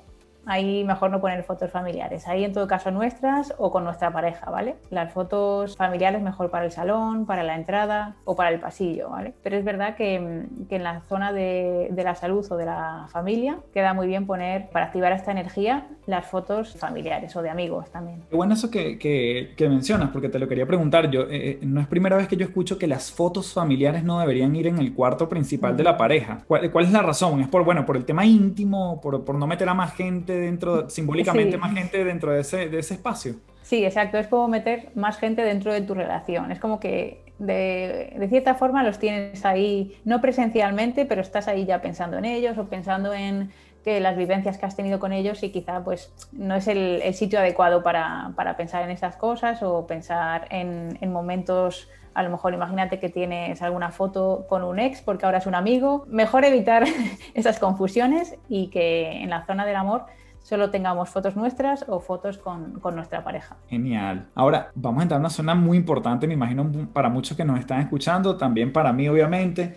ahí 0.47 0.85
mejor 0.85 1.11
no 1.11 1.21
poner 1.21 1.43
fotos 1.45 1.71
familiares. 1.71 2.27
Ahí 2.29 2.45
en 2.45 2.53
todo 2.53 2.67
caso 2.67 2.91
nuestras 2.91 3.55
o 3.59 3.71
con 3.71 3.85
nuestra 3.85 4.13
pareja, 4.13 4.51
¿vale? 4.51 4.77
Las 4.91 5.13
fotos 5.13 5.77
familiares 5.77 6.23
mejor 6.23 6.51
para 6.51 6.65
el 6.65 6.73
salón, 6.73 7.27
para 7.27 7.43
la 7.43 7.57
entrada 7.57 8.17
o 8.25 8.37
para 8.37 8.51
el 8.51 8.61
pasillo, 8.61 9.11
¿vale? 9.11 9.35
Pero 9.43 9.57
es 9.57 9.65
verdad 9.65 9.97
que, 9.97 10.15
en 10.15 10.83
la 10.83 11.01
zona 11.03 11.33
de, 11.33 11.91
la 11.97 12.15
salud 12.15 12.47
o 12.51 12.57
de 12.57 12.67
la 12.67 13.07
familia 13.11 13.59
queda 13.73 13.95
muy 13.95 14.07
bien 14.07 14.27
poner, 14.27 14.69
para 14.71 14.87
activar 14.87 15.13
esta 15.13 15.33
energía, 15.33 15.87
las 16.07 16.27
fotos 16.27 16.75
familiares 16.75 17.35
o 17.37 17.43
de 17.43 17.49
amigos 17.49 17.91
también. 17.91 18.23
Qué 18.29 18.37
bueno 18.37 18.55
eso 18.55 18.71
que, 18.71 19.55
mencionas, 19.59 20.11
porque 20.11 20.29
te 20.29 20.39
lo 20.39 20.47
quería 20.47 20.67
preguntar. 20.67 21.11
Yo, 21.11 21.23
eh, 21.23 21.29
eh, 21.31 21.59
no 21.63 21.81
es 21.81 21.87
primera 21.87 22.17
vez 22.17 22.29
que 22.29 22.37
yo 22.37 22.45
escucho 22.45 22.79
que 22.79 22.87
las 22.87 23.11
fotos 23.11 23.53
familiares 23.53 24.05
no 24.05 24.19
deberían 24.21 24.55
ir 24.55 24.67
en 24.67 24.79
el 24.79 24.95
cuarto 24.95 25.29
principal 25.29 25.77
de 25.77 25.85
la 25.85 25.97
pareja. 25.97 26.45
¿Cuál, 26.47 26.85
es 26.85 26.93
la 26.93 27.03
razón? 27.03 27.41
¿Es 27.41 27.49
por, 27.49 27.65
bueno, 27.65 27.87
por 27.87 27.97
el 27.97 28.05
tema 28.05 28.27
íntimo, 28.27 29.01
por, 29.01 29.25
por 29.25 29.37
no 29.37 29.47
meter 29.47 29.69
a 29.69 29.75
más 29.75 29.95
gente 29.95 30.34
dentro, 30.37 30.91
simbólicamente 30.91 31.57
más 31.57 31.75
gente 31.75 32.05
dentro 32.05 32.33
de 32.33 32.41
ese, 32.41 32.69
de 32.69 32.79
ese 32.79 32.95
espacio. 32.95 33.37
Sí, 33.63 33.85
exacto, 33.85 34.19
es 34.19 34.27
como 34.27 34.49
meter 34.49 34.91
más 34.95 35.19
gente 35.19 35.43
dentro 35.43 35.73
de 35.73 35.81
tu 35.81 35.95
relación. 35.95 36.53
Es 36.53 36.61
como 36.61 36.81
que 36.81 37.25
de, 37.39 38.15
de, 38.17 38.29
cierta 38.29 38.55
forma 38.55 38.83
los 38.83 38.99
tienes 38.99 39.45
ahí, 39.45 39.97
no 40.05 40.21
presencialmente, 40.21 41.07
pero 41.07 41.23
estás 41.23 41.49
ahí 41.49 41.65
ya 41.65 41.81
pensando 41.81 42.19
en 42.19 42.25
ellos 42.27 42.59
o 42.59 42.65
pensando 42.69 43.13
en 43.15 43.51
que 43.85 44.01
las 44.01 44.17
vivencias 44.17 44.57
que 44.57 44.67
has 44.67 44.75
tenido 44.75 44.99
con 44.99 45.13
ellos 45.13 45.43
y 45.43 45.51
quizá 45.51 45.85
pues 45.85 46.13
no 46.33 46.57
es 46.57 46.67
el, 46.69 47.03
sitio 47.15 47.39
adecuado 47.39 47.83
para, 47.83 48.55
pensar 48.57 48.83
en 48.83 48.91
esas 48.91 49.17
cosas 49.17 49.63
o 49.63 49.87
pensar 49.87 50.49
en, 50.51 51.13
momentos, 51.13 51.91
a 52.15 52.23
lo 52.23 52.31
mejor 52.31 52.55
imagínate 52.55 52.99
que 52.99 53.11
tienes 53.11 53.61
alguna 53.61 53.91
foto 53.91 54.47
con 54.49 54.65
un 54.65 54.79
ex 54.79 55.03
porque 55.03 55.27
ahora 55.27 55.39
es 55.39 55.47
un 55.47 55.55
amigo, 55.55 56.07
mejor 56.09 56.45
evitar 56.47 56.85
esas 57.35 57.59
confusiones 57.59 58.35
y 58.49 58.69
que 58.69 59.23
en 59.23 59.29
la 59.29 59.45
zona 59.45 59.67
del 59.67 59.77
amor 59.77 60.07
solo 60.45 60.71
tengamos 60.71 61.09
fotos 61.09 61.35
nuestras 61.37 61.87
o 61.89 62.01
fotos 62.01 62.37
con, 62.37 62.79
con, 62.81 62.95
nuestra 62.95 63.25
pareja. 63.25 63.57
Genial. 63.69 64.29
Ahora, 64.35 64.71
vamos 64.75 65.01
a 65.01 65.03
entrar 65.05 65.19
a 65.19 65.21
una 65.21 65.31
zona 65.31 65.55
muy 65.55 65.79
importante, 65.79 66.27
me 66.29 66.35
imagino 66.35 66.71
para 66.93 67.09
muchos 67.09 67.37
que 67.37 67.45
nos 67.45 67.59
están 67.59 67.81
escuchando, 67.81 68.37
también 68.37 68.71
para 68.71 68.93
mí 68.93 69.09
obviamente, 69.09 69.75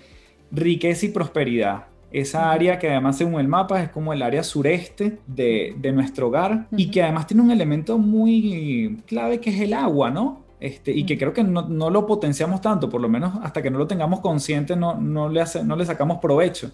riqueza 0.51 1.05
y 1.05 1.09
prosperidad. 1.09 1.85
Esa 2.11 2.51
área 2.51 2.77
que 2.79 2.89
además 2.89 3.17
según 3.17 3.39
el 3.39 3.47
mapa 3.47 3.81
es 3.81 3.89
como 3.89 4.11
el 4.11 4.21
área 4.21 4.43
sureste 4.43 5.19
de, 5.25 5.75
de 5.77 5.91
nuestro 5.93 6.27
hogar 6.27 6.67
y 6.71 6.91
que 6.91 7.01
además 7.01 7.27
tiene 7.27 7.43
un 7.43 7.51
elemento 7.51 7.97
muy 7.97 9.01
clave 9.07 9.39
que 9.39 9.49
es 9.49 9.61
el 9.61 9.73
agua, 9.73 10.09
¿no? 10.09 10.43
Este, 10.59 10.91
y 10.91 11.05
que 11.05 11.17
creo 11.17 11.33
que 11.33 11.43
no, 11.43 11.67
no, 11.67 11.89
lo 11.89 12.07
potenciamos 12.07 12.61
tanto, 12.61 12.89
por 12.89 12.99
lo 12.99 13.07
menos 13.07 13.33
hasta 13.43 13.61
que 13.61 13.69
no 13.69 13.77
lo 13.77 13.85
tengamos 13.85 14.21
consciente 14.21 14.75
no, 14.75 14.95
no, 14.95 15.29
le, 15.29 15.39
hace, 15.39 15.63
no 15.63 15.75
le 15.75 15.85
sacamos 15.85 16.17
provecho. 16.17 16.71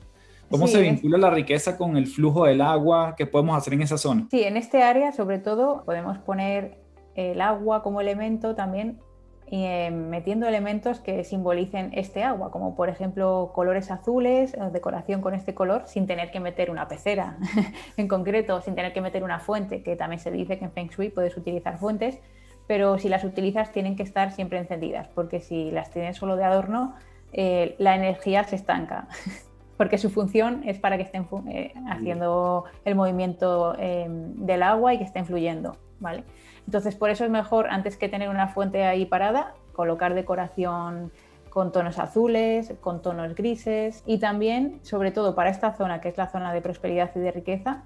¿Cómo 0.54 0.68
se 0.68 0.82
vincula 0.82 1.18
la 1.18 1.32
riqueza 1.32 1.78
con 1.78 1.98
el 1.98 2.06
flujo 2.06 2.46
del 2.46 2.62
agua? 2.62 3.16
¿Qué 3.18 3.26
podemos 3.26 3.58
hacer 3.58 3.74
en 3.74 3.82
esa 3.82 3.98
zona? 3.98 4.28
Sí, 4.30 4.44
en 4.44 4.56
este 4.56 4.84
área 4.84 5.12
sobre 5.12 5.40
todo 5.40 5.84
podemos 5.84 6.20
poner 6.20 6.78
el 7.16 7.42
agua 7.42 7.82
como 7.82 8.02
elemento 8.02 8.54
también 8.54 9.00
eh, 9.48 9.90
metiendo 9.90 10.48
elementos 10.48 11.00
que 11.00 11.24
simbolicen 11.24 11.90
este 11.94 12.24
agua, 12.24 12.52
como 12.52 12.76
por 12.76 12.90
ejemplo 12.90 13.52
colores 13.56 13.90
azules, 13.90 14.56
decoración 14.72 15.22
con 15.22 15.34
este 15.34 15.56
color, 15.56 15.88
sin 15.88 16.06
tener 16.06 16.30
que 16.30 16.40
meter 16.40 16.70
una 16.70 16.88
pecera 16.88 17.40
en 17.98 18.08
concreto, 18.08 18.62
sin 18.62 18.76
tener 18.76 18.94
que 18.94 19.02
meter 19.02 19.24
una 19.24 19.40
fuente, 19.40 19.82
que 19.82 19.96
también 19.96 20.20
se 20.20 20.30
dice 20.30 20.60
que 20.60 20.66
en 20.66 20.72
Feng 20.72 20.90
Shui 20.90 21.10
puedes 21.10 21.36
utilizar 21.36 21.80
fuentes, 21.80 22.20
pero 22.68 23.00
si 23.00 23.10
las 23.10 23.24
utilizas 23.24 23.72
tienen 23.72 23.96
que 23.96 24.04
estar 24.04 24.32
siempre 24.32 24.60
encendidas, 24.60 25.08
porque 25.16 25.42
si 25.42 25.72
las 25.72 25.90
tienes 25.90 26.18
solo 26.18 26.36
de 26.36 26.44
adorno, 26.44 26.94
eh, 27.32 27.76
la 27.80 27.96
energía 27.96 28.44
se 28.44 28.56
estanca. 28.56 29.08
porque 29.78 29.98
su 29.98 30.10
función 30.10 30.62
es 30.66 30.80
para 30.80 30.98
que 30.98 31.04
estén 31.04 31.28
eh, 31.48 31.74
haciendo 31.90 32.66
el 32.86 32.96
movimiento 32.96 33.74
del 33.74 34.64
agua 34.64 34.94
y 34.94 34.98
que 34.98 35.04
estén 35.04 35.26
fluyendo, 35.26 35.78
¿vale? 36.00 36.24
Entonces, 36.66 36.96
por 36.96 37.10
eso 37.10 37.26
es 37.26 37.32
mejor, 37.32 37.68
antes 37.70 37.98
que 37.98 38.10
tener 38.10 38.30
una 38.30 38.48
fuente 38.48 38.84
ahí 38.84 39.06
parada, 39.06 39.54
colocar 39.74 40.14
decoración 40.14 41.12
con 41.50 41.72
tonos 41.72 42.00
azules, 42.00 42.74
con 42.82 43.02
tonos 43.02 43.36
grises 43.36 44.04
y 44.08 44.18
también, 44.18 44.80
sobre 44.82 45.12
todo 45.12 45.36
para 45.36 45.50
esta 45.50 45.74
zona, 45.74 46.02
que 46.02 46.10
es 46.10 46.18
la 46.18 46.28
zona 46.28 46.54
de 46.54 46.62
prosperidad 46.62 47.12
y 47.16 47.20
de 47.20 47.32
riqueza, 47.32 47.84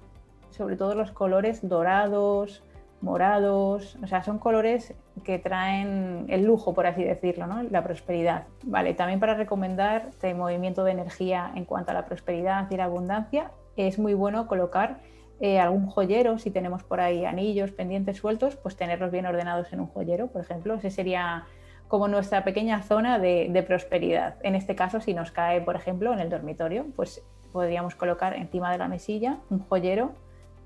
sobre 0.50 0.76
todo 0.76 0.94
los 0.94 1.10
colores 1.10 1.68
dorados, 1.68 2.62
morados, 3.00 3.96
o 4.02 4.06
sea, 4.06 4.22
son 4.22 4.38
colores 4.38 4.94
que 5.24 5.38
traen 5.38 6.26
el 6.28 6.44
lujo, 6.44 6.74
por 6.74 6.86
así 6.86 7.04
decirlo, 7.04 7.46
la 7.70 7.82
prosperidad. 7.82 8.44
Vale, 8.64 8.94
también 8.94 9.20
para 9.20 9.34
recomendar 9.34 10.06
este 10.08 10.34
movimiento 10.34 10.84
de 10.84 10.92
energía 10.92 11.52
en 11.54 11.64
cuanto 11.64 11.92
a 11.92 11.94
la 11.94 12.06
prosperidad 12.06 12.70
y 12.70 12.76
la 12.76 12.84
abundancia, 12.84 13.50
es 13.76 13.98
muy 13.98 14.14
bueno 14.14 14.46
colocar 14.46 14.98
eh, 15.40 15.60
algún 15.60 15.86
joyero, 15.86 16.38
si 16.38 16.50
tenemos 16.50 16.82
por 16.82 17.00
ahí 17.00 17.24
anillos, 17.24 17.70
pendientes 17.70 18.16
sueltos, 18.16 18.56
pues 18.56 18.76
tenerlos 18.76 19.12
bien 19.12 19.26
ordenados 19.26 19.72
en 19.72 19.80
un 19.80 19.86
joyero, 19.86 20.26
por 20.26 20.42
ejemplo. 20.42 20.74
Ese 20.74 20.90
sería 20.90 21.46
como 21.86 22.08
nuestra 22.08 22.42
pequeña 22.42 22.82
zona 22.82 23.18
de, 23.18 23.48
de, 23.50 23.62
prosperidad. 23.62 24.34
En 24.42 24.56
este 24.56 24.74
caso, 24.74 25.00
si 25.00 25.14
nos 25.14 25.30
cae, 25.30 25.60
por 25.60 25.76
ejemplo, 25.76 26.12
en 26.12 26.18
el 26.18 26.28
dormitorio, 26.28 26.86
pues 26.96 27.22
podríamos 27.52 27.94
colocar 27.94 28.34
encima 28.34 28.72
de 28.72 28.78
la 28.78 28.88
mesilla 28.88 29.38
un 29.48 29.60
joyero 29.60 30.12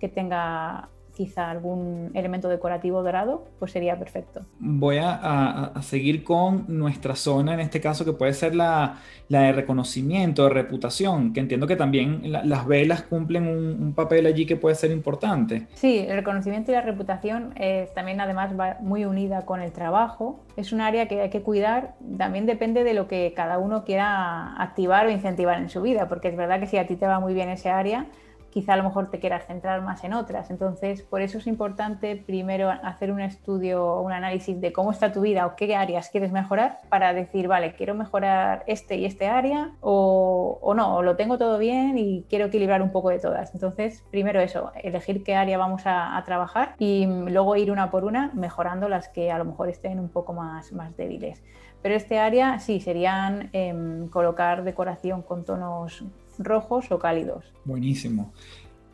que 0.01 0.09
tenga 0.09 0.89
quizá 1.15 1.51
algún 1.51 2.11
elemento 2.15 2.49
decorativo 2.49 3.03
dorado, 3.03 3.45
pues 3.59 3.73
sería 3.73 3.99
perfecto. 3.99 4.43
Voy 4.59 4.99
a, 5.01 5.73
seguir 5.83 6.25
con 6.25 6.65
nuestra 6.69 7.15
zona, 7.17 7.55
en 7.55 7.61
este 7.61 7.81
caso, 7.81 8.05
que 8.05 8.13
puede 8.13 8.33
ser 8.33 8.55
la, 8.55 8.99
de 9.29 9.53
reconocimiento, 9.53 10.45
de 10.45 10.51
reputación, 10.51 11.33
que 11.33 11.41
entiendo 11.41 11.67
que 11.67 11.77
también 11.77 12.23
las 12.25 12.67
velas 12.67 13.03
cumplen 13.03 13.47
un, 13.47 13.93
papel 13.93 14.25
allí 14.27 14.47
que 14.47 14.57
puede 14.57 14.75
ser 14.75 14.91
importante. 14.91 15.67
Sí, 15.75 15.99
el 15.99 16.17
reconocimiento 16.17 16.71
y 16.71 16.75
la 16.75 16.81
reputación 16.81 17.55
también 17.95 18.21
además 18.21 18.59
va 18.59 18.79
muy 18.81 19.05
unida 19.05 19.45
con 19.45 19.61
el 19.61 19.71
trabajo. 19.73 20.41
Es 20.57 20.73
un 20.73 20.81
área 20.81 21.09
que 21.09 21.21
hay 21.21 21.31
que 21.31 21.43
cuidar, 21.43 21.95
también 22.17 22.47
depende 22.47 22.85
de 22.85 22.95
lo 22.95 23.07
que 23.07 23.33
cada 23.37 23.59
uno 23.59 23.85
quiera 23.85 24.55
activar 24.57 25.07
o 25.07 25.11
incentivar 25.11 25.59
en 25.59 25.69
su 25.69 25.83
vida, 25.83 26.09
porque 26.09 26.29
es 26.29 26.37
verdad 26.37 26.61
que 26.61 26.67
si 26.67 26.79
a 26.79 26.87
ti 26.87 26.97
te 26.97 27.07
va 27.07 27.21
muy 27.21 27.35
bien 27.35 27.51
ese 27.51 27.69
área, 27.69 28.07
quizá 28.53 28.75
a 28.75 28.77
lo 28.77 28.85
mejor 28.85 29.11
te 29.11 29.19
quieras 29.19 29.47
centrar 29.47 29.83
más 29.83 30.05
en 30.05 30.13
otras. 30.13 30.51
Entonces, 30.51 31.03
por 31.03 31.23
eso 31.23 31.39
es 31.39 31.47
importante 31.47 32.15
primero 32.17 32.71
hacer 32.71 33.11
un 33.11 33.21
estudio 33.21 33.85
o 33.85 34.03
un 34.03 34.13
análisis 34.13 34.61
de 34.61 34.73
cómo 34.73 34.93
está 34.93 35.11
tu 35.11 35.23
vida 35.23 35.47
o 35.47 35.57
qué 35.57 35.75
áreas 35.75 36.11
quieres 36.11 36.31
mejorar 36.33 36.79
para 36.89 37.15
decir, 37.15 37.49
vale, 37.49 37.75
quiero 37.75 37.95
mejorar 37.95 38.63
este 38.67 38.97
y 38.97 39.07
este 39.07 39.27
área 39.27 39.71
o, 39.81 40.73
no, 40.77 40.97
o 40.97 41.03
lo 41.03 41.17
tengo 41.17 41.39
todo 41.39 41.59
bien 41.59 41.97
y 41.99 42.25
quiero 42.29 42.47
equilibrar 42.47 42.83
un 42.83 42.93
poco 42.93 43.09
de 43.09 43.19
todas. 43.19 43.55
Entonces, 43.55 44.05
primero 44.11 44.41
eso, 44.41 44.71
elegir 44.83 45.25
qué 45.25 45.35
área 45.35 45.59
vamos 45.59 45.83
a, 45.87 46.23
trabajar 46.23 46.77
y 46.79 47.05
luego 47.07 47.57
ir 47.57 47.73
una 47.73 47.91
por 47.91 48.05
una 48.05 48.31
mejorando 48.35 48.89
las 48.89 49.09
que 49.09 49.33
a 49.33 49.39
lo 49.39 49.45
mejor 49.45 49.69
estén 49.69 49.99
un 49.99 50.09
poco 50.09 50.33
más, 50.33 50.73
más 50.73 50.97
débiles. 50.97 51.43
Pero 51.83 51.97
este 51.97 52.21
área 52.21 52.61
sí, 52.61 52.81
serían 52.81 53.51
em, 53.53 54.09
colocar 54.09 54.63
decoración 54.63 55.23
con 55.23 55.45
tonos 55.45 56.05
rojos 56.39 56.91
o 56.91 56.99
cálidos. 56.99 57.45
Buenísimo. 57.65 58.33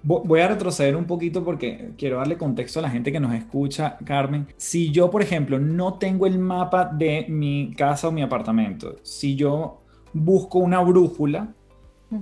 Voy 0.03 0.41
a 0.41 0.49
retroceder 0.49 0.95
un 0.95 1.07
poquito 1.07 1.45
porque 1.45 1.91
quiero 1.99 2.19
darle 2.19 2.39
contexto 2.39 2.79
a 2.79 2.83
la 2.83 2.91
gente 2.91 3.11
que 3.11 3.19
nos 3.19 3.35
escucha, 3.35 3.99
Carmen. 4.05 4.47
Si 4.57 4.93
yo, 4.93 5.11
por 5.11 5.23
ejemplo, 5.23 5.59
no 5.59 5.95
tengo 5.95 6.27
el 6.27 6.39
mapa 6.39 6.85
de 6.85 7.27
mi 7.29 7.75
casa 7.77 8.09
o 8.09 8.13
mi 8.13 8.23
apartamento, 8.23 8.97
si 9.03 9.35
yo 9.35 9.83
busco 10.13 10.61
una 10.61 10.81
brújula 10.81 11.53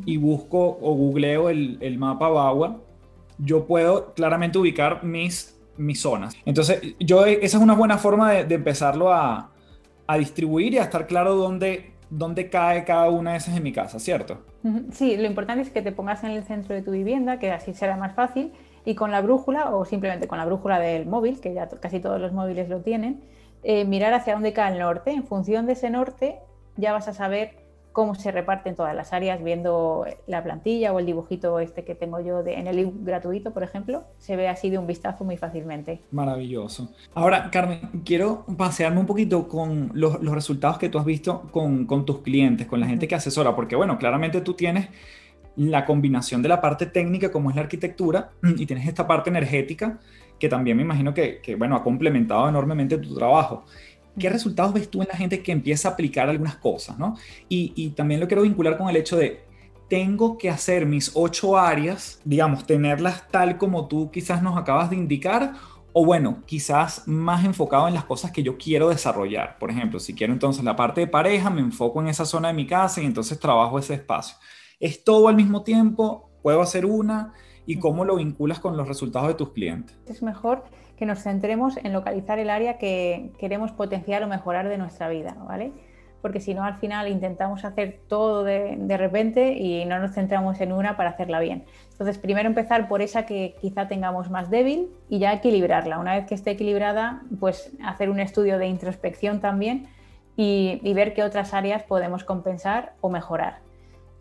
y 0.06 0.16
busco 0.16 0.78
o 0.80 0.94
googleo 0.94 1.50
el, 1.50 1.98
mapa 1.98 2.28
BAWA, 2.30 2.80
yo 3.38 3.66
puedo 3.66 4.14
claramente 4.14 4.58
ubicar 4.58 5.04
mis, 5.04 5.60
mis 5.76 6.00
zonas. 6.00 6.34
Entonces, 6.46 6.80
yo, 6.98 7.26
esa 7.26 7.58
es 7.58 7.62
una 7.62 7.74
buena 7.74 7.98
forma 7.98 8.32
de, 8.32 8.54
empezarlo 8.54 9.12
a, 9.12 9.52
a 10.06 10.18
distribuir 10.18 10.72
y 10.72 10.78
a 10.78 10.84
estar 10.84 11.06
claro 11.06 11.36
dónde 11.36 11.92
dónde 12.10 12.50
cae 12.50 12.84
cada 12.84 13.10
una 13.10 13.32
de 13.32 13.38
esas 13.38 13.56
en 13.56 13.62
mi 13.62 13.72
casa, 13.72 13.98
¿cierto? 13.98 14.38
Sí, 14.92 15.16
lo 15.16 15.26
importante 15.26 15.62
es 15.62 15.70
que 15.70 15.82
te 15.82 15.92
pongas 15.92 16.24
en 16.24 16.30
el 16.30 16.42
centro 16.44 16.74
de 16.74 16.82
tu 16.82 16.90
vivienda, 16.90 17.38
que 17.38 17.52
así 17.52 17.72
será 17.74 17.96
más 17.96 18.14
fácil, 18.14 18.52
y 18.84 18.94
con 18.94 19.10
la 19.10 19.20
brújula 19.20 19.70
o 19.70 19.84
simplemente 19.84 20.28
con 20.28 20.38
la 20.38 20.44
brújula 20.44 20.78
del 20.78 21.06
móvil, 21.06 21.40
que 21.40 21.54
ya 21.54 21.68
casi 21.68 22.00
todos 22.00 22.20
los 22.20 22.32
móviles 22.32 22.68
lo 22.68 22.80
tienen, 22.80 23.20
eh, 23.62 23.84
mirar 23.84 24.14
hacia 24.14 24.34
dónde 24.34 24.52
cae 24.52 24.72
el 24.72 24.78
norte. 24.78 25.10
En 25.10 25.24
función 25.24 25.66
de 25.66 25.72
ese 25.72 25.90
norte 25.90 26.38
ya 26.76 26.92
vas 26.92 27.08
a 27.08 27.12
saber 27.12 27.65
cómo 27.96 28.14
se 28.14 28.30
reparten 28.30 28.74
todas 28.74 28.94
las 28.94 29.14
áreas, 29.14 29.42
viendo 29.42 30.04
la 30.26 30.44
plantilla 30.44 30.92
o 30.92 30.98
el 30.98 31.06
dibujito 31.06 31.60
este 31.60 31.82
que 31.82 31.94
tengo 31.94 32.20
yo 32.20 32.42
de, 32.42 32.56
en 32.56 32.66
el 32.66 32.76
libro 32.76 32.92
gratuito, 32.98 33.54
por 33.54 33.62
ejemplo, 33.62 34.04
se 34.18 34.36
ve 34.36 34.48
así 34.48 34.68
de 34.68 34.76
un 34.76 34.86
vistazo 34.86 35.24
muy 35.24 35.38
fácilmente. 35.38 36.02
Maravilloso. 36.10 36.90
Ahora, 37.14 37.50
Carmen, 37.50 38.02
quiero 38.04 38.44
pasearme 38.58 39.00
un 39.00 39.06
poquito 39.06 39.48
con 39.48 39.92
los, 39.94 40.20
resultados 40.20 40.76
que 40.76 40.90
tú 40.90 40.98
has 40.98 41.06
visto 41.06 41.48
con, 41.50 41.86
con 41.86 42.04
tus 42.04 42.18
clientes, 42.18 42.66
con 42.66 42.80
la 42.80 42.86
gente 42.86 43.08
que 43.08 43.14
asesora, 43.14 43.56
porque 43.56 43.76
bueno, 43.76 43.96
claramente 43.96 44.42
tú 44.42 44.52
tienes 44.52 44.90
la 45.56 45.86
combinación 45.86 46.42
de 46.42 46.50
la 46.50 46.60
parte 46.60 46.84
técnica 46.84 47.32
como 47.32 47.48
es 47.48 47.56
la 47.56 47.62
arquitectura 47.62 48.32
y 48.42 48.66
tienes 48.66 48.86
esta 48.86 49.06
parte 49.06 49.30
energética 49.30 49.98
que 50.38 50.50
también 50.50 50.76
me 50.76 50.82
imagino 50.82 51.14
que, 51.14 51.40
que 51.40 51.56
bueno, 51.56 51.76
ha 51.76 51.82
complementado 51.82 52.46
enormemente 52.46 52.98
tu 52.98 53.14
trabajo. 53.14 53.64
¿Qué 54.18 54.28
resultados 54.28 54.72
ves 54.72 54.90
tú 54.90 55.02
en 55.02 55.08
la 55.08 55.16
gente 55.16 55.42
que 55.42 55.52
empieza 55.52 55.88
a 55.88 55.92
aplicar 55.92 56.28
algunas 56.28 56.56
cosas? 56.56 56.98
¿no? 56.98 57.16
Y, 57.48 57.90
también 57.90 58.20
lo 58.20 58.26
quiero 58.26 58.42
vincular 58.42 58.76
con 58.76 58.88
el 58.88 58.96
hecho 58.96 59.16
de, 59.16 59.44
tengo 59.88 60.38
que 60.38 60.50
hacer 60.50 60.86
mis 60.86 61.12
ocho 61.14 61.56
áreas, 61.56 62.20
digamos, 62.24 62.66
tenerlas 62.66 63.28
tal 63.28 63.58
como 63.58 63.86
tú 63.86 64.10
quizás 64.10 64.42
nos 64.42 64.56
acabas 64.56 64.90
de 64.90 64.96
indicar, 64.96 65.54
o 65.92 66.04
bueno, 66.04 66.42
quizás 66.44 67.06
más 67.06 67.44
enfocado 67.44 67.88
en 67.88 67.94
las 67.94 68.04
cosas 68.04 68.30
que 68.30 68.42
yo 68.42 68.58
quiero 68.58 68.90
desarrollar. 68.90 69.58
Por 69.58 69.70
ejemplo, 69.70 69.98
si 69.98 70.14
quiero 70.14 70.32
entonces 70.32 70.62
la 70.62 70.76
parte 70.76 71.00
de 71.00 71.06
pareja, 71.06 71.48
me 71.48 71.60
enfoco 71.62 72.02
en 72.02 72.08
esa 72.08 72.26
zona 72.26 72.48
de 72.48 72.54
mi 72.54 72.66
casa 72.66 73.00
y 73.00 73.06
entonces 73.06 73.40
trabajo 73.40 73.78
ese 73.78 73.94
espacio. 73.94 74.36
¿Es 74.78 75.04
todo 75.04 75.28
al 75.28 75.36
mismo 75.36 75.62
tiempo? 75.62 76.30
¿Puedo 76.42 76.60
hacer 76.60 76.84
una? 76.84 77.32
¿Y 77.66 77.78
cómo 77.78 78.04
lo 78.04 78.16
vinculas 78.16 78.60
con 78.60 78.76
los 78.76 78.86
resultados 78.86 79.28
de 79.28 79.34
tus 79.34 79.50
clientes? 79.50 79.98
Es 80.06 80.22
mejor 80.22 80.62
que 80.96 81.04
nos 81.04 81.22
centremos 81.22 81.76
en 81.76 81.92
localizar 81.92 82.38
el 82.38 82.48
área 82.48 82.78
que 82.78 83.32
queremos 83.38 83.72
potenciar 83.72 84.22
o 84.22 84.28
mejorar 84.28 84.68
de 84.68 84.78
nuestra 84.78 85.08
vida, 85.08 85.36
¿vale? 85.46 85.72
Porque 86.22 86.40
si 86.40 86.54
no, 86.54 86.64
al 86.64 86.76
final 86.76 87.08
intentamos 87.08 87.64
hacer 87.64 88.00
todo 88.08 88.44
de, 88.44 88.96
repente 88.96 89.52
y 89.52 89.84
no 89.84 89.98
nos 89.98 90.12
centramos 90.12 90.60
en 90.60 90.72
una 90.72 90.96
para 90.96 91.10
hacerla 91.10 91.40
bien. 91.40 91.64
Entonces, 91.92 92.18
primero 92.18 92.48
empezar 92.48 92.88
por 92.88 93.02
esa 93.02 93.26
que 93.26 93.56
quizá 93.60 93.88
tengamos 93.88 94.30
más 94.30 94.48
débil 94.48 94.88
y 95.08 95.18
ya 95.18 95.32
equilibrarla. 95.32 95.98
Una 95.98 96.16
vez 96.16 96.26
que 96.26 96.34
esté 96.34 96.52
equilibrada, 96.52 97.22
pues 97.38 97.72
hacer 97.84 98.10
un 98.10 98.20
estudio 98.20 98.58
de 98.58 98.66
introspección 98.66 99.40
también 99.40 99.88
y 100.36 100.92
ver 100.94 101.14
qué 101.14 101.22
otras 101.22 101.54
áreas 101.54 101.82
podemos 101.82 102.22
compensar 102.24 102.94
o 103.00 103.08
mejorar. 103.08 103.65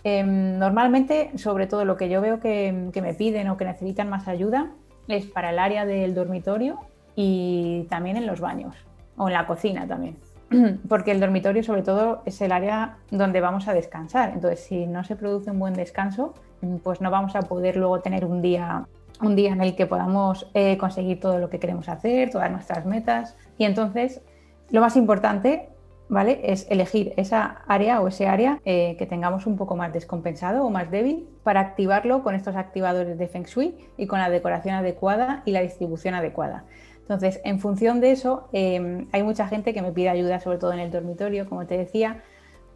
Em, 0.07 0.59
normalmente, 0.59 1.31
sobre 1.35 1.65
todo 1.65 1.83
lo 1.83 1.97
que 1.97 2.09
yo 2.09 2.21
veo 2.21 2.39
que, 2.39 2.91
me 3.01 3.13
piden 3.15 3.49
o 3.49 3.57
que 3.57 3.65
necesitan 3.65 4.07
más 4.07 4.27
ayuda 4.27 4.69
es 5.07 5.25
para 5.25 5.49
el 5.49 5.57
área 5.57 5.83
del 5.83 6.13
dormitorio 6.13 6.77
y 7.15 7.87
también 7.89 8.15
en 8.15 8.27
los 8.27 8.39
baños 8.39 8.75
o 9.17 9.29
en 9.29 9.33
la 9.33 9.47
cocina 9.47 9.87
también. 9.87 10.15
Porque 10.87 11.09
el 11.09 11.19
dormitorio 11.19 11.63
sobre 11.63 11.81
todo 11.81 12.21
es 12.27 12.39
el 12.41 12.51
área 12.51 12.97
donde 13.09 13.41
vamos 13.41 13.67
a 13.67 13.73
descansar. 13.73 14.29
Entonces, 14.29 14.59
si 14.59 14.85
no 14.85 15.03
se 15.03 15.15
produce 15.15 15.49
un 15.49 15.57
buen 15.57 15.73
descanso, 15.73 16.35
pues 16.83 17.01
no 17.01 17.09
vamos 17.09 17.35
a 17.35 17.41
poder 17.41 17.75
luego 17.75 18.01
tener 18.01 18.25
un 18.25 18.43
día, 18.43 18.85
un 19.21 19.35
día 19.35 19.53
en 19.53 19.61
el 19.61 19.75
que 19.75 19.87
podamos 19.87 20.51
eh, 20.53 20.77
conseguir 20.77 21.19
todo 21.19 21.39
lo 21.39 21.49
que 21.49 21.57
queremos 21.57 21.89
hacer, 21.89 22.29
todas 22.29 22.51
nuestras 22.51 22.85
metas. 22.85 23.35
Y 23.57 23.65
entonces, 23.65 24.21
lo 24.69 24.81
más 24.81 24.97
importante 24.97 25.69
¿vale? 26.07 26.39
Es 26.43 26.67
elegir 26.69 27.13
esa 27.17 27.63
área 27.67 28.01
o 28.01 28.07
ese 28.07 28.27
área 28.27 28.59
eh, 28.65 28.95
que 28.97 29.05
tengamos 29.05 29.47
un 29.47 29.57
poco 29.57 29.75
más 29.75 29.91
descompensado 29.91 30.65
o 30.65 30.69
más 30.69 30.91
débil 30.91 31.27
para 31.43 31.59
activarlo 31.59 32.23
con 32.23 32.35
estos 32.35 32.55
activadores 32.55 33.17
de 33.17 33.27
Feng 33.27 33.45
Shui 33.45 33.75
y 33.97 34.07
con 34.07 34.19
la 34.19 34.29
decoración 34.29 34.75
adecuada 34.75 35.41
y 35.45 35.51
la 35.51 35.61
distribución 35.61 36.13
adecuada. 36.13 36.65
Entonces, 37.01 37.39
en 37.43 37.59
función 37.59 38.01
de 38.01 38.11
eso, 38.11 38.49
em, 38.51 39.07
hay 39.11 39.21
mucha 39.23 39.47
gente 39.47 39.73
que 39.73 39.81
me 39.81 39.91
pide 39.91 40.09
ayuda, 40.09 40.39
sobre 40.39 40.57
todo 40.57 40.73
en 40.73 40.79
el 40.79 40.91
dormitorio, 40.91 41.47
como 41.47 41.65
te 41.67 41.77
decía, 41.77 42.23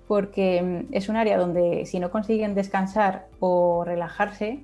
porque 0.07 0.57
em, 0.57 0.87
es 0.91 1.09
un 1.09 1.15
área 1.15 1.37
donde 1.37 1.85
si 1.85 1.99
no 1.99 2.11
consiguen 2.11 2.55
descansar 2.55 3.27
o 3.39 3.83
relajarse, 3.85 4.63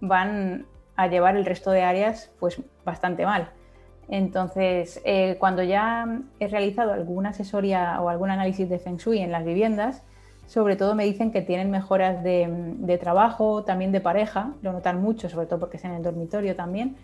van 0.00 0.66
a 0.96 1.06
llevar 1.08 1.36
el 1.36 1.44
resto 1.44 1.70
de 1.70 1.82
áreas 1.82 2.30
pues 2.38 2.60
bastante 2.84 3.24
mal. 3.24 3.50
Entonces, 4.08 5.00
eh, 5.04 5.36
cuando 5.38 5.62
ya 5.62 6.06
he 6.40 6.48
realizado 6.48 6.92
alguna 6.92 7.30
asesoría 7.30 8.00
o 8.00 8.08
algún 8.08 8.30
análisis 8.30 8.68
de 8.68 8.78
Feng 8.78 8.96
Shui 8.96 9.20
en 9.20 9.32
las 9.32 9.44
viviendas, 9.44 10.02
sobre 10.46 10.76
todo 10.76 10.94
me 10.94 11.04
dicen 11.04 11.30
que 11.30 11.40
tienen 11.40 11.70
mejoras 11.70 12.22
de, 12.22 12.98
trabajo, 13.00 13.64
también 13.64 13.90
de 13.92 14.00
pareja, 14.00 14.52
lo 14.60 14.72
notan 14.72 15.00
mucho, 15.00 15.28
sobre 15.28 15.46
todo 15.46 15.60
porque 15.60 15.78
es 15.78 15.84
en 15.84 15.92
el 15.92 16.02
dormitorio 16.02 16.54
también, 16.54 16.96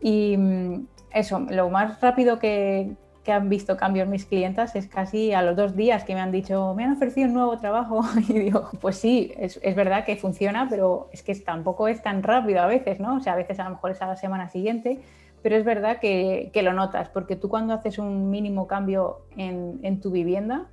y 0.00 0.36
mm, 0.36 0.86
eso, 1.12 1.40
lo 1.50 1.68
más 1.68 2.00
rápido 2.00 2.38
que, 2.38 2.92
han 3.26 3.48
visto 3.48 3.76
cambios 3.76 4.08
mis 4.08 4.24
clientas 4.24 4.74
es 4.74 4.88
casi 4.88 5.32
a 5.32 5.42
los 5.42 5.56
dos 5.56 5.76
días 5.76 6.02
que 6.02 6.12
me 6.14 6.20
han 6.20 6.32
dicho, 6.32 6.74
me 6.74 6.84
han 6.84 6.92
ofrecido 6.92 7.28
un 7.28 7.34
nuevo 7.34 7.56
trabajo. 7.56 8.02
Y 8.28 8.32
digo, 8.32 8.68
pues 8.80 8.96
sí, 8.96 9.32
es, 9.36 9.60
verdad 9.76 10.04
que 10.04 10.16
funciona, 10.16 10.66
pero 10.68 11.08
es 11.12 11.22
que 11.22 11.34
tampoco 11.36 11.86
es 11.86 12.02
tan 12.02 12.22
rápido 12.24 12.60
a 12.60 12.66
veces, 12.66 12.98
¿no? 12.98 13.16
O 13.16 13.20
sea, 13.20 13.34
a 13.34 13.36
veces 13.36 13.60
a 13.60 13.64
lo 13.64 13.70
mejor 13.70 13.92
es 13.92 14.02
a 14.02 14.06
la 14.06 14.16
semana 14.16 14.48
siguiente, 14.48 15.00
pero 15.42 15.56
es 15.56 15.64
verdad 15.64 15.98
que, 16.00 16.50
lo 16.62 16.72
notas, 16.72 17.08
porque 17.08 17.36
tú 17.36 17.48
cuando 17.48 17.74
haces 17.74 17.98
un 17.98 18.30
mínimo 18.30 18.66
cambio 18.66 19.22
en, 19.36 19.80
en, 19.82 20.00
tu 20.00 20.10
vivienda, 20.10 20.68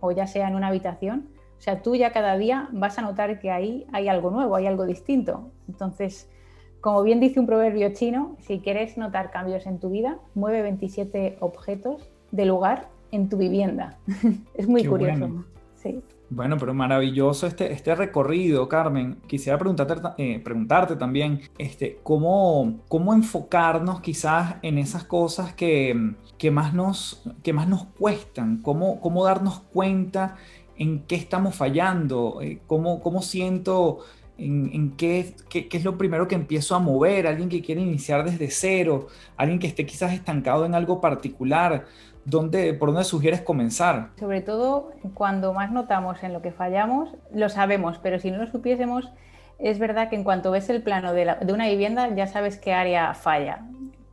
o 0.00 0.12
ya 0.12 0.26
sea 0.26 0.48
en 0.48 0.54
una 0.54 0.68
habitación, 0.68 1.28
o 1.58 1.62
sea, 1.62 1.82
tú 1.82 1.94
ya 1.94 2.12
cada 2.12 2.38
día 2.38 2.68
vas 2.72 2.98
a 2.98 3.02
notar 3.02 3.38
que 3.38 3.50
ahí 3.50 3.86
hay 3.92 4.08
algo 4.08 4.30
nuevo, 4.30 4.56
hay 4.56 4.66
algo 4.66 4.86
distinto. 4.86 5.50
Entonces, 5.68 6.30
como 6.80 7.02
bien 7.02 7.20
dice 7.20 7.38
un 7.38 7.46
proverbio 7.46 7.92
chino, 7.92 8.36
si 8.40 8.60
quieres 8.60 8.96
notar 8.96 9.30
cambios 9.30 9.66
en 9.66 9.78
tu 9.78 9.90
vida, 9.90 10.18
mueve 10.34 10.62
27 10.62 11.36
objetos 11.40 12.10
de 12.30 12.46
lugar 12.46 12.88
en 13.10 13.28
tu 13.28 13.36
vivienda. 13.36 13.98
es 14.54 14.66
muy 14.66 14.84
curioso. 14.84 15.20
Bueno. 15.20 15.44
Sí. 15.74 16.02
Bueno, 16.32 16.56
pero 16.58 16.72
maravilloso 16.72 17.48
este, 17.48 17.72
este 17.72 17.92
recorrido, 17.96 18.68
Carmen. 18.68 19.16
Quisiera 19.26 19.58
preguntarte, 19.58 19.94
eh, 20.16 20.38
preguntarte 20.38 20.94
también 20.94 21.40
este, 21.58 21.98
¿cómo, 22.04 22.78
cómo 22.86 23.12
enfocarnos 23.14 24.00
quizás 24.00 24.54
en 24.62 24.78
esas 24.78 25.02
cosas 25.02 25.52
que, 25.54 26.14
que, 26.38 26.52
más, 26.52 26.72
nos, 26.72 27.24
que 27.42 27.52
más 27.52 27.68
nos 27.68 27.86
cuestan, 27.98 28.58
cómo, 28.58 29.00
cómo 29.00 29.24
darnos 29.24 29.58
cuenta 29.72 30.36
en 30.76 31.00
qué 31.00 31.16
estamos 31.16 31.56
fallando, 31.56 32.38
eh, 32.40 32.60
cómo, 32.68 33.00
cómo 33.00 33.22
siento 33.22 33.98
en, 34.38 34.92
qué, 34.92 35.34
qué, 35.48 35.68
es 35.70 35.84
lo 35.84 35.98
primero 35.98 36.26
que 36.26 36.34
empiezo 36.34 36.74
a 36.74 36.78
mover, 36.78 37.26
alguien 37.26 37.48
que 37.48 37.60
quiere 37.60 37.82
iniciar 37.82 38.24
desde 38.24 38.50
cero, 38.50 39.08
alguien 39.36 39.58
que 39.58 39.66
esté 39.66 39.84
quizás 39.84 40.12
estancado 40.12 40.64
en 40.64 40.74
algo 40.74 41.00
particular. 41.00 41.86
¿Dónde, 42.24 42.74
¿Por 42.74 42.90
dónde 42.90 43.04
sugieres 43.04 43.40
comenzar? 43.40 44.10
Sobre 44.18 44.40
todo 44.40 44.90
cuando 45.14 45.52
más 45.52 45.72
notamos 45.72 46.22
en 46.22 46.32
lo 46.32 46.42
que 46.42 46.52
fallamos, 46.52 47.16
lo 47.32 47.48
sabemos, 47.48 47.98
pero 48.02 48.18
si 48.18 48.30
no 48.30 48.38
lo 48.38 48.46
supiésemos, 48.46 49.10
es 49.58 49.78
verdad 49.78 50.08
que 50.08 50.16
en 50.16 50.24
cuanto 50.24 50.50
ves 50.50 50.68
el 50.70 50.82
plano 50.82 51.12
de, 51.12 51.36
una 51.52 51.68
vivienda 51.68 52.08
ya 52.14 52.26
sabes 52.26 52.56
qué 52.56 52.72
área 52.72 53.14
falla. 53.14 53.60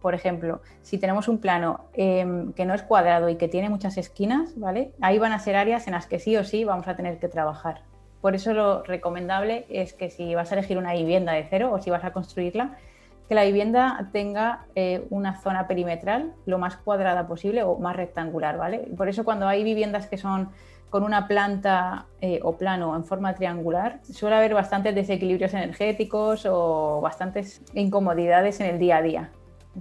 Por 0.01 0.13
ejemplo, 0.13 0.61
si 0.83 0.97
tenemos 0.97 1.27
un 1.27 1.39
plano 1.39 1.85
em, 1.93 2.53
que 2.53 2.65
no 2.65 2.73
es 2.73 2.83
cuadrado 2.83 3.29
y 3.29 3.35
que 3.35 3.47
tiene 3.47 3.69
muchas 3.69 3.97
esquinas, 3.97 4.57
¿vale? 4.59 4.91
Ahí 5.01 5.17
van 5.17 5.31
a 5.31 5.39
ser 5.39 5.55
áreas 5.55 5.87
en 5.87 5.93
las 5.93 6.05
que 6.05 6.19
sí 6.19 6.37
o 6.37 6.43
sí 6.43 6.63
vamos 6.63 6.87
a 6.87 6.95
tener 6.95 7.19
que 7.19 7.27
trabajar. 7.27 7.81
Por 8.21 8.35
eso 8.35 8.53
lo 8.53 8.83
recomendable 8.83 9.65
es 9.69 9.93
que 9.93 10.09
si 10.09 10.35
vas 10.35 10.51
a 10.51 10.55
elegir 10.55 10.77
una 10.77 10.93
vivienda 10.93 11.33
de 11.33 11.45
cero 11.49 11.71
o 11.73 11.79
si 11.79 11.89
vas 11.89 12.03
a 12.03 12.13
construirla, 12.13 12.77
que 13.27 13.35
la 13.35 13.43
vivienda 13.43 14.09
tenga 14.11 14.65
eh, 14.75 15.05
una 15.09 15.39
zona 15.41 15.67
perimetral 15.67 16.33
lo 16.45 16.57
más 16.57 16.77
cuadrada 16.77 17.27
posible 17.27 17.63
o 17.63 17.77
más 17.77 17.95
rectangular, 17.95 18.57
¿vale? 18.57 18.87
Por 18.95 19.09
eso 19.09 19.25
cuando 19.25 19.47
hay 19.47 19.63
viviendas 19.63 20.07
que 20.07 20.17
son 20.17 20.49
con 20.89 21.03
una 21.03 21.27
planta 21.27 22.05
eh, 22.21 22.39
o 22.43 22.53
plano 22.57 22.95
en 22.95 23.03
forma 23.03 23.35
triangular, 23.35 23.99
suele 24.03 24.37
haber 24.37 24.53
bastantes 24.53 24.95
desequilibrios 24.95 25.53
energéticos 25.53 26.45
o 26.49 27.01
bastantes 27.01 27.61
incomodidades 27.73 28.61
en 28.61 28.67
el 28.67 28.79
día 28.79 28.97
a 28.97 29.01
día 29.01 29.31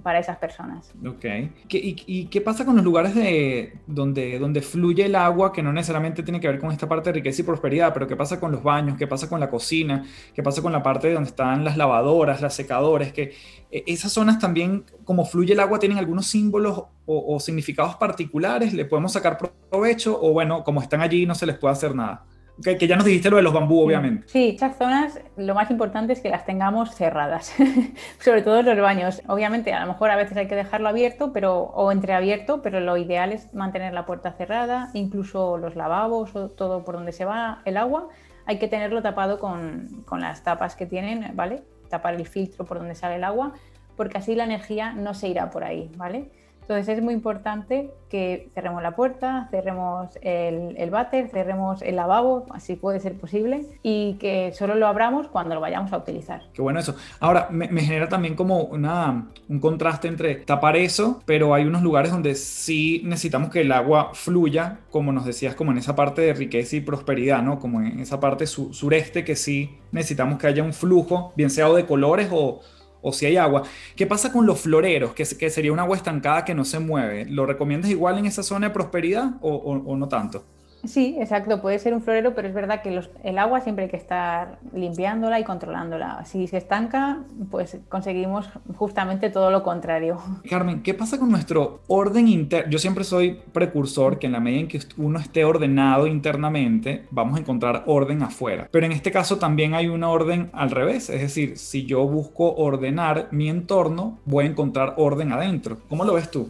para 0.01 0.19
esas 0.19 0.37
personas. 0.37 0.91
Ok. 1.05 1.25
y, 1.69 2.25
qué 2.27 2.41
pasa 2.41 2.65
con 2.65 2.75
los 2.75 2.85
lugares 2.85 3.15
de, 3.15 3.73
donde, 3.87 4.39
donde 4.39 4.61
fluye 4.61 5.05
el 5.05 5.15
agua, 5.15 5.51
que 5.51 5.63
no 5.63 5.73
necesariamente 5.73 6.23
tiene 6.23 6.39
que 6.39 6.47
ver 6.47 6.59
con 6.59 6.71
esta 6.71 6.87
parte 6.87 7.09
de 7.09 7.13
riqueza 7.13 7.41
y 7.41 7.45
prosperidad, 7.45 7.93
pero 7.93 8.07
qué 8.07 8.15
pasa 8.15 8.39
con 8.39 8.51
los 8.51 8.63
baños, 8.63 8.97
qué 8.97 9.07
pasa 9.07 9.29
con 9.29 9.39
la 9.39 9.49
cocina, 9.49 10.05
qué 10.33 10.43
pasa 10.43 10.61
con 10.61 10.71
la 10.71 10.83
parte 10.83 11.11
donde 11.11 11.29
están 11.29 11.63
las 11.63 11.77
lavadoras, 11.77 12.41
las 12.41 12.53
secadores, 12.53 13.13
que 13.13 13.33
eh, 13.71 13.83
esas 13.87 14.11
zonas 14.11 14.39
también, 14.39 14.85
como 15.03 15.25
fluye 15.25 15.53
el 15.53 15.59
agua, 15.59 15.79
tienen 15.79 15.97
algunos 15.97 16.27
símbolos 16.27 16.83
o 17.09 17.39
significados 17.39 17.95
particulares, 17.95 18.73
le 18.73 18.83
podemos 18.83 19.13
sacar 19.13 19.37
provecho 19.69 20.19
o 20.21 20.33
bueno, 20.33 20.65
como 20.65 20.81
están 20.81 20.99
allí 20.99 21.25
no 21.25 21.35
se 21.35 21.45
les 21.45 21.57
puede 21.57 21.71
hacer 21.71 21.95
nada 21.95 22.25
que, 22.63 22.87
ya 22.87 22.95
nos 22.95 23.05
dijiste 23.05 23.29
lo 23.29 23.37
de 23.37 23.43
los 23.43 23.53
bambú, 23.53 23.81
obviamente. 23.81 24.27
Sí, 24.27 24.53
esas 24.55 24.77
zonas 24.77 25.19
lo 25.35 25.53
más 25.53 25.69
importante 25.69 26.13
es 26.13 26.21
que 26.21 26.29
las 26.29 26.45
tengamos 26.45 26.95
cerradas, 26.95 27.53
sobre 28.19 28.41
todo 28.41 28.61
los 28.63 28.79
baños. 28.79 29.21
Obviamente, 29.27 29.73
a 29.73 29.81
lo 29.81 29.87
mejor 29.87 30.09
a 30.09 30.15
veces 30.15 30.37
hay 30.37 30.47
que 30.47 30.55
dejarlo 30.55 30.89
abierto 30.89 31.31
pero, 31.33 31.55
o 31.61 31.91
entreabierto, 31.91 32.61
pero 32.61 32.79
lo 32.79 32.97
ideal 32.97 33.31
es 33.31 33.53
mantener 33.53 33.93
la 33.93 34.05
puerta 34.05 34.31
cerrada, 34.33 34.89
incluso 34.93 35.57
los 35.57 35.75
lavabos 35.75 36.35
o 36.35 36.49
todo 36.49 36.83
por 36.83 36.95
donde 36.95 37.11
se 37.11 37.25
va 37.25 37.61
el 37.65 37.77
agua, 37.77 38.09
hay 38.45 38.59
que 38.59 38.67
tenerlo 38.67 39.01
tapado 39.01 39.39
con, 39.39 40.03
con 40.05 40.21
las 40.21 40.43
tapas 40.43 40.75
que 40.75 40.85
tienen, 40.85 41.35
¿vale? 41.35 41.63
Tapar 41.89 42.15
el 42.15 42.25
filtro 42.25 42.65
por 42.65 42.79
donde 42.79 42.95
sale 42.95 43.15
el 43.15 43.23
agua, 43.23 43.53
porque 43.95 44.17
así 44.17 44.35
la 44.35 44.45
energía 44.45 44.93
no 44.93 45.13
se 45.13 45.27
irá 45.27 45.49
por 45.49 45.63
ahí, 45.63 45.91
¿vale? 45.95 46.31
Entonces 46.67 46.97
es 46.97 47.01
muy 47.01 47.13
importante 47.13 47.91
que 48.09 48.49
cerremos 48.53 48.83
la 48.83 48.93
puerta, 48.93 49.47
cerremos 49.51 50.09
el, 50.21 50.75
el 50.77 50.89
váter, 50.89 51.29
cerremos 51.29 51.81
el 51.81 51.95
lavabo, 51.95 52.45
así 52.49 52.75
puede 52.75 52.99
ser 52.99 53.17
posible, 53.17 53.65
y 53.83 54.15
que 54.15 54.51
solo 54.51 54.75
lo 54.75 54.85
abramos 54.87 55.29
cuando 55.29 55.55
lo 55.55 55.61
vayamos 55.61 55.93
a 55.93 55.97
utilizar. 55.97 56.41
Qué 56.53 56.61
bueno 56.61 56.81
eso. 56.81 56.93
Ahora, 57.21 57.47
me, 57.51 57.69
genera 57.79 58.09
también 58.09 58.35
como 58.35 58.63
una, 58.63 59.29
un 59.47 59.59
contraste 59.61 60.09
entre 60.09 60.35
tapar 60.35 60.75
eso, 60.75 61.21
pero 61.25 61.53
hay 61.53 61.63
unos 61.63 61.83
lugares 61.83 62.11
donde 62.11 62.35
sí 62.35 63.01
necesitamos 63.05 63.49
que 63.49 63.61
el 63.61 63.71
agua 63.71 64.11
fluya, 64.13 64.79
como 64.91 65.13
nos 65.13 65.23
decías, 65.23 65.55
como 65.55 65.71
en 65.71 65.77
esa 65.77 65.95
parte 65.95 66.21
de 66.21 66.33
riqueza 66.33 66.75
y 66.75 66.81
prosperidad, 66.81 67.41
¿no? 67.43 67.59
Como 67.59 67.79
en 67.79 68.01
esa 68.01 68.19
parte 68.19 68.45
sureste 68.45 69.23
que 69.23 69.37
sí 69.37 69.77
necesitamos 69.93 70.37
que 70.37 70.47
haya 70.47 70.63
un 70.63 70.73
flujo, 70.73 71.31
bien 71.37 71.49
sea 71.49 71.69
o 71.69 71.75
de 71.75 71.85
colores 71.85 72.27
o 72.29 72.59
o 73.07 73.13
si 73.13 73.25
hay 73.25 73.37
agua. 73.37 73.63
¿Qué 73.95 74.05
pasa 74.05 74.31
con 74.31 74.45
los 74.45 74.61
floreros? 74.61 75.13
Que, 75.13 75.25
sería 75.25 75.71
un 75.71 75.79
agua 75.79 75.97
estancada 75.97 76.45
que 76.45 76.55
no 76.55 76.65
se 76.65 76.79
mueve. 76.79 77.25
¿Lo 77.25 77.45
recomiendas 77.45 77.91
igual 77.91 78.17
en 78.17 78.25
esa 78.25 78.43
zona 78.43 78.67
de 78.67 78.73
prosperidad 78.73 79.31
o 79.41 79.95
no 79.95 80.07
tanto? 80.07 80.45
Sí, 80.83 81.17
exacto, 81.19 81.61
puede 81.61 81.79
ser 81.79 81.93
un 81.93 82.01
florero, 82.01 82.33
pero 82.35 82.47
es 82.47 82.53
verdad 82.53 82.81
que 82.81 83.01
el 83.23 83.37
agua 83.37 83.61
siempre 83.61 83.85
hay 83.85 83.91
que 83.91 83.97
estar 83.97 84.59
limpiándola 84.73 85.39
y 85.39 85.43
controlándola. 85.43 86.23
Si 86.25 86.47
se 86.47 86.57
estanca, 86.57 87.23
pues 87.49 87.77
conseguimos 87.89 88.49
justamente 88.75 89.29
todo 89.29 89.51
lo 89.51 89.63
contrario. 89.63 90.17
Carmen, 90.49 90.83
¿qué 90.83 90.93
pasa 90.93 91.19
con 91.19 91.29
nuestro 91.29 91.81
orden 91.87 92.27
interno? 92.27 92.71
Yo 92.71 92.79
siempre 92.79 93.03
soy 93.03 93.39
precursor 93.51 94.19
que 94.19 94.27
en 94.27 94.33
la 94.33 94.39
medida 94.39 94.61
en 94.61 94.67
que 94.67 94.79
uno 94.97 95.19
esté 95.19 95.45
ordenado 95.45 96.07
internamente, 96.07 97.05
vamos 97.11 97.37
a 97.37 97.41
encontrar 97.41 97.83
orden 97.85 98.21
afuera. 98.21 98.67
Pero 98.71 98.85
en 98.85 98.91
este 98.91 99.11
caso 99.11 99.37
también 99.37 99.73
hay 99.73 99.87
una 99.87 100.09
orden 100.09 100.49
al 100.53 100.71
revés, 100.71 101.09
es 101.09 101.21
decir, 101.21 101.57
si 101.57 101.85
yo 101.85 102.05
busco 102.07 102.53
ordenar 102.55 103.27
mi 103.31 103.49
entorno, 103.49 104.19
voy 104.25 104.45
a 104.45 104.47
encontrar 104.49 104.93
orden 104.97 105.31
adentro. 105.31 105.77
¿Cómo 105.89 106.05
lo 106.05 106.13
ves 106.13 106.31
tú? 106.31 106.49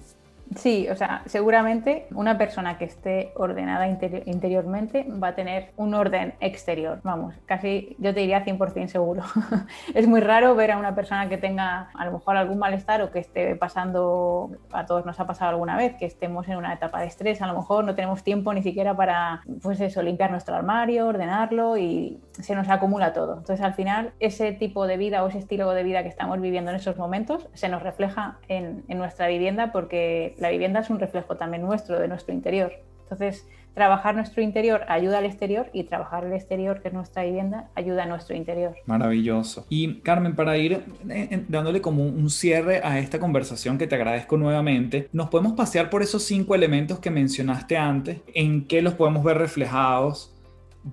Sí, 0.55 0.87
o 0.89 0.95
sea, 0.95 1.23
seguramente 1.25 2.07
una 2.11 2.37
persona 2.37 2.77
que 2.77 2.85
esté 2.85 3.31
ordenada 3.35 3.87
interiormente 3.87 5.05
va 5.21 5.29
a 5.29 5.35
tener 5.35 5.71
un 5.75 5.93
orden 5.93 6.35
exterior, 6.39 6.99
vamos, 7.03 7.35
casi 7.45 7.95
yo 7.99 8.13
te 8.13 8.21
diría 8.21 8.45
100% 8.45 8.87
seguro. 8.87 9.23
es 9.93 10.07
muy 10.07 10.21
raro 10.21 10.55
ver 10.55 10.71
a 10.71 10.77
una 10.77 10.95
persona 10.95 11.27
que 11.27 11.37
tenga 11.37 11.89
a 11.93 12.05
lo 12.05 12.13
mejor 12.13 12.37
algún 12.37 12.59
malestar 12.59 13.01
o 13.01 13.11
que 13.11 13.19
esté 13.19 13.55
pasando, 13.55 14.51
a 14.71 14.85
todos 14.85 15.05
nos 15.05 15.19
ha 15.19 15.27
pasado 15.27 15.51
alguna 15.51 15.75
vez, 15.75 15.95
que 15.95 16.05
estemos 16.05 16.47
en 16.47 16.57
una 16.57 16.73
etapa 16.73 17.01
de 17.01 17.07
estrés, 17.07 17.41
a 17.41 17.47
lo 17.47 17.55
mejor 17.55 17.83
no 17.83 17.95
tenemos 17.95 18.23
tiempo 18.23 18.53
ni 18.53 18.63
siquiera 18.63 18.95
para, 18.95 19.41
pues 19.61 19.81
eso, 19.81 20.01
limpiar 20.01 20.31
nuestro 20.31 20.55
armario, 20.55 21.07
ordenarlo 21.07 21.77
y 21.77 22.19
se 22.31 22.55
nos 22.55 22.69
acumula 22.69 23.13
todo. 23.13 23.37
Entonces, 23.39 23.61
al 23.65 23.73
final, 23.73 24.13
ese 24.19 24.53
tipo 24.53 24.87
de 24.87 24.97
vida 24.97 25.23
o 25.23 25.27
ese 25.27 25.39
estilo 25.39 25.69
de 25.71 25.83
vida 25.83 26.03
que 26.03 26.09
estamos 26.09 26.39
viviendo 26.39 26.71
en 26.71 26.77
esos 26.77 26.97
momentos 26.97 27.47
se 27.53 27.67
nos 27.67 27.83
refleja 27.83 28.37
en 28.47 28.83
nuestra 28.89 29.27
vivienda 29.27 29.71
porque 29.71 30.36
la 30.39 30.49
vivienda 30.49 30.79
es 30.81 30.89
un 30.89 30.99
reflejo 30.99 31.35
también 31.35 31.63
nuestro, 31.63 31.99
de 31.99 32.07
nuestro 32.07 32.33
interior. 32.33 32.73
Entonces, 33.03 33.47
trabajar 33.73 34.15
nuestro 34.15 34.41
interior 34.41 34.81
ayuda 34.87 35.19
al 35.19 35.25
exterior 35.25 35.69
y 35.71 35.83
trabajar 35.83 36.25
el 36.25 36.33
exterior, 36.33 36.81
que 36.81 36.89
es 36.89 36.93
nuestra 36.93 37.23
vivienda, 37.23 37.69
ayuda 37.75 38.03
a 38.03 38.05
nuestro 38.07 38.35
interior. 38.35 38.75
Maravilloso. 38.85 39.65
Y 39.69 39.99
Carmen, 40.01 40.35
para 40.35 40.57
ir 40.57 40.83
eh, 41.09 41.45
dándole 41.47 41.79
como 41.79 42.03
un 42.03 42.29
cierre 42.29 42.81
a 42.83 42.99
esta 42.99 43.19
conversación 43.19 43.77
que 43.77 43.87
te 43.87 43.95
agradezco 43.95 44.35
nuevamente, 44.35 45.07
¿nos 45.13 45.29
podemos 45.29 45.53
pasear 45.53 45.89
por 45.89 46.01
esos 46.01 46.23
cinco 46.23 46.55
elementos 46.55 46.99
que 46.99 47.11
mencionaste 47.11 47.77
antes? 47.77 48.17
¿En 48.33 48.65
qué 48.65 48.81
los 48.81 48.95
podemos 48.95 49.23
ver 49.23 49.37
reflejados? 49.37 50.33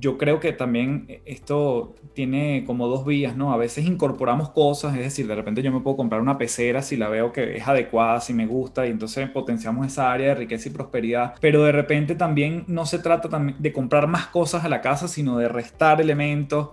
Yo 0.01 0.19
creo 0.19 0.41
que 0.41 0.53
también 0.53 1.21
esto 1.25 1.95
tiene 2.15 2.65
como 2.67 2.89
dos 2.89 3.05
vías, 3.05 3.37
¿no? 3.37 3.53
A 3.53 3.57
veces 3.57 3.87
incorporamos 3.87 4.51
cosas, 4.51 4.95
es 4.97 5.03
decir, 5.03 5.27
de 5.27 5.35
repente 5.35 5.63
yo 5.63 5.73
me 5.73 5.81
puedo 5.81 5.97
comprar 5.97 6.21
una 6.21 6.39
pecera 6.39 6.83
si 6.83 6.97
la 6.97 7.09
veo 7.09 7.33
que 7.33 7.57
es 7.57 7.67
adecuada, 7.67 8.21
si 8.21 8.33
me 8.35 8.47
gusta, 8.47 8.87
y 8.87 8.91
entonces 8.91 9.29
potenciamos 9.31 9.87
esa 9.87 10.13
área 10.13 10.29
de 10.29 10.35
riqueza 10.35 10.69
y 10.69 10.73
prosperidad, 10.73 11.35
pero 11.41 11.65
de 11.65 11.73
repente 11.73 12.15
también 12.15 12.65
no 12.67 12.87
se 12.87 12.99
trata 12.99 13.29
de 13.59 13.73
comprar 13.73 14.07
más 14.07 14.27
cosas 14.27 14.65
a 14.65 14.69
la 14.69 14.81
casa, 14.81 15.09
sino 15.09 15.39
de 15.39 15.49
restar 15.49 16.01
elementos 16.01 16.71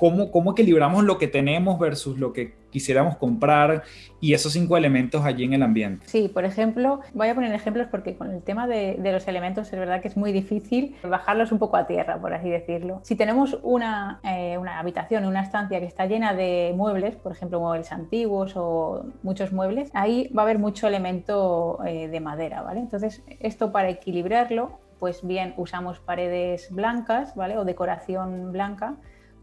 cómo, 0.00 0.52
equilibramos 0.52 1.04
lo 1.04 1.18
que 1.18 1.28
tenemos 1.28 1.78
versus 1.78 2.18
lo 2.18 2.32
que 2.32 2.54
quisiéramos 2.70 3.18
comprar 3.18 3.82
y 4.18 4.32
esos 4.32 4.52
cinco 4.52 4.76
elementos 4.76 5.24
allí 5.24 5.44
en 5.44 5.52
el 5.52 5.62
ambiente. 5.62 6.06
Sí, 6.06 6.28
por 6.32 6.44
ejemplo, 6.44 7.00
voy 7.12 7.28
a 7.28 7.34
poner 7.34 7.52
ejemplos 7.52 7.88
porque 7.90 8.16
con 8.16 8.30
el 8.30 8.42
tema 8.42 8.66
de, 8.66 8.98
los 8.98 9.28
elementos 9.28 9.70
es 9.70 9.78
verdad 9.78 10.00
que 10.00 10.08
es 10.08 10.16
muy 10.16 10.32
difícil 10.32 10.96
bajarlos 11.06 11.52
un 11.52 11.58
poco 11.58 11.76
a 11.76 11.86
tierra, 11.86 12.18
por 12.18 12.32
así 12.32 12.48
decirlo. 12.48 13.00
Si 13.02 13.14
tenemos 13.14 13.58
una, 13.62 14.20
eh, 14.24 14.56
una 14.56 14.78
habitación, 14.78 15.26
una 15.26 15.42
estancia 15.42 15.80
que 15.80 15.86
está 15.86 16.06
llena 16.06 16.32
de 16.32 16.72
muebles, 16.74 17.16
por 17.16 17.32
ejemplo, 17.32 17.60
muebles 17.60 17.92
antiguos 17.92 18.54
o 18.56 19.04
muchos 19.22 19.52
muebles, 19.52 19.90
ahí 19.92 20.30
va 20.36 20.42
a 20.42 20.44
haber 20.44 20.58
mucho 20.58 20.86
elemento 20.86 21.78
eh, 21.84 22.08
de 22.08 22.20
madera, 22.20 22.62
¿vale? 22.62 22.80
Entonces, 22.80 23.22
esto 23.40 23.70
para 23.70 23.90
equilibrarlo, 23.90 24.78
pues 24.98 25.26
bien 25.26 25.54
usamos 25.56 25.98
paredes 25.98 26.68
blancas, 26.70 27.34
¿vale? 27.34 27.58
O 27.58 27.64
decoración 27.64 28.52
blanca 28.52 28.96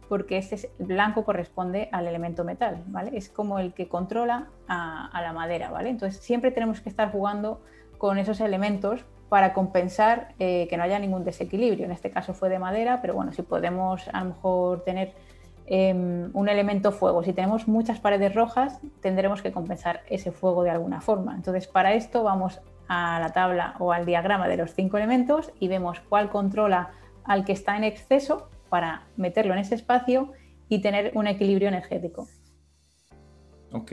porque 0.07 0.37
este 0.37 0.71
blanco 0.79 1.23
corresponde 1.23 1.89
al 1.91 2.07
elemento 2.07 2.43
metal, 2.43 2.83
¿vale? 2.87 3.17
Es 3.17 3.29
como 3.29 3.59
el 3.59 3.73
que 3.73 3.87
controla 3.87 4.47
a, 4.67 5.21
la 5.21 5.33
madera, 5.33 5.69
¿vale? 5.69 5.89
Entonces 5.89 6.21
siempre 6.21 6.51
tenemos 6.51 6.81
que 6.81 6.89
estar 6.89 7.11
jugando 7.11 7.61
con 7.97 8.17
esos 8.17 8.39
elementos 8.41 9.05
para 9.29 9.53
compensar 9.53 10.33
eh, 10.39 10.67
que 10.69 10.77
no 10.77 10.83
haya 10.83 10.99
ningún 10.99 11.23
desequilibrio. 11.23 11.85
En 11.85 11.91
este 11.91 12.11
caso 12.11 12.33
fue 12.33 12.49
de 12.49 12.59
madera, 12.59 12.99
pero 13.01 13.13
bueno, 13.13 13.33
si 13.33 13.41
podemos 13.41 14.07
a 14.13 14.21
lo 14.21 14.29
mejor 14.29 14.83
tener 14.83 15.13
em, 15.65 16.29
un 16.33 16.47
elemento 16.47 16.91
fuego, 16.91 17.23
si 17.23 17.33
tenemos 17.33 17.67
muchas 17.67 17.99
paredes 17.99 18.33
rojas, 18.33 18.79
tendremos 19.01 19.41
que 19.41 19.51
compensar 19.51 20.01
ese 20.09 20.31
fuego 20.31 20.63
de 20.63 20.69
alguna 20.69 21.01
forma. 21.01 21.35
Entonces 21.35 21.67
para 21.67 21.93
esto 21.93 22.23
vamos 22.23 22.61
a 22.87 23.19
la 23.19 23.29
tabla 23.33 23.75
o 23.79 23.91
al 23.91 24.05
diagrama 24.05 24.47
de 24.47 24.57
los 24.57 24.73
cinco 24.73 24.97
elementos 24.97 25.51
y 25.59 25.67
vemos 25.67 25.99
cuál 26.07 26.29
controla 26.29 26.91
al 27.25 27.43
que 27.43 27.51
está 27.51 27.75
en 27.75 27.83
exceso 27.83 28.47
para 28.69 29.07
meterlo 29.15 29.53
en 29.53 29.59
ese 29.59 29.75
espacio 29.75 30.33
y 30.69 30.81
tener 30.81 31.11
un 31.15 31.27
equilibrio 31.27 31.67
energético. 31.67 32.27
Ok. 33.71 33.91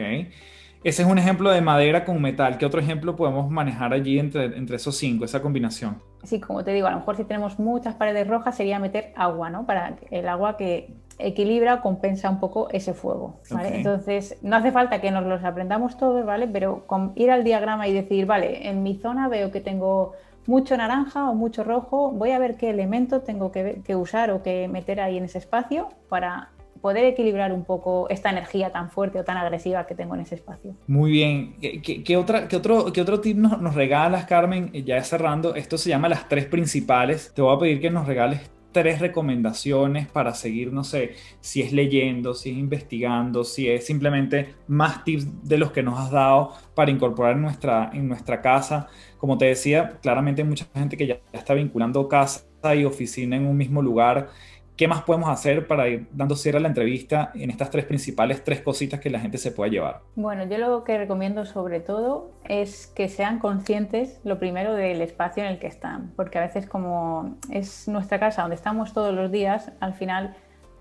Ese 0.85 1.03
es 1.03 1.09
un 1.09 1.19
ejemplo 1.19 1.51
de 1.51 1.63
madera 1.63 2.05
con 2.05 2.21
metal. 2.21 2.59
¿Qué 2.59 2.67
otro 2.67 2.79
ejemplo 2.79 3.17
podemos 3.17 3.51
manejar 3.51 3.95
allí 3.95 4.19
entre, 4.19 4.45
entre 4.45 4.77
esos 4.77 4.97
cinco, 4.97 5.25
esa 5.25 5.41
combinación? 5.41 6.03
Sí, 6.25 6.41
como 6.41 6.63
te 6.63 6.73
digo, 6.73 6.87
a 6.87 6.91
lo 6.91 6.99
mejor 6.99 7.17
si 7.17 7.25
tenemos 7.25 7.59
muchas 7.59 7.95
paredes 7.95 8.29
rojas 8.29 8.55
sería 8.55 8.79
meter 8.79 9.13
agua, 9.17 9.49
¿no? 9.49 9.65
Para 9.65 9.97
el 10.11 10.29
agua 10.29 10.59
que 10.59 10.95
equilibra 11.19 11.75
o 11.75 11.81
compensa 11.81 12.29
un 12.29 12.39
poco 12.39 12.69
ese 12.71 12.93
fuego, 12.93 13.41
¿vale? 13.51 13.77
Entonces, 13.77 14.37
no 14.43 14.57
hace 14.57 14.73
falta 14.73 15.01
que 15.01 15.11
nos 15.11 15.25
los 15.25 15.43
aprendamos 15.43 15.97
todos, 15.97 16.27
¿vale? 16.27 16.49
Pero 16.49 16.87
con 16.87 17.13
ir 17.15 17.31
al 17.31 17.45
diagrama 17.45 17.89
y 17.89 17.95
decir, 17.95 18.27
vale, 18.27 18.69
en 18.69 18.83
mi 18.83 18.97
zona 18.97 19.29
veo 19.29 19.51
que 19.51 19.61
tengo 19.61 20.13
mucho 20.47 20.77
naranja 20.77 21.31
o 21.31 21.35
mucho 21.35 21.65
rojo, 21.65 22.11
voy 22.11 22.31
a 22.33 22.39
ver 22.39 22.57
qué 22.57 22.71
elemento 22.71 23.21
tengo 23.21 23.51
que, 23.53 23.83
usar 23.95 24.31
o 24.31 24.43
que 24.43 24.69
meter 24.69 25.01
ahí 25.01 25.17
en 25.17 25.25
ese 25.25 25.39
espacio 25.39 25.89
para 26.09 26.51
poder 26.81 27.07
equilibrar 27.07 27.53
un 27.53 27.65
poco 27.65 28.09
esta 28.11 28.29
energía 28.29 28.71
tan 28.71 28.91
fuerte 28.91 29.19
o 29.19 29.25
tan 29.25 29.39
agresiva 29.39 29.87
que 29.87 29.95
tengo 29.95 30.15
en 30.15 30.21
ese 30.21 30.35
espacio. 30.35 30.75
Muy 30.87 31.13
bien. 31.13 31.55
¿Qué, 31.61 32.17
otra, 32.17 32.47
qué 32.47 32.57
otro, 32.57 32.93
qué 32.93 33.01
otro 33.01 33.21
tip 33.21 33.39
nos, 33.39 33.59
nos, 33.61 33.75
regalas, 33.75 34.27
Carmen? 34.27 34.71
Ya 34.85 35.03
cerrando, 35.03 35.55
esto 35.55 35.79
se 35.79 35.89
llama 35.89 36.11
las 36.11 36.29
tres 36.29 36.45
principales. 36.45 37.33
Te 37.35 37.41
voy 37.41 37.57
a 37.57 37.59
pedir 37.59 37.81
que 37.81 37.91
nos 37.91 38.07
regales 38.07 38.54
tres 38.75 39.01
recomendaciones 39.01 40.07
para 40.09 40.35
seguir, 40.35 40.73
no 40.73 40.85
sé, 40.85 41.15
si 41.41 41.63
es 41.63 41.73
leyendo, 41.73 42.35
si 42.35 42.51
es 42.51 42.59
investigando, 42.59 43.45
si 43.45 43.71
es 43.71 43.87
simplemente 43.87 44.57
más 44.67 45.05
tips 45.05 45.49
de 45.49 45.57
los 45.57 45.73
que 45.73 45.83
nos 45.83 45.99
has 45.99 46.11
dado 46.11 46.53
para 46.75 46.91
incorporar 46.91 47.37
en 47.37 47.43
nuestra, 47.43 47.91
en 47.95 48.09
nuestra 48.09 48.43
casa. 48.43 48.89
Como 49.17 49.39
te 49.39 49.47
decía, 49.47 49.99
claramente 50.03 50.43
hay 50.43 50.49
mucha 50.49 50.67
gente 50.75 50.97
que 50.99 51.07
ya 51.07 51.21
está 51.33 51.55
vinculando 51.55 52.07
casa 52.09 52.45
y 52.77 52.85
oficina 52.85 53.37
en 53.37 53.47
un 53.47 53.57
mismo 53.57 53.81
lugar 53.81 54.29
¿Qué 54.77 54.89
más 54.89 55.03
podemos 55.03 55.31
hacer 55.31 55.69
para 55.69 55.87
ir 55.87 56.09
dando 56.11 56.35
cierre 56.35 56.59
a 56.59 56.61
la 56.61 56.67
entrevista 56.67 57.31
en 57.37 57.49
estas 57.49 57.71
tres 57.71 57.85
principales, 57.85 58.43
tres 58.43 58.61
cositas 58.61 58.99
que 58.99 59.09
la 59.09 59.21
gente 59.21 59.39
se 59.39 59.53
pueda 59.53 59.71
llevar? 59.71 60.01
Bueno, 60.17 60.47
yo 60.47 60.59
lo 60.59 60.83
que 60.83 60.99
recomiendo 60.99 61.45
sobre 61.45 61.79
todo 61.79 62.33
es 62.43 62.89
que 62.89 63.09
sean 63.09 63.39
conscientes, 63.39 64.21
lo 64.25 64.41
primero, 64.41 64.75
del 64.75 65.01
espacio 65.01 65.45
en 65.45 65.51
el 65.51 65.59
que 65.61 65.69
están, 65.69 66.11
porque 66.17 66.39
a 66.39 66.41
veces 66.41 66.67
como 66.67 67.37
es 67.51 67.87
nuestra 67.87 68.19
casa 68.19 68.43
donde 68.43 68.57
estamos 68.57 68.93
todos 68.93 69.15
los 69.15 69.31
días, 69.31 69.71
al 69.79 69.95
final 69.95 70.35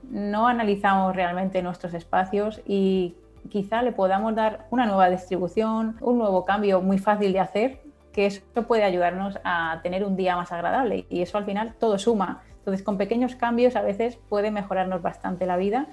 no 0.10 0.48
analizamos 0.48 1.16
realmente 1.16 1.62
nuestros 1.62 1.94
espacios 1.94 2.62
y 2.66 3.14
quizá 3.50 3.84
le 3.84 3.92
podamos 3.92 4.34
dar 4.34 4.66
una 4.72 4.88
nueva 4.88 5.08
distribución, 5.12 5.98
un 6.02 6.18
nuevo 6.18 6.46
cambio 6.46 6.82
muy 6.82 6.98
fácil 6.98 7.32
de 7.32 7.42
hacer, 7.42 7.82
que 8.12 8.26
eso 8.26 8.42
puede 8.68 8.84
ayudarnos 8.84 9.38
a 9.44 9.82
tener 9.84 10.04
un 10.04 10.16
día 10.16 10.36
más 10.36 10.52
agradable 10.52 11.06
y 11.12 11.22
eso 11.22 11.38
al 11.38 11.46
final 11.46 11.76
todo 11.80 12.00
suma 12.00 12.42
entonces, 12.64 12.82
con 12.82 12.98
pequeños 12.98 13.36
cambios 13.36 13.76
a 13.76 13.82
veces 13.82 14.16
puede 14.30 14.50
mejorarnos 14.50 15.02
bastante 15.02 15.46
la 15.46 15.58
vida, 15.58 15.88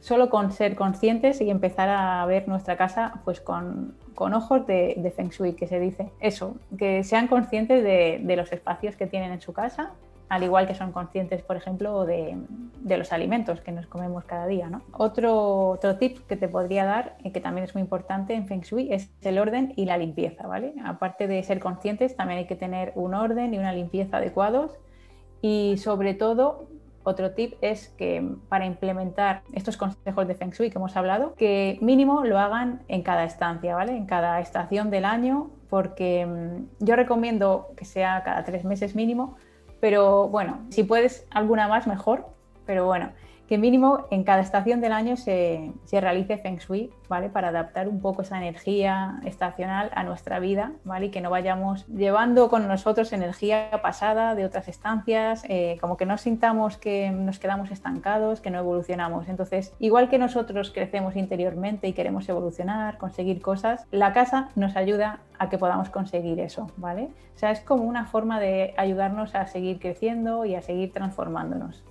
solo 0.00 0.30
con 0.30 0.52
ser 0.52 0.74
conscientes 0.74 1.38
y 1.42 1.50
empezar 1.50 1.90
a 1.90 2.24
ver 2.24 2.48
nuestra 2.48 2.78
casa 2.78 3.20
pues 3.26 3.42
con, 3.42 3.94
ojos 4.16 4.66
de, 4.66 5.12
Feng 5.14 5.28
Shui, 5.28 5.52
que 5.52 5.66
se 5.66 5.78
dice. 5.78 6.12
Eso, 6.20 6.56
que 6.78 7.04
sean 7.04 7.28
conscientes 7.28 7.84
de, 7.84 8.36
los 8.36 8.50
espacios 8.52 8.96
que 8.96 9.06
tienen 9.06 9.32
en 9.32 9.42
su 9.42 9.52
casa, 9.52 9.92
al 10.30 10.42
igual 10.42 10.66
que 10.66 10.74
son 10.74 10.92
conscientes, 10.92 11.42
por 11.42 11.58
ejemplo, 11.58 12.06
de, 12.06 12.38
los 12.84 13.12
alimentos 13.12 13.60
que 13.60 13.72
nos 13.72 13.86
comemos 13.86 14.24
cada 14.24 14.46
día. 14.46 14.70
Otro, 14.92 15.68
otro 15.68 15.98
tip 15.98 16.26
que 16.26 16.36
te 16.36 16.48
podría 16.48 16.86
dar, 16.86 17.18
y 17.22 17.32
que 17.32 17.40
también 17.40 17.66
es 17.66 17.74
muy 17.74 17.82
importante 17.82 18.32
en 18.32 18.46
Feng 18.46 18.62
Shui, 18.62 18.94
es 18.94 19.10
el 19.20 19.38
orden 19.38 19.74
y 19.76 19.84
la 19.84 19.98
limpieza. 19.98 20.46
¿vale? 20.46 20.72
Aparte 20.86 21.26
de 21.26 21.42
ser 21.42 21.60
conscientes, 21.60 22.16
también 22.16 22.38
hay 22.38 22.46
que 22.46 22.56
tener 22.56 22.92
un 22.94 23.12
orden 23.12 23.52
y 23.52 23.58
una 23.58 23.74
limpieza 23.74 24.16
adecuados 24.16 24.72
y 25.46 25.76
sobre 25.76 26.14
todo, 26.14 26.68
otro 27.02 27.32
tip 27.32 27.52
es 27.60 27.88
que 27.98 28.26
para 28.48 28.64
implementar 28.64 29.42
estos 29.52 29.76
consejos 29.76 30.26
de 30.26 30.34
Feng 30.34 30.52
Shui 30.52 30.70
que 30.70 30.78
hemos 30.78 30.96
hablado, 30.96 31.34
que 31.34 31.76
mínimo 31.82 32.24
lo 32.24 32.38
hagan 32.38 32.80
en 32.88 33.02
cada 33.02 33.24
estancia, 33.24 33.74
¿vale? 33.74 33.94
En 33.94 34.06
cada 34.06 34.40
estación 34.40 34.88
del 34.88 35.04
año, 35.04 35.50
porque 35.68 36.24
mm, 36.24 36.82
yo 36.86 36.96
recomiendo 36.96 37.68
que 37.76 37.84
sea 37.84 38.22
cada 38.24 38.42
tres 38.44 38.64
meses 38.64 38.94
mínimo, 38.94 39.36
pero 39.80 40.28
bueno, 40.28 40.60
si 40.70 40.82
puedes 40.82 41.26
alguna 41.28 41.68
más, 41.68 41.86
mejor. 41.86 42.24
Pero 42.64 42.86
bueno, 42.86 43.10
que 43.48 43.58
mínimo 43.58 44.06
en 44.10 44.24
cada 44.24 44.40
estación 44.40 44.80
del 44.80 44.92
año 44.92 45.16
se, 45.16 45.72
realice 45.92 46.38
Feng 46.38 46.58
Shui, 46.58 46.90
¿vale? 47.08 47.28
Para 47.28 47.48
adaptar 47.48 47.88
un 47.88 48.00
poco 48.00 48.22
esa 48.22 48.38
energía 48.38 49.20
estacional 49.24 49.90
a 49.94 50.02
nuestra 50.02 50.38
vida, 50.38 50.72
¿vale? 50.84 51.06
Y 51.06 51.10
que 51.10 51.20
no 51.20 51.30
vayamos 51.30 51.86
llevando 51.88 52.48
con 52.48 52.66
nosotros 52.66 53.12
energía 53.12 53.70
pasada 53.82 54.34
de 54.34 54.44
otras 54.44 54.68
estancias, 54.68 55.44
eh, 55.48 55.76
como 55.80 55.96
que 55.96 56.06
no 56.06 56.16
sintamos 56.16 56.78
que 56.78 57.10
nos 57.10 57.38
quedamos 57.38 57.70
estancados, 57.70 58.40
que 58.40 58.50
no 58.50 58.58
evolucionamos. 58.58 59.28
Entonces, 59.28 59.74
igual 59.78 60.08
que 60.08 60.18
nosotros 60.18 60.70
crecemos 60.70 61.14
interiormente 61.16 61.86
y 61.86 61.92
queremos 61.92 62.28
evolucionar, 62.28 62.98
conseguir 62.98 63.42
cosas, 63.42 63.86
la 63.90 64.12
casa 64.12 64.48
nos 64.56 64.76
ayuda 64.76 65.20
a 65.38 65.48
que 65.48 65.58
podamos 65.58 65.90
conseguir 65.90 66.40
eso, 66.40 66.70
¿vale? 66.76 67.10
O 67.34 67.38
sea, 67.38 67.50
es 67.50 67.60
como 67.60 67.84
una 67.84 68.06
forma 68.06 68.40
de 68.40 68.74
ayudarnos 68.76 69.34
a 69.34 69.46
seguir 69.46 69.78
creciendo 69.78 70.44
y 70.44 70.54
a 70.54 70.62
seguir 70.62 70.92
transformándonos. 70.92 71.84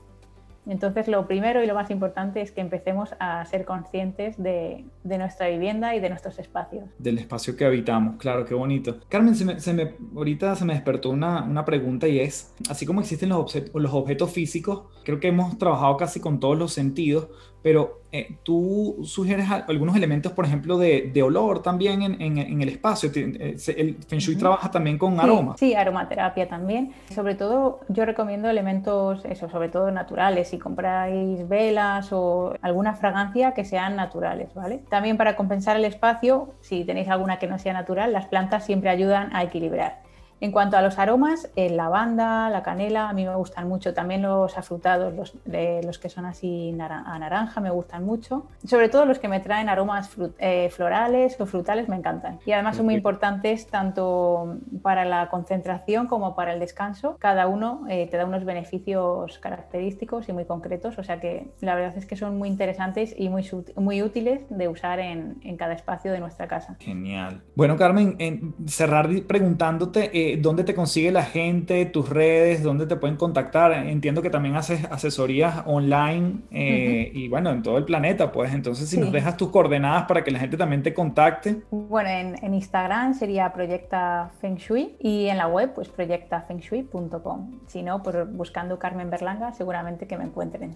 Entonces, 0.66 1.08
lo 1.08 1.28
primero 1.28 1.64
y 1.64 1.68
lo 1.68 1.74
más 1.74 1.92
importante 1.92 2.42
es 2.42 2.52
que 2.52 2.62
empecemos 2.62 3.10
a 3.20 3.44
ser 3.46 3.66
conscientes 3.66 4.42
de, 4.42 4.86
nuestra 5.04 5.50
vivienda 5.50 5.96
y 5.96 6.00
de 6.00 6.10
nuestros 6.10 6.40
espacios. 6.40 6.86
Del 6.98 7.18
espacio 7.18 7.56
que 7.56 7.66
habitamos, 7.66 8.18
claro, 8.18 8.46
qué 8.46 8.54
bonito. 8.54 8.98
Carmen, 9.10 9.36
se 9.36 9.74
me, 9.74 9.96
ahorita 10.16 10.56
se 10.56 10.66
me 10.66 10.74
despertó 10.74 11.10
una, 11.10 11.66
pregunta 11.66 12.08
y 12.08 12.20
es, 12.20 12.54
así 12.70 12.86
como 12.86 13.02
existen 13.02 13.30
los 13.30 13.94
objetos 13.94 14.32
físicos, 14.32 14.84
creo 15.04 15.20
que 15.20 15.30
hemos 15.30 15.58
trabajado 15.58 15.96
casi 15.98 16.20
con 16.20 16.40
todos 16.40 16.58
los 16.58 16.74
sentidos, 16.74 17.30
pero 17.64 18.02
eh, 18.12 18.36
tú 18.44 18.98
sugieres 19.06 19.50
algunos 19.50 19.96
elementos, 19.96 20.34
por 20.34 20.46
ejemplo, 20.46 20.78
de, 20.78 21.10
de 21.12 21.24
olor 21.24 21.64
también 21.64 22.04
en, 22.04 22.22
en, 22.22 22.62
el 22.62 22.70
espacio. 22.70 23.10
Eh, 23.16 23.56
el 23.76 23.96
Feng 24.08 24.20
Shui 24.20 24.36
trabaja 24.36 24.70
también 24.70 24.98
con 25.00 25.20
aromas. 25.20 25.58
Sí, 25.60 25.74
aromaterapia 25.74 26.48
también. 26.48 26.94
Sobre 27.10 27.36
todo, 27.36 27.80
yo 27.88 28.06
recomiendo 28.06 28.50
elementos, 28.50 29.24
eso, 29.26 29.50
sobre 29.50 29.70
todo 29.70 29.90
naturales. 29.90 30.50
Si 30.50 30.60
compráis 30.60 31.48
velas 31.48 32.10
o 32.12 32.54
alguna 32.62 32.94
fragancia 32.94 33.54
que 33.54 33.64
sean 33.64 33.96
naturales, 33.96 34.54
¿vale? 34.54 34.82
También 34.90 35.18
para 35.18 35.36
compensar 35.36 35.78
el 35.78 35.86
espacio, 35.86 36.54
si 36.60 36.84
tenéis 36.84 37.08
alguna 37.08 37.40
que 37.40 37.48
no 37.48 37.58
sea 37.58 37.74
natural, 37.74 38.14
las 38.14 38.28
plantas 38.28 38.66
siempre 38.66 38.90
ayudan 38.90 39.36
a 39.36 39.42
equilibrar. 39.42 40.03
En 40.44 40.52
cuanto 40.52 40.76
a 40.76 40.82
los 40.82 41.00
aromas, 41.00 41.50
el 41.56 41.78
lavanda, 41.78 42.50
la 42.50 42.64
canela, 42.64 43.08
a 43.08 43.14
mí 43.14 43.24
me 43.26 43.34
gustan 43.34 43.66
mucho. 43.70 43.94
También 43.94 44.24
los 44.24 44.58
afrutados, 44.58 45.14
los, 45.14 45.38
los 45.46 46.00
que 46.00 46.10
son 46.10 46.26
así 46.26 46.76
a 46.82 47.18
naranja, 47.18 47.62
me 47.62 47.70
gustan 47.70 48.04
mucho. 48.04 48.48
Sobre 48.66 48.90
todo 48.90 49.06
los 49.06 49.20
que 49.20 49.30
me 49.30 49.40
traen 49.40 49.70
aromas 49.70 50.12
eh, 50.40 50.70
florales 50.70 51.40
o 51.40 51.46
frutales 51.46 51.88
me 51.88 51.96
encantan. 51.96 52.40
Y 52.46 52.52
además 52.52 52.76
son 52.76 52.88
muy 52.88 52.96
importantes 52.96 53.68
tanto 53.68 54.58
para 54.82 55.06
la 55.06 55.30
concentración 55.30 56.08
como 56.08 56.36
para 56.36 56.52
el 56.52 56.60
descanso. 56.60 57.16
Cada 57.20 57.48
uno 57.48 57.86
eh, 57.88 58.10
te 58.12 58.18
da 58.18 58.26
unos 58.26 58.44
beneficios 58.44 59.40
característicos 59.40 60.28
y 60.28 60.34
muy 60.34 60.44
concretos. 60.44 60.98
O 60.98 61.06
sea 61.06 61.22
que 61.22 61.54
la 61.62 61.74
verdad 61.74 61.96
es 61.96 62.06
que 62.06 62.18
son 62.18 62.38
muy 62.38 62.50
interesantes 62.50 63.16
y 63.18 63.30
muy, 63.30 63.50
muy 63.78 64.04
útiles 64.04 64.42
de 64.50 64.68
usar 64.68 65.00
en, 65.00 65.38
en 65.42 65.56
cada 65.56 65.72
espacio 65.72 66.12
de 66.12 66.20
nuestra 66.20 66.50
casa. 66.50 66.76
Genial. 66.82 67.44
Bueno, 67.56 67.78
Carmen, 67.78 68.18
en 68.20 68.54
cerrar 68.68 69.08
preguntándote... 69.26 70.33
Eh, 70.34 70.38
¿dónde 70.42 70.64
te 70.64 70.74
consigue 70.74 71.12
la 71.12 71.24
gente, 71.24 71.86
tus 71.86 72.10
redes, 72.10 72.64
dónde 72.64 72.88
te 72.88 72.96
pueden 72.96 73.18
contactar? 73.18 73.72
Entiendo 73.74 74.22
que 74.22 74.30
también 74.30 74.56
haces 74.56 74.86
asesorías 74.86 75.64
online 75.66 76.42
eh, 76.52 77.12
y 77.14 77.28
bueno, 77.28 77.52
en 77.52 77.62
todo 77.62 77.78
el 77.78 77.86
planeta, 77.86 78.32
pues 78.32 78.54
entonces 78.54 78.90
si 78.90 78.98
nos 78.98 79.12
dejas 79.12 79.38
tus 79.38 79.50
coordenadas 79.50 80.06
para 80.06 80.24
que 80.24 80.32
la 80.32 80.40
gente 80.40 80.58
también 80.58 80.82
te 80.82 80.94
contacte. 80.94 81.62
Bueno, 81.72 82.10
en, 82.10 82.54
Instagram 82.54 83.14
sería 83.14 83.52
Proyecta 83.54 84.32
Feng 84.40 84.56
Shui 84.56 84.96
y 85.00 85.28
en 85.28 85.38
la 85.38 85.48
web 85.48 85.74
pues 85.74 85.90
proyectafengshui.com. 85.90 87.60
Si 87.68 87.84
no, 87.84 88.02
por 88.02 88.28
buscando 88.32 88.80
Carmen 88.80 89.10
Berlanga 89.10 89.54
seguramente 89.54 90.08
que 90.08 90.18
me 90.18 90.24
encuentren. 90.24 90.76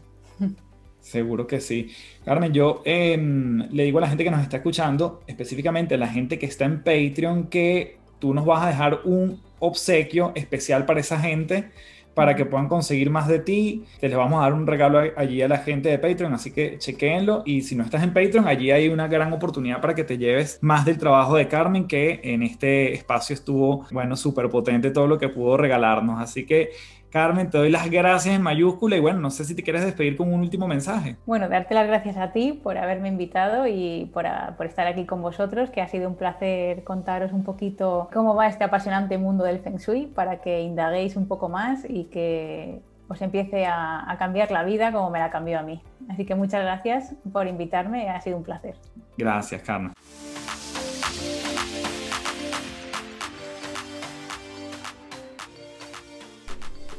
Seguro 0.99 1.47
que 1.47 1.61
sí. 1.61 1.89
Carmen, 2.25 2.53
yo 2.53 2.81
em, 2.85 3.69
le 3.71 3.83
digo 3.83 3.97
a 3.99 4.01
la 4.01 4.07
gente 4.07 4.23
que 4.23 4.31
nos 4.31 4.41
está 4.41 4.57
escuchando, 4.57 5.21
específicamente 5.25 5.95
a 5.95 5.97
la 5.97 6.07
gente 6.07 6.37
que 6.37 6.45
está 6.45 6.65
en 6.65 6.83
Patreon, 6.83 7.47
que 7.47 7.97
tú 8.19 8.33
nos 8.33 8.45
vas 8.45 8.63
a 8.63 8.67
dejar 8.67 9.01
un 9.05 9.39
obsequio 9.59 10.31
especial 10.35 10.85
para 10.85 10.99
esa 10.99 11.19
gente 11.19 11.71
para 12.17 12.35
que 12.35 12.45
puedan 12.45 12.67
conseguir 12.67 13.11
más 13.11 13.27
de 13.27 13.37
ti. 13.37 13.85
Te 13.99 14.09
les 14.09 14.17
vamos 14.17 14.39
a 14.39 14.41
dar 14.41 14.53
un 14.53 14.65
regalo 14.65 14.99
allí 15.15 15.39
a 15.43 15.47
la 15.47 15.59
gente 15.59 15.89
de 15.89 15.99
Patreon, 15.99 16.33
así 16.33 16.49
que 16.49 16.79
chequéenlo. 16.79 17.43
Y 17.45 17.61
si 17.61 17.75
no 17.75 17.83
estás 17.83 18.01
en 18.01 18.11
Patreon, 18.11 18.47
allí 18.47 18.71
hay 18.71 18.89
una 18.89 19.07
gran 19.07 19.31
oportunidad 19.33 19.81
para 19.81 19.93
que 19.93 20.03
te 20.03 20.17
lleves 20.17 20.57
más 20.61 20.83
del 20.83 20.97
trabajo 20.97 21.35
de 21.35 21.47
Carmen, 21.47 21.85
que 21.85 22.19
en 22.23 22.41
este 22.41 22.91
espacio 22.91 23.35
estuvo, 23.35 23.85
bueno, 23.91 24.15
súper 24.15 24.49
potente 24.49 24.89
todo 24.89 25.05
lo 25.05 25.19
que 25.19 25.29
pudo 25.29 25.57
regalarnos. 25.57 26.19
Así 26.19 26.43
que 26.43 26.71
Carmen, 27.09 27.49
te 27.49 27.57
doy 27.57 27.69
las 27.69 27.89
gracias 27.89 28.35
en 28.35 28.41
mayúscula 28.41 28.97
y 28.97 28.99
bueno, 28.99 29.19
no 29.19 29.29
sé 29.29 29.45
si 29.45 29.55
te 29.55 29.63
quieres 29.63 29.83
despedir 29.85 30.17
con 30.17 30.33
un 30.33 30.41
último 30.41 30.67
mensaje. 30.67 31.15
Bueno, 31.25 31.47
darte 31.47 31.73
las 31.73 31.87
gracias 31.87 32.17
a 32.17 32.31
ti 32.31 32.51
por 32.51 32.77
haberme 32.77 33.07
invitado 33.07 33.65
y 33.67 34.09
por, 34.13 34.25
por, 34.57 34.65
estar 34.65 34.87
aquí 34.87 35.05
con 35.05 35.21
vosotros, 35.21 35.69
que 35.69 35.81
ha 35.81 35.87
sido 35.87 36.09
un 36.09 36.15
placer 36.15 36.83
contaros 36.83 37.31
un 37.31 37.43
poquito 37.43 38.09
cómo 38.13 38.35
va 38.35 38.47
este 38.47 38.63
apasionante 38.63 39.17
mundo 39.17 39.43
del 39.45 39.59
Feng 39.59 39.77
Shui 39.77 40.07
para 40.07 40.41
que 40.41 40.61
indaguéis 40.61 41.15
un 41.15 41.27
poco 41.27 41.49
más 41.49 41.85
y 41.87 42.05
que 42.05 42.81
os 43.07 43.21
empiece 43.21 43.65
a, 43.65 44.11
a 44.11 44.17
cambiar 44.17 44.51
la 44.51 44.63
vida 44.63 44.91
como 44.91 45.09
me 45.09 45.19
la 45.19 45.29
cambió 45.29 45.59
a 45.59 45.61
mí. 45.61 45.81
Así 46.09 46.25
que 46.25 46.35
muchas 46.35 46.61
gracias 46.61 47.15
por 47.31 47.47
invitarme, 47.47 48.09
ha 48.09 48.19
sido 48.21 48.37
un 48.37 48.43
placer. 48.43 48.75
Gracias, 49.17 49.61
Carmen. 49.61 49.93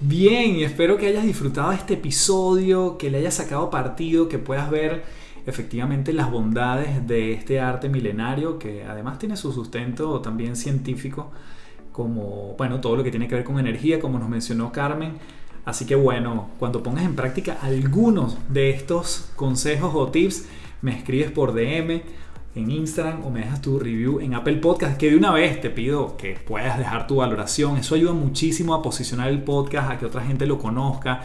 Bien, 0.00 0.60
espero 0.60 0.96
que 0.96 1.08
hayas 1.08 1.24
disfrutado 1.24 1.72
este 1.72 1.94
episodio, 1.94 2.96
que 2.98 3.10
le 3.10 3.18
hayas 3.18 3.34
sacado 3.34 3.68
partido, 3.68 4.28
que 4.28 4.38
puedas 4.38 4.70
ver 4.70 5.02
efectivamente 5.44 6.12
las 6.12 6.30
bondades 6.30 7.04
de 7.08 7.32
este 7.32 7.58
arte 7.58 7.88
milenario, 7.88 8.60
que 8.60 8.84
además 8.84 9.18
tiene 9.18 9.36
su 9.36 9.52
sustento 9.52 10.20
también 10.20 10.54
científico, 10.54 11.32
como, 11.90 12.54
bueno, 12.56 12.80
todo 12.80 12.94
lo 12.94 13.02
que 13.02 13.10
tiene 13.10 13.26
que 13.26 13.34
ver 13.34 13.42
con 13.42 13.58
energía, 13.58 13.98
como 13.98 14.20
nos 14.20 14.28
mencionó 14.28 14.70
Carmen. 14.70 15.14
Así 15.64 15.84
que 15.84 15.96
bueno, 15.96 16.50
cuando 16.60 16.80
pongas 16.80 17.04
en 17.04 17.16
práctica 17.16 17.58
algunos 17.60 18.36
de 18.48 18.70
estos 18.70 19.32
consejos 19.34 19.90
o 19.96 20.06
tips, 20.12 20.46
me 20.80 20.96
escribes 20.96 21.32
por 21.32 21.52
DM 21.52 22.02
en 22.58 22.70
Instagram 22.70 23.24
o 23.24 23.30
me 23.30 23.40
dejas 23.40 23.62
tu 23.62 23.78
review 23.78 24.20
en 24.20 24.34
Apple 24.34 24.56
Podcast, 24.56 24.98
que 24.98 25.10
de 25.10 25.16
una 25.16 25.32
vez 25.32 25.60
te 25.60 25.70
pido 25.70 26.16
que 26.16 26.34
puedas 26.34 26.78
dejar 26.78 27.06
tu 27.06 27.16
valoración. 27.16 27.76
Eso 27.76 27.94
ayuda 27.94 28.12
muchísimo 28.12 28.74
a 28.74 28.82
posicionar 28.82 29.28
el 29.28 29.42
podcast, 29.42 29.90
a 29.90 29.98
que 29.98 30.06
otra 30.06 30.22
gente 30.22 30.46
lo 30.46 30.58
conozca. 30.58 31.22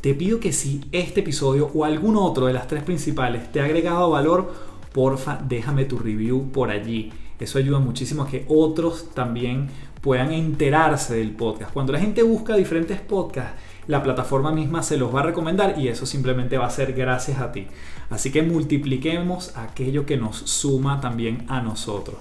Te 0.00 0.14
pido 0.14 0.38
que 0.38 0.52
si 0.52 0.82
este 0.92 1.20
episodio 1.20 1.70
o 1.74 1.84
algún 1.84 2.16
otro 2.16 2.46
de 2.46 2.52
las 2.52 2.68
tres 2.68 2.82
principales 2.82 3.50
te 3.50 3.60
ha 3.60 3.64
agregado 3.64 4.10
valor, 4.10 4.52
porfa, 4.92 5.40
déjame 5.46 5.84
tu 5.84 5.98
review 5.98 6.50
por 6.52 6.70
allí. 6.70 7.12
Eso 7.40 7.58
ayuda 7.58 7.78
muchísimo 7.78 8.22
a 8.22 8.28
que 8.28 8.44
otros 8.48 9.10
también 9.14 9.68
puedan 10.00 10.32
enterarse 10.32 11.16
del 11.16 11.32
podcast. 11.32 11.72
Cuando 11.72 11.92
la 11.92 11.98
gente 11.98 12.22
busca 12.22 12.54
diferentes 12.54 13.00
podcasts, 13.00 13.60
la 13.88 14.02
plataforma 14.02 14.52
misma 14.52 14.82
se 14.82 14.96
los 14.96 15.14
va 15.14 15.20
a 15.20 15.24
recomendar 15.24 15.78
y 15.78 15.88
eso 15.88 16.06
simplemente 16.06 16.58
va 16.58 16.66
a 16.66 16.70
ser 16.70 16.92
gracias 16.92 17.40
a 17.40 17.52
ti. 17.52 17.66
Así 18.10 18.30
que 18.30 18.42
multipliquemos 18.42 19.56
aquello 19.56 20.06
que 20.06 20.16
nos 20.16 20.36
suma 20.36 21.00
también 21.00 21.44
a 21.48 21.60
nosotros. 21.60 22.16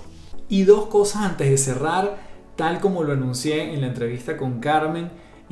Y 0.49 0.63
dos 0.63 0.87
cosas 0.87 1.23
antes 1.23 1.49
de 1.49 1.57
cerrar, 1.57 2.17
tal 2.55 2.79
como 2.79 3.03
lo 3.03 3.13
anuncié 3.13 3.73
en 3.73 3.81
la 3.81 3.87
entrevista 3.87 4.37
con 4.37 4.59
Carmen, 4.59 5.09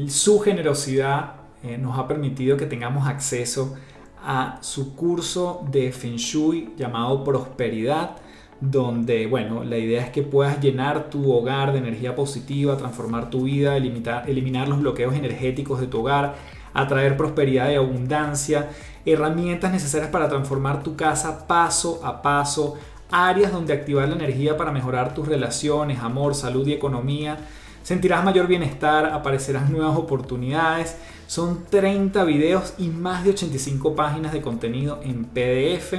su 0.08 0.40
generosidad 0.40 1.36
eh, 1.64 1.78
nos 1.78 1.98
ha 1.98 2.08
permitido 2.08 2.58
que 2.58 2.66
tengamos 2.66 3.08
acceso 3.08 3.76
a 4.24 4.58
su 4.62 4.96
curso 4.96 5.66
de 5.70 5.92
Feng 5.92 6.16
Shui 6.16 6.74
llamado 6.78 7.24
Prosperidad 7.24 8.18
donde, 8.72 9.28
bueno, 9.28 9.66
la 9.66 9.78
idea 9.78 10.04
es 10.04 10.10
que 10.12 10.24
puedas 10.24 10.62
llenar 10.62 11.10
tu 11.10 11.34
hogar 11.34 11.74
de 11.74 11.80
energía 11.80 12.16
positiva, 12.16 12.78
transformar 12.78 13.30
tu 13.30 13.44
vida, 13.44 13.76
eliminar, 13.76 14.30
eliminar 14.30 14.70
los 14.70 14.80
bloqueos 14.80 15.16
energéticos 15.16 15.82
de 15.82 15.88
tu 15.88 16.00
hogar, 16.00 16.36
atraer 16.74 17.18
prosperidad 17.18 17.70
y 17.70 17.76
abundancia, 17.76 18.70
herramientas 19.06 19.72
necesarias 19.72 20.10
para 20.10 20.30
transformar 20.30 20.84
tu 20.84 20.96
casa 20.96 21.48
paso 21.48 22.02
a 22.04 22.22
paso, 22.22 22.76
áreas 23.12 23.52
donde 23.52 23.74
activar 23.74 24.08
la 24.08 24.16
energía 24.16 24.58
para 24.58 24.72
mejorar 24.72 25.14
tus 25.14 25.28
relaciones, 25.28 26.00
amor, 26.00 26.36
salud 26.36 26.68
y 26.68 26.74
economía. 26.74 27.38
Sentirás 27.84 28.24
mayor 28.24 28.48
bienestar, 28.48 29.06
aparecerán 29.08 29.72
nuevas 29.72 29.98
oportunidades. 29.98 30.98
Son 31.28 31.66
30 31.70 32.24
videos 32.24 32.74
y 32.78 32.88
más 32.88 33.24
de 33.24 33.32
85 33.32 33.96
páginas 33.96 34.34
de 34.34 34.42
contenido 34.42 35.00
en 35.04 35.26
PDF 35.26 35.96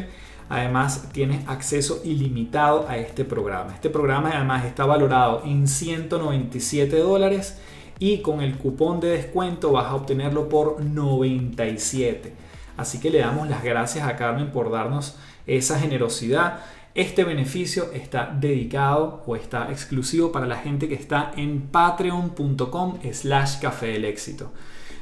Además, 0.49 1.09
tienes 1.13 1.49
acceso 1.49 2.01
ilimitado 2.05 2.87
a 2.89 2.99
este 2.99 3.25
programa. 3.25 3.73
Este 3.75 3.89
programa 3.89 4.31
además 4.31 4.65
está 4.65 4.85
valorado 4.85 5.43
en 5.45 5.67
197 5.67 6.99
dólares 6.99 7.59
y 8.05 8.19
con 8.19 8.43
el 8.43 8.59
cupón 8.59 9.01
de 9.01 9.09
descuento 9.09 9.73
vas 9.73 9.87
a 9.87 9.95
obtenerlo 9.95 10.47
por 10.51 10.85
97. 10.85 12.35
Así 12.77 13.01
que 13.01 13.09
le 13.09 13.21
damos 13.21 13.49
las 13.49 13.65
gracias 13.65 14.07
a 14.07 14.15
Carmen 14.15 14.53
por 14.53 14.71
darnos 14.71 15.17
esa 15.47 15.81
generosidad. 15.81 16.61
Este 16.95 17.25
beneficio 17.25 17.91
está 17.95 18.27
dedicado 18.39 19.23
o 19.25 19.37
está 19.37 19.71
exclusivo 19.71 20.33
para 20.33 20.45
la 20.45 20.57
gente 20.57 20.87
que 20.87 20.95
está 20.95 21.33
en 21.35 21.63
patreon.com 21.63 22.99
slash 23.11 23.59
café 23.61 23.87
del 23.87 24.05
éxito. 24.05 24.53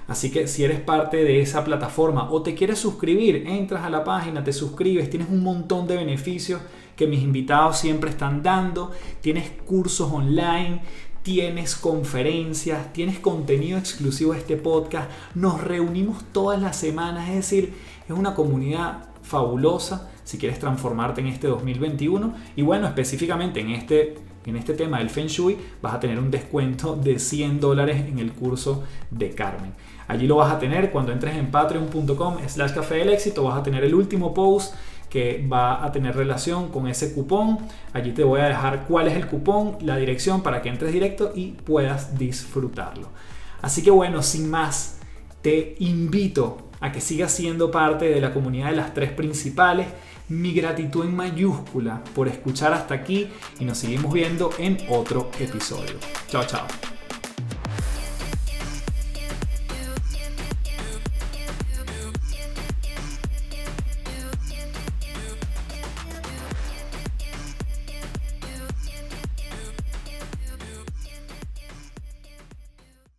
Así 0.07 0.31
que 0.31 0.47
si 0.47 0.63
eres 0.63 0.79
parte 0.79 1.25
de 1.25 1.41
esa 1.41 1.65
plataforma 1.65 2.31
o 2.31 2.41
te 2.43 2.55
quieres 2.55 2.79
suscribir, 2.79 3.49
entras 3.49 3.83
a 3.83 3.91
la 3.91 4.05
página, 4.05 4.45
te 4.45 4.53
suscribes, 4.53 5.11
tienes 5.11 5.29
un 5.29 5.43
montón 5.43 5.89
de 5.89 5.97
beneficios 5.97 6.61
que 6.95 7.09
mis 7.09 7.23
invitados 7.23 7.79
siempre 7.79 8.11
están 8.11 8.45
dando, 8.45 8.93
tienes 9.21 9.51
cursos 9.67 10.13
online, 10.13 10.83
tienes 11.23 11.77
conferencias, 11.77 12.93
tienes 12.93 13.19
contenido 13.19 13.79
exclusivo 13.79 14.33
a 14.33 14.39
este 14.39 14.57
podcast, 14.57 15.11
nos 15.35 15.61
reunimos 15.63 16.25
todas 16.33 16.61
las 16.61 16.77
semanas, 16.77 17.29
es 17.29 17.37
decir, 17.37 17.75
es 18.09 18.17
una 18.17 18.35
comunidad 18.35 19.09
fabulosa 19.23 20.11
si 20.25 20.39
quieres 20.39 20.59
transformarte 20.59 21.21
en 21.21 21.29
este 21.29 21.47
2021 21.47 22.35
y 22.57 22.63
bueno, 22.63 22.87
específicamente 22.87 23.61
en 23.61 23.71
este 23.71 24.17
en 24.45 24.57
este 24.57 24.75
tema 24.75 24.99
del 24.99 25.09
Feng 25.09 25.29
Shui, 25.29 25.57
vas 25.81 25.95
a 25.95 26.01
tener 26.01 26.19
un 26.19 26.31
descuento 26.31 26.97
de 26.97 27.21
100 27.21 27.61
dólares 27.61 28.05
en 28.09 28.19
el 28.19 28.33
curso 28.33 28.83
de 29.11 29.31
Carmen. 29.31 29.73
Allí 30.09 30.27
lo 30.27 30.37
vas 30.37 30.53
a 30.53 30.59
tener 30.59 30.91
cuando 30.91 31.13
entres 31.13 31.37
en 31.37 31.51
patreon.com 31.53 32.37
slash 32.49 32.73
café 32.73 32.97
del 32.97 33.11
éxito, 33.11 33.45
vas 33.45 33.61
a 33.61 33.63
tener 33.63 33.85
el 33.85 33.95
último 33.95 34.35
post 34.35 34.75
que 35.13 35.47
va 35.47 35.85
a 35.85 35.93
tener 35.93 36.17
relación 36.17 36.71
con 36.71 36.89
ese 36.89 37.13
cupón. 37.13 37.59
Allí 37.93 38.13
te 38.13 38.25
voy 38.25 38.41
a 38.41 38.47
dejar 38.47 38.87
cuál 38.87 39.09
es 39.09 39.15
el 39.15 39.27
cupón, 39.27 39.77
la 39.83 39.99
dirección 39.99 40.43
para 40.43 40.63
que 40.63 40.71
entres 40.71 40.91
directo 40.91 41.33
y 41.35 41.49
puedas 41.49 42.17
disfrutarlo. 42.17 43.09
Así 43.61 43.83
que 43.83 43.91
bueno, 43.91 44.23
sin 44.23 44.51
más, 44.51 45.01
te 45.43 45.77
invito 45.81 46.71
a 46.81 46.91
que 46.93 47.03
sigas 47.03 47.31
siendo 47.31 47.71
parte 47.71 48.07
de 48.07 48.23
la 48.23 48.33
comunidad 48.33 48.71
de 48.71 48.77
las 48.77 48.95
tres 48.95 49.11
principales. 49.11 49.87
Mi 50.31 50.55
gratitud 50.55 51.05
en 51.05 51.15
mayúscula 51.15 52.03
por 52.15 52.27
escuchar 52.27 52.73
hasta 52.73 52.95
aquí 52.95 53.29
y 53.61 53.67
nos 53.67 53.77
seguimos 53.77 54.15
viendo 54.15 54.49
en 54.59 54.79
otro 54.89 55.31
episodio. 55.39 55.97
Chao, 56.29 56.45
chao. 56.47 56.67